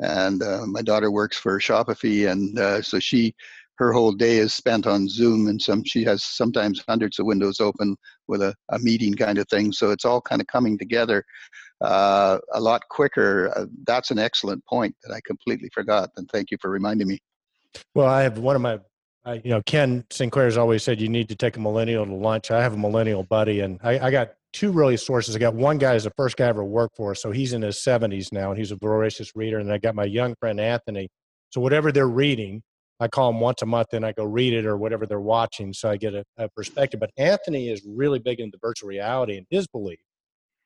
and 0.00 0.42
uh, 0.42 0.66
my 0.66 0.82
daughter 0.82 1.10
works 1.10 1.38
for 1.38 1.58
Shopify, 1.58 2.30
and 2.30 2.58
uh, 2.58 2.82
so 2.82 2.98
she, 2.98 3.34
her 3.76 3.92
whole 3.92 4.12
day 4.12 4.38
is 4.38 4.54
spent 4.54 4.86
on 4.86 5.08
Zoom, 5.08 5.48
and 5.48 5.60
some 5.60 5.84
she 5.84 6.04
has 6.04 6.22
sometimes 6.22 6.82
hundreds 6.88 7.18
of 7.18 7.26
windows 7.26 7.60
open 7.60 7.96
with 8.28 8.42
a, 8.42 8.54
a 8.70 8.78
meeting 8.78 9.14
kind 9.14 9.38
of 9.38 9.48
thing. 9.48 9.72
So 9.72 9.90
it's 9.90 10.04
all 10.04 10.20
kind 10.20 10.40
of 10.40 10.46
coming 10.46 10.78
together 10.78 11.24
uh, 11.80 12.38
a 12.54 12.60
lot 12.60 12.82
quicker. 12.88 13.52
Uh, 13.56 13.66
that's 13.84 14.10
an 14.10 14.18
excellent 14.18 14.64
point 14.66 14.94
that 15.02 15.14
I 15.14 15.20
completely 15.26 15.70
forgot, 15.74 16.10
and 16.16 16.28
thank 16.30 16.50
you 16.50 16.56
for 16.60 16.70
reminding 16.70 17.08
me. 17.08 17.18
Well, 17.94 18.06
I 18.06 18.22
have 18.22 18.38
one 18.38 18.56
of 18.56 18.62
my 18.62 18.80
I, 19.24 19.34
you 19.44 19.50
know, 19.50 19.62
Ken 19.66 20.04
Sinclair 20.10 20.46
has 20.46 20.56
always 20.56 20.82
said 20.82 20.98
you 21.00 21.08
need 21.08 21.28
to 21.28 21.36
take 21.36 21.56
a 21.56 21.60
millennial 21.60 22.06
to 22.06 22.14
lunch. 22.14 22.50
I 22.50 22.62
have 22.62 22.72
a 22.72 22.78
millennial 22.78 23.22
buddy, 23.22 23.60
and 23.60 23.78
I, 23.82 23.98
I 23.98 24.10
got 24.10 24.32
two 24.52 24.72
really 24.72 24.96
sources. 24.96 25.34
I 25.36 25.38
got 25.38 25.54
one 25.54 25.78
guy 25.78 25.94
is 25.94 26.04
the 26.04 26.12
first 26.16 26.36
guy 26.36 26.46
I 26.46 26.48
ever 26.48 26.64
worked 26.64 26.96
for, 26.96 27.14
so 27.14 27.30
he's 27.30 27.52
in 27.52 27.62
his 27.62 27.76
70s 27.76 28.32
now, 28.32 28.50
and 28.50 28.58
he's 28.58 28.70
a 28.70 28.76
voracious 28.76 29.32
reader. 29.34 29.58
And 29.58 29.72
I 29.72 29.78
got 29.78 29.94
my 29.94 30.04
young 30.04 30.34
friend 30.40 30.60
Anthony. 30.60 31.08
So 31.50 31.60
whatever 31.60 31.92
they're 31.92 32.08
reading, 32.08 32.62
I 33.00 33.08
call 33.08 33.32
them 33.32 33.40
once 33.40 33.62
a 33.62 33.66
month 33.66 33.88
and 33.92 34.04
I 34.04 34.12
go 34.12 34.24
read 34.24 34.52
it 34.52 34.66
or 34.66 34.76
whatever 34.76 35.06
they're 35.06 35.20
watching. 35.20 35.72
So 35.72 35.90
I 35.90 35.96
get 35.96 36.14
a, 36.14 36.22
a 36.36 36.48
perspective. 36.50 37.00
But 37.00 37.10
Anthony 37.16 37.70
is 37.70 37.82
really 37.86 38.18
big 38.18 38.40
into 38.40 38.58
virtual 38.60 38.88
reality 38.88 39.38
and 39.38 39.46
his 39.48 39.66
belief. 39.66 39.98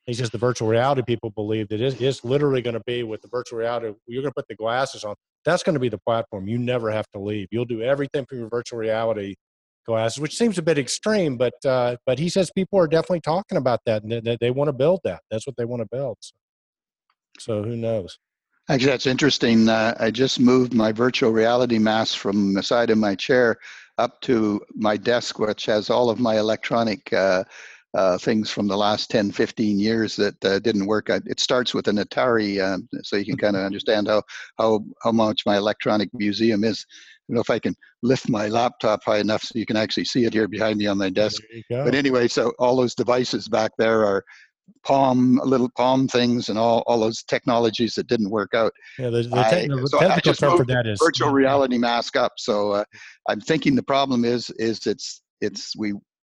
He 0.05 0.13
says 0.13 0.31
the 0.31 0.39
virtual 0.39 0.69
reality 0.69 1.03
people 1.03 1.31
believe 1.31 1.69
that 1.69 1.81
it's, 1.81 1.99
it's 2.01 2.25
literally 2.25 2.61
going 2.61 2.75
to 2.75 2.83
be 2.87 3.05
with 3.05 3.23
the 3.23 3.29
virtual 3.29 3.61
reality. 3.61 3.95
You're 4.07 4.23
going 4.23 4.33
to 4.33 4.35
put 4.35 4.49
the 4.49 4.57
glasses 4.57 5.05
on. 5.05 5.15
That's 5.45 5.63
going 5.63 5.75
to 5.75 5.81
be 5.81 5.89
the 5.89 5.99
platform. 5.99 6.49
You 6.49 6.59
never 6.59 6.91
have 6.91 7.07
to 7.15 7.21
leave. 7.21 7.49
You'll 7.51 7.65
do 7.65 7.83
everything 7.83 8.27
from 8.27 8.41
your 8.41 8.49
virtual 8.49 8.81
reality 8.81 9.37
glasses, 9.85 10.19
which 10.19 10.37
seems 10.37 10.59
a 10.59 10.63
bit 10.63 10.79
extreme, 10.79 11.37
but 11.37 11.55
uh, 11.65 11.97
but 12.07 12.19
he 12.19 12.29
says 12.29 12.51
people 12.55 12.79
are 12.79 12.89
definitely 12.89 13.21
talking 13.21 13.59
about 13.59 13.81
that 13.87 14.03
and 14.03 14.13
they, 14.25 14.37
they 14.41 14.51
want 14.51 14.69
to 14.69 14.73
build 14.73 15.01
that. 15.05 15.21
That's 15.31 15.47
what 15.47 15.57
they 15.57 15.65
want 15.65 15.83
to 15.83 15.89
build. 15.91 16.17
So, 16.21 16.35
so 17.39 17.63
who 17.63 17.77
knows? 17.77 18.19
Actually, 18.69 18.93
that's 18.93 19.07
interesting. 19.07 19.69
Uh, 19.69 19.95
I 20.01 20.11
just 20.11 20.41
moved 20.41 20.73
my 20.73 20.91
virtual 20.91 21.33
reality 21.33 21.79
mask 21.79 22.17
from 22.17 22.55
the 22.55 22.63
side 22.63 22.89
of 22.89 22.97
my 22.97 23.15
chair 23.15 23.59
up 23.99 24.21
to 24.23 24.61
my 24.75 24.97
desk, 24.97 25.39
which 25.39 25.67
has 25.67 25.91
all 25.91 26.09
of 26.09 26.19
my 26.19 26.39
electronic 26.39 27.13
uh, 27.13 27.45
uh, 27.95 28.19
things 28.19 28.51
from 28.51 28.67
the 28.67 28.77
last 28.77 29.11
10, 29.11 29.31
15 29.31 29.79
years 29.79 30.17
that 30.17 30.45
uh, 30.45 30.59
didn't 30.59 30.87
work. 30.87 31.11
I, 31.11 31.21
it 31.27 31.39
starts 31.39 31.75
with 31.75 31.89
an 31.89 31.99
Atari, 31.99 32.61
um, 32.61 32.89
so 33.03 33.17
you 33.17 33.25
can 33.25 33.37
kind 33.37 33.55
of 33.55 33.63
understand 33.67 34.09
how, 34.09 34.23
how, 34.59 34.85
how 35.03 35.13
much 35.13 35.47
my 35.47 35.57
electronic 35.57 36.09
museum 36.13 36.65
is. 36.65 36.85
You 37.29 37.35
know, 37.35 37.41
if 37.41 37.51
I 37.51 37.59
can 37.59 37.75
lift 38.03 38.29
my 38.29 38.49
laptop 38.49 39.01
high 39.05 39.19
enough 39.19 39.43
so 39.43 39.59
you 39.59 39.67
can 39.67 39.77
actually 39.77 40.05
see 40.05 40.25
it 40.25 40.35
here 40.35 40.49
behind 40.49 40.79
me 40.79 40.87
on 40.87 40.99
my 40.99 41.11
desk. 41.11 41.43
But 41.71 41.95
anyway, 41.95 42.29
so 42.29 42.53
all 42.59 42.77
those 42.77 42.95
devices 42.95 43.49
back 43.49 43.73
there 43.79 44.05
are 44.05 44.25
palm 44.85 45.41
little 45.45 45.71
palm 45.77 46.07
things 46.09 46.49
and 46.49 46.59
all, 46.59 46.83
all 46.87 47.01
those 47.01 47.23
technologies 47.25 47.95
that 47.95 48.07
didn't 48.07 48.31
work 48.31 48.55
out. 48.55 48.73
Yeah 48.99 49.11
the, 49.11 49.23
the 49.23 49.43
technical, 49.43 49.81
I, 49.81 49.85
so 49.85 49.99
technical 50.01 50.35
term 50.35 50.57
for 50.59 50.65
that 50.67 50.87
is 50.87 51.01
virtual 51.03 51.31
reality 51.31 51.79
mask 51.79 52.17
up. 52.17 52.33
So 52.37 52.73
uh, 52.73 52.85
i'm 53.29 53.41
thinking 53.41 53.75
the 53.75 53.83
problem 53.83 54.25
is 54.25 54.51
is 54.57 54.87
it's 54.87 55.23
it's 55.41 55.75
we 55.77 55.95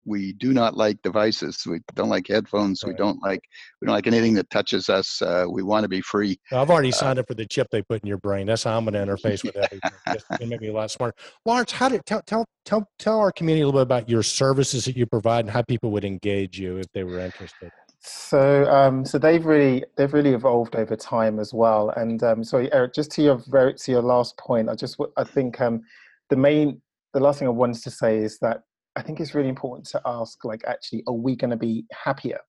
we 0.08 0.34
do 0.34 0.54
not 0.54 0.76
like 0.76 1.00
devices 1.02 1.64
we 1.68 1.80
don't 1.94 2.10
like 2.10 2.28
headphones 2.28 2.84
right. 2.84 2.94
we 2.94 2.98
don't 2.98 3.22
like 3.22 3.42
we 3.82 3.86
don't 3.86 3.94
like 3.94 4.08
anything 4.08 4.34
that 4.34 4.50
touches 4.50 4.90
us 4.90 5.22
uh, 5.22 5.46
we 5.50 5.62
want 5.62 5.84
to 5.84 5.90
be 5.90 6.02
free 6.02 6.40
i've 6.52 6.70
already 6.70 6.90
uh, 6.90 6.96
signed 6.96 7.20
up 7.20 7.28
for 7.28 7.34
the 7.34 7.46
chip 7.46 7.68
they 7.72 7.82
put 7.82 8.02
in 8.02 8.08
your 8.08 8.18
brain 8.18 8.48
that's 8.48 8.64
how 8.64 8.78
i'm 8.78 8.86
going 8.86 8.94
to 9.08 9.14
interface 9.14 9.44
with 9.44 9.56
everything 9.56 9.92
it's 10.08 10.24
going 10.24 10.40
to 10.40 10.48
make 10.48 10.62
me 10.62 10.70
a 10.70 10.74
lot 10.74 10.90
smarter 10.90 11.16
lawrence 11.46 11.72
how 11.72 11.90
did 11.90 12.04
tell, 12.06 12.22
tell 12.24 12.46
tell 12.66 12.88
tell 12.98 13.20
our 13.20 13.32
community 13.32 13.62
a 13.62 13.66
little 13.66 13.80
bit 13.80 13.84
about 13.84 14.10
your 14.10 14.24
services 14.24 14.86
that 14.86 14.96
you 14.96 15.06
provide 15.06 15.42
and 15.42 15.50
how 15.50 15.62
people 15.62 15.92
would 15.92 16.06
engage 16.06 16.58
you 16.58 16.78
if 16.78 16.88
they 16.94 17.04
were 17.04 17.20
interested 17.20 17.72
so, 18.00 18.66
um, 18.72 19.04
so 19.04 19.18
they've 19.18 19.46
really 19.46 19.84
they've 19.98 20.14
really 20.14 20.34
evolved 20.34 20.76
over 20.76 20.96
time 20.96 21.40
as 21.40 21.54
well. 21.54 21.90
And 21.90 22.24
um, 22.24 22.44
sorry, 22.44 22.72
Eric, 22.72 22.94
just 22.94 23.12
to 23.14 23.22
your 23.22 23.42
very 23.48 23.74
to 23.74 23.92
your 23.92 24.02
last 24.02 24.38
point, 24.38 24.70
I 24.70 24.76
just 24.76 24.98
I 25.18 25.26
think 25.26 25.60
um, 25.60 25.82
the 26.30 26.38
main 26.38 26.82
the 27.14 27.20
last 27.20 27.40
thing 27.40 27.48
I 27.48 27.52
wanted 27.52 27.82
to 27.84 27.92
say 27.92 28.18
is 28.18 28.38
that 28.40 28.62
I 28.98 29.02
think 29.04 29.20
it's 29.20 29.36
really 29.36 29.50
important 29.50 29.88
to 29.90 30.02
ask, 30.06 30.44
like, 30.44 30.62
actually, 30.68 31.04
are 31.08 31.14
we 31.14 31.36
going 31.36 31.52
to 31.52 31.58
be 31.58 31.86
happier? 31.94 32.40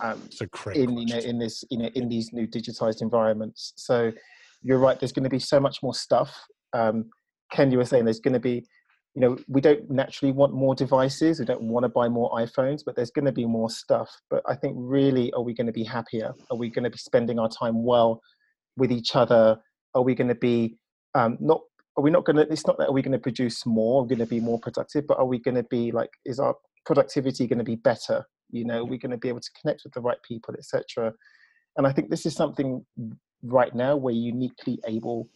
Um, 0.00 0.20
in 0.74 0.98
you 0.98 1.06
know, 1.06 1.18
in 1.18 1.38
this 1.38 1.64
you 1.70 1.78
know 1.78 1.88
in 1.94 2.08
these 2.10 2.30
new 2.32 2.46
digitized 2.46 3.00
environments. 3.00 3.72
So, 3.76 4.12
you're 4.62 4.78
right. 4.78 4.98
There's 4.98 5.12
going 5.12 5.24
to 5.24 5.30
be 5.30 5.38
so 5.38 5.58
much 5.58 5.82
more 5.82 5.94
stuff. 5.94 6.36
Um, 6.74 7.08
Ken, 7.52 7.70
you 7.70 7.78
were 7.78 7.84
saying 7.84 8.04
there's 8.04 8.20
going 8.20 8.34
to 8.34 8.40
be 8.40 8.66
you 9.14 9.22
know 9.22 9.38
we 9.48 9.62
don't 9.62 9.90
naturally 9.90 10.30
want 10.30 10.52
more 10.52 10.74
devices 10.74 11.40
we 11.40 11.46
don't 11.46 11.62
want 11.62 11.84
to 11.84 11.88
buy 11.88 12.06
more 12.06 12.30
iphones 12.32 12.82
but 12.84 12.94
there's 12.94 13.10
going 13.10 13.24
to 13.24 13.32
be 13.32 13.46
more 13.46 13.70
stuff 13.70 14.10
but 14.28 14.42
i 14.46 14.54
think 14.54 14.74
really 14.78 15.32
are 15.32 15.42
we 15.42 15.54
going 15.54 15.66
to 15.66 15.72
be 15.72 15.82
happier 15.82 16.34
are 16.50 16.56
we 16.56 16.68
going 16.68 16.84
to 16.84 16.90
be 16.90 16.98
spending 16.98 17.38
our 17.38 17.48
time 17.48 17.82
well 17.82 18.20
with 18.76 18.92
each 18.92 19.16
other 19.16 19.56
are 19.94 20.02
we 20.02 20.14
going 20.14 20.28
to 20.28 20.34
be 20.34 20.76
um, 21.14 21.38
not 21.40 21.62
are 21.96 22.02
we 22.02 22.10
not 22.10 22.24
going 22.24 22.36
to 22.36 22.50
it's 22.52 22.66
not 22.66 22.78
that 22.78 22.88
are 22.88 22.92
we 22.92 23.02
going 23.02 23.12
to 23.12 23.18
produce 23.18 23.64
more 23.64 24.06
going 24.06 24.18
to 24.18 24.26
be 24.26 24.40
more 24.40 24.60
productive 24.60 25.06
but 25.06 25.18
are 25.18 25.26
we 25.26 25.38
going 25.38 25.54
to 25.54 25.64
be 25.64 25.90
like 25.92 26.10
is 26.24 26.38
our 26.38 26.54
productivity 26.84 27.46
going 27.46 27.58
to 27.58 27.64
be 27.64 27.76
better? 27.76 28.24
You 28.50 28.64
know 28.64 28.80
are 28.80 28.84
we 28.84 28.98
going 28.98 29.10
to 29.10 29.16
be 29.16 29.28
able 29.28 29.40
to 29.40 29.50
connect 29.60 29.82
with 29.84 29.92
the 29.92 30.00
right 30.00 30.18
people 30.22 30.54
etc 30.56 31.12
and 31.76 31.86
i 31.86 31.92
think 31.92 32.10
this 32.10 32.26
is 32.26 32.34
something 32.34 32.84
right 33.42 33.74
now 33.74 33.96
we're 33.96 34.12
uniquely 34.12 34.78
able 34.86 35.28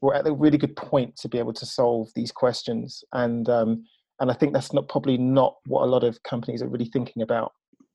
we're 0.00 0.14
at 0.14 0.26
a 0.26 0.32
really 0.32 0.58
good 0.58 0.76
point 0.76 1.16
to 1.16 1.28
be 1.28 1.38
able 1.38 1.52
to 1.52 1.66
solve 1.66 2.08
these 2.14 2.32
questions. 2.32 3.04
And 3.12 3.48
um, 3.48 3.84
and 4.20 4.30
I 4.30 4.34
think 4.34 4.52
that's 4.52 4.72
not 4.72 4.88
probably 4.88 5.16
not 5.16 5.56
what 5.66 5.82
a 5.82 5.86
lot 5.86 6.04
of 6.04 6.22
companies 6.22 6.62
are 6.62 6.68
really 6.68 6.90
thinking 6.92 7.22
about 7.22 7.52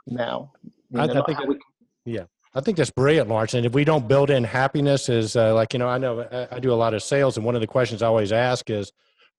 now. 0.07 0.51
You 0.89 0.97
know, 0.97 1.13
I, 1.13 1.21
I 1.21 1.25
think, 1.25 1.47
we, 1.47 1.59
yeah, 2.05 2.23
I 2.55 2.61
think 2.61 2.77
that's 2.77 2.89
brilliant, 2.89 3.27
Lawrence. 3.27 3.53
And 3.53 3.65
if 3.65 3.73
we 3.73 3.83
don't 3.83 4.07
build 4.07 4.29
in 4.29 4.45
happiness, 4.45 5.09
is 5.09 5.35
uh, 5.35 5.53
like 5.53 5.73
you 5.73 5.79
know, 5.79 5.89
I 5.89 5.97
know 5.97 6.21
I, 6.21 6.55
I 6.55 6.59
do 6.59 6.71
a 6.71 6.73
lot 6.73 6.93
of 6.93 7.03
sales, 7.03 7.35
and 7.35 7.45
one 7.45 7.53
of 7.53 7.61
the 7.61 7.67
questions 7.67 8.01
I 8.01 8.07
always 8.07 8.31
ask 8.31 8.69
is, 8.69 8.91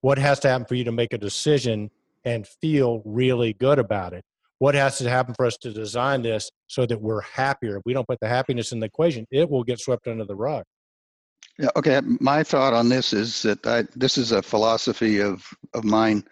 what 0.03 0.19
has 0.19 0.39
to 0.41 0.49
happen 0.49 0.67
for 0.67 0.75
you 0.75 0.85
to 0.85 0.93
make 0.93 1.15
a 1.15 1.19
decision 1.19 1.91
and 2.25 2.47
feel 2.47 3.03
really 3.07 3.55
good 3.55 3.79
about 3.79 4.13
it? 4.13 4.23
What 4.59 4.75
has 4.75 4.99
to 4.99 5.09
happen 5.09 5.35
for 5.35 5.47
us 5.47 5.57
to 5.59 5.73
design 5.73 6.23
this 6.23 6.51
so 6.67 6.85
that 6.87 7.01
we're 7.01 7.23
happier? 7.23 7.79
If 7.79 7.83
we 7.87 7.95
don't 7.95 8.07
put 8.07 8.21
the 8.21 8.29
happiness 8.29 8.73
in 8.73 8.81
the 8.81 8.87
equation, 8.87 9.27
it 9.31 9.49
will 9.49 9.65
get 9.65 9.81
swept 9.81 10.07
under 10.09 10.25
the 10.25 10.37
rug. 10.37 10.65
Yeah, 11.59 11.69
okay. 11.77 12.01
My 12.21 12.43
thought 12.43 12.75
on 12.75 12.89
this 12.89 13.13
is 13.13 13.43
that 13.43 13.67
I, 13.67 13.85
this 13.95 14.19
is 14.19 14.33
a 14.33 14.43
philosophy 14.43 15.21
of, 15.21 15.47
of 15.73 15.85
mine 15.85 16.25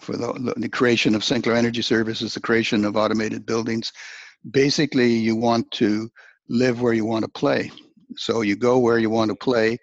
for 0.00 0.16
the, 0.16 0.54
the 0.56 0.68
creation 0.68 1.14
of 1.14 1.24
Sinclair 1.24 1.56
Energy 1.56 1.82
Services, 1.82 2.34
the 2.34 2.40
creation 2.40 2.84
of 2.84 2.96
automated 2.96 3.46
buildings. 3.46 3.92
Basically, 4.50 5.12
you 5.12 5.36
want 5.36 5.70
to 5.72 6.10
live 6.48 6.80
where 6.80 6.92
you 6.92 7.04
want 7.04 7.24
to 7.24 7.30
play. 7.30 7.70
So 8.16 8.40
you 8.40 8.56
go 8.56 8.78
where 8.78 8.98
you 8.98 9.10
want 9.10 9.30
to 9.30 9.36
play, 9.36 9.78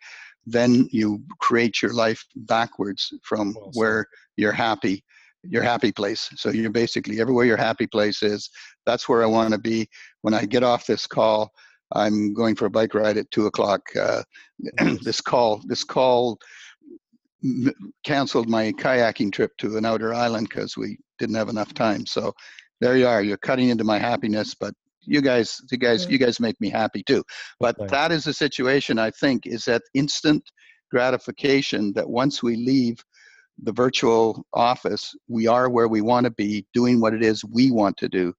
then 0.45 0.87
you 0.91 1.21
create 1.39 1.81
your 1.81 1.93
life 1.93 2.23
backwards 2.35 3.13
from 3.23 3.53
well, 3.53 3.71
where 3.73 4.07
you're 4.35 4.51
happy, 4.51 5.03
your 5.43 5.63
happy 5.63 5.91
place. 5.91 6.29
So 6.35 6.49
you're 6.49 6.69
basically 6.69 7.19
everywhere 7.21 7.45
your 7.45 7.57
happy 7.57 7.87
place 7.87 8.23
is, 8.23 8.49
that's 8.85 9.07
where 9.07 9.23
I 9.23 9.27
want 9.27 9.53
to 9.53 9.59
be. 9.59 9.87
When 10.21 10.33
I 10.33 10.45
get 10.45 10.63
off 10.63 10.85
this 10.85 11.07
call, 11.07 11.51
I'm 11.93 12.33
going 12.33 12.55
for 12.55 12.65
a 12.65 12.69
bike 12.69 12.93
ride 12.93 13.17
at 13.17 13.31
two 13.31 13.47
o'clock. 13.47 13.81
Uh, 13.95 14.23
this 15.03 15.21
call, 15.21 15.61
this 15.65 15.83
call 15.83 16.37
canceled 18.03 18.49
my 18.49 18.71
kayaking 18.73 19.31
trip 19.31 19.51
to 19.57 19.77
an 19.77 19.85
outer 19.85 20.13
island 20.13 20.49
because 20.49 20.75
we 20.75 20.97
didn't 21.19 21.35
have 21.35 21.49
enough 21.49 21.73
time. 21.73 22.05
So 22.05 22.33
there 22.79 22.97
you 22.97 23.07
are. 23.07 23.21
You're 23.23 23.37
cutting 23.37 23.69
into 23.69 23.83
my 23.83 23.99
happiness, 23.99 24.55
but 24.55 24.73
you 25.01 25.21
guys, 25.21 25.61
you 25.71 25.77
guys, 25.77 26.07
you 26.07 26.17
guys 26.17 26.39
make 26.39 26.59
me 26.59 26.69
happy 26.69 27.03
too. 27.03 27.23
But 27.59 27.79
okay. 27.79 27.87
that 27.89 28.11
is 28.11 28.25
the 28.25 28.33
situation. 28.33 28.99
I 28.99 29.11
think 29.11 29.45
is 29.45 29.65
that 29.65 29.81
instant 29.93 30.43
gratification 30.91 31.93
that 31.93 32.09
once 32.09 32.43
we 32.43 32.55
leave 32.55 33.03
the 33.63 33.71
virtual 33.71 34.45
office, 34.53 35.15
we 35.27 35.47
are 35.47 35.69
where 35.69 35.87
we 35.87 36.01
want 36.01 36.25
to 36.25 36.31
be, 36.31 36.65
doing 36.73 36.99
what 36.99 37.13
it 37.13 37.23
is 37.23 37.43
we 37.43 37.71
want 37.71 37.97
to 37.97 38.09
do. 38.09 38.33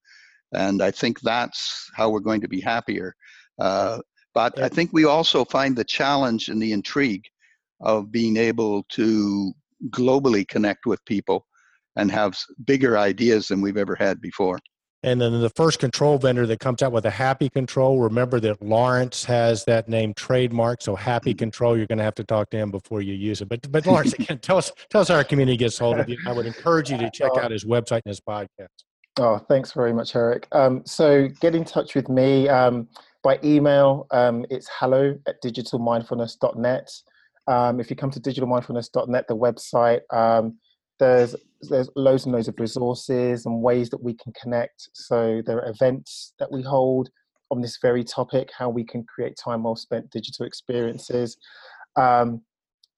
And 0.53 0.83
I 0.83 0.91
think 0.91 1.21
that's 1.21 1.91
how 1.95 2.11
we're 2.11 2.21
going 2.21 2.41
to 2.41 2.49
be 2.49 2.61
happier. 2.61 3.15
Uh, 3.59 3.99
but 4.35 4.59
I 4.61 4.69
think 4.69 4.93
we 4.93 5.05
also 5.05 5.45
find 5.45 5.75
the 5.75 5.85
challenge 5.85 6.49
and 6.49 6.63
the 6.63 6.73
intrigue 6.73 7.25
of 7.81 8.13
being 8.13 8.37
able 8.37 8.85
to 8.91 9.53
globally 9.91 10.47
connect 10.47 10.87
with 10.87 11.05
people 11.05 11.47
and 11.99 12.11
have 12.11 12.39
bigger 12.65 12.97
ideas 12.97 13.49
than 13.49 13.61
we've 13.61 13.77
ever 13.77 13.95
had 13.95 14.21
before. 14.21 14.59
And 15.05 15.21
then 15.21 15.41
the 15.41 15.51
first 15.51 15.79
control 15.79 16.19
vendor 16.19 16.45
that 16.47 16.59
comes 16.59 16.83
out 16.83 16.91
with 16.91 17.07
a 17.07 17.11
happy 17.11 17.49
control, 17.49 18.01
remember 18.01 18.41
that 18.41 18.61
Lawrence 18.61 19.25
has 19.27 19.65
that 19.67 19.89
name 19.89 20.13
trademark. 20.15 20.83
So 20.83 20.97
happy 20.97 21.31
mm-hmm. 21.31 21.39
control, 21.39 21.77
you're 21.77 21.87
going 21.87 21.99
to 21.99 22.05
have 22.05 22.17
to 22.17 22.25
talk 22.25 22.51
to 22.51 22.57
him 22.57 22.73
before 22.73 23.01
you 23.01 23.15
use 23.15 23.41
it. 23.41 23.49
But 23.49 23.71
but 23.71 23.87
Lawrence, 23.87 24.13
again, 24.19 24.39
tell 24.39 24.57
us 24.57 24.73
tell 24.91 25.03
us 25.03 25.09
how 25.09 25.15
our 25.15 25.25
community 25.25 25.57
gets 25.57 25.79
hold 25.79 25.99
of 25.99 26.09
you. 26.09 26.19
I 26.27 26.33
would 26.33 26.47
encourage 26.47 26.91
you 26.91 26.99
to 26.99 27.11
check 27.13 27.31
out 27.41 27.53
his 27.53 27.65
website 27.65 28.03
and 28.05 28.11
his 28.11 28.21
podcast. 28.21 28.69
Oh, 29.21 29.39
thanks 29.39 29.73
very 29.73 29.93
much, 29.93 30.15
Eric. 30.17 30.49
Um, 30.53 30.83
so 30.85 31.29
get 31.41 31.55
in 31.55 31.65
touch 31.65 31.95
with 31.95 32.09
me. 32.09 32.49
Um, 32.49 32.89
by 33.23 33.39
email, 33.45 34.07
um, 34.11 34.47
it's 34.51 34.69
hello 34.79 35.17
at 35.27 35.43
digitalmindfulness.net. 35.43 36.91
Um, 37.47 37.81
if 37.81 37.91
you 37.91 37.97
come 37.97 38.11
to 38.11 38.21
digitalmindfulness.net, 38.21 39.27
the 39.27 39.37
website, 39.37 40.01
um, 40.13 40.59
there's 40.99 41.35
there's 41.63 41.91
loads 41.97 42.25
and 42.25 42.35
loads 42.35 42.49
of 42.49 42.59
resources 42.59 43.45
and 43.47 43.63
ways 43.63 43.91
that 43.91 44.03
we 44.03 44.15
can 44.15 44.33
connect. 44.41 44.89
So 44.95 45.43
there 45.45 45.59
are 45.59 45.69
events 45.69 46.35
that 46.39 46.51
we 46.53 46.63
hold 46.63 47.11
on 47.51 47.61
this 47.61 47.79
very 47.81 48.05
topic, 48.05 48.51
how 48.57 48.69
we 48.69 48.85
can 48.85 49.05
create 49.05 49.37
time 49.37 49.65
well 49.65 49.75
spent 49.77 50.11
digital 50.11 50.47
experiences. 50.47 51.37
Um, 51.97 52.43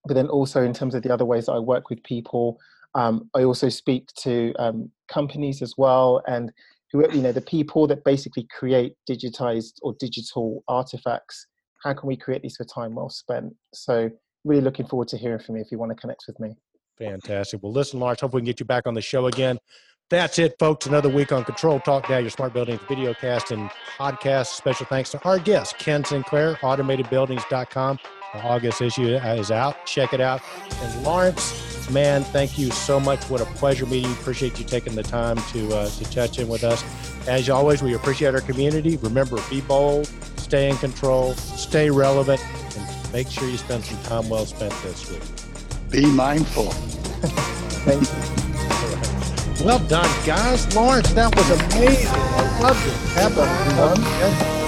but 0.05 0.15
then 0.15 0.29
also 0.29 0.63
in 0.63 0.75
terms 0.75 0.95
of 0.95 1.03
the 1.03 1.13
other 1.13 1.25
ways 1.25 1.47
that 1.47 1.53
I 1.53 1.59
work 1.59 1.89
with 1.89 2.03
people, 2.03 2.59
um, 2.95 3.31
I 3.35 3.45
also 3.45 3.69
speak 3.69 4.09
to 4.23 4.53
um, 4.59 4.91
companies 5.09 5.63
as 5.63 5.75
well, 5.79 6.23
and 6.27 6.53
who 6.93 7.09
you 7.13 7.23
know 7.23 7.33
the 7.33 7.41
people 7.41 7.87
that 7.87 8.05
basically 8.05 8.47
create 8.51 8.95
digitized 9.09 9.75
or 9.83 9.95
digital 9.99 10.65
artifacts 10.69 11.47
how 11.83 11.95
can 11.95 12.07
we 12.07 12.17
create 12.17 12.43
these 12.43 12.57
for 12.57 12.65
time 12.65 12.95
well 12.95 13.09
spent 13.09 13.55
so 13.73 14.11
really 14.45 14.61
looking 14.61 14.87
forward 14.87 15.09
to 15.09 15.17
hearing 15.17 15.39
from 15.39 15.57
you 15.57 15.63
if 15.63 15.71
you 15.71 15.79
want 15.79 15.91
to 15.91 15.97
connect 15.97 16.25
with 16.27 16.39
me 16.41 16.55
fantastic 17.01 17.63
well 17.63 17.73
listen 17.73 17.99
lars 17.99 18.21
hope 18.21 18.35
we 18.35 18.41
can 18.41 18.47
get 18.47 18.61
you 18.61 18.67
back 18.67 18.87
on 18.87 18.95
the 18.95 19.01
show 19.01 19.27
again 19.27 19.59
that's 20.11 20.39
it 20.39 20.55
folks 20.59 20.87
another 20.87 21.09
week 21.09 21.33
on 21.33 21.45
control 21.45 21.81
talk 21.81 22.09
now 22.09 22.19
your 22.19 22.31
smart 22.31 22.53
buildings 22.53 22.81
video 22.89 23.15
cast 23.15 23.51
and 23.51 23.71
podcast 23.99 24.47
special 24.47 24.87
thanks 24.87 25.11
to 25.11 25.23
our 25.25 25.39
guest 25.39 25.79
ken 25.79 26.05
sinclair 26.05 26.55
automatedbuildings.com 26.57 27.99
The 28.33 28.43
August 28.43 28.81
issue 28.81 29.09
is 29.17 29.51
out. 29.51 29.85
Check 29.87 30.13
it 30.13 30.21
out. 30.21 30.41
And 30.83 31.03
Lawrence, 31.03 31.91
man, 31.91 32.23
thank 32.23 32.59
you 32.59 32.71
so 32.71 33.01
much. 33.01 33.25
What 33.25 33.41
a 33.41 33.45
pleasure 33.45 33.87
meeting. 33.87 34.11
you. 34.11 34.17
Appreciate 34.17 34.59
you 34.59 34.65
taking 34.65 34.95
the 34.95 35.03
time 35.03 35.37
to 35.53 35.75
uh, 35.75 35.89
to 35.89 36.05
touch 36.13 36.39
in 36.39 36.49
with 36.49 36.63
us. 36.63 36.85
As 37.27 37.51
always, 37.51 37.83
we 37.83 37.95
appreciate 37.95 38.35
our 38.35 38.41
community. 38.41 38.97
Remember, 38.99 39.39
be 39.51 39.61
bold, 39.63 40.07
stay 40.37 40.71
in 40.71 40.77
control, 40.77 41.35
stay 41.35 41.91
relevant, 41.91 42.41
and 42.77 43.13
make 43.13 43.29
sure 43.29 43.49
you 43.49 43.57
spend 43.57 43.85
some 43.85 44.01
time 44.05 44.29
well 44.29 44.47
spent 44.47 44.73
this 44.83 45.11
week. 45.11 45.40
Be 45.91 46.07
mindful. 46.07 46.67
Thank 47.85 48.03
you. 48.03 49.65
Well 49.67 49.81
done, 49.89 50.09
guys. 50.25 50.73
Lawrence, 50.75 51.12
that 51.15 51.35
was 51.35 51.51
amazing. 51.51 52.09
I 52.09 52.61
loved 52.61 52.87
it. 52.87 52.95
Have 53.19 53.37
a 53.37 53.43
Everyone. 53.43 54.03
yeah. 54.03 54.61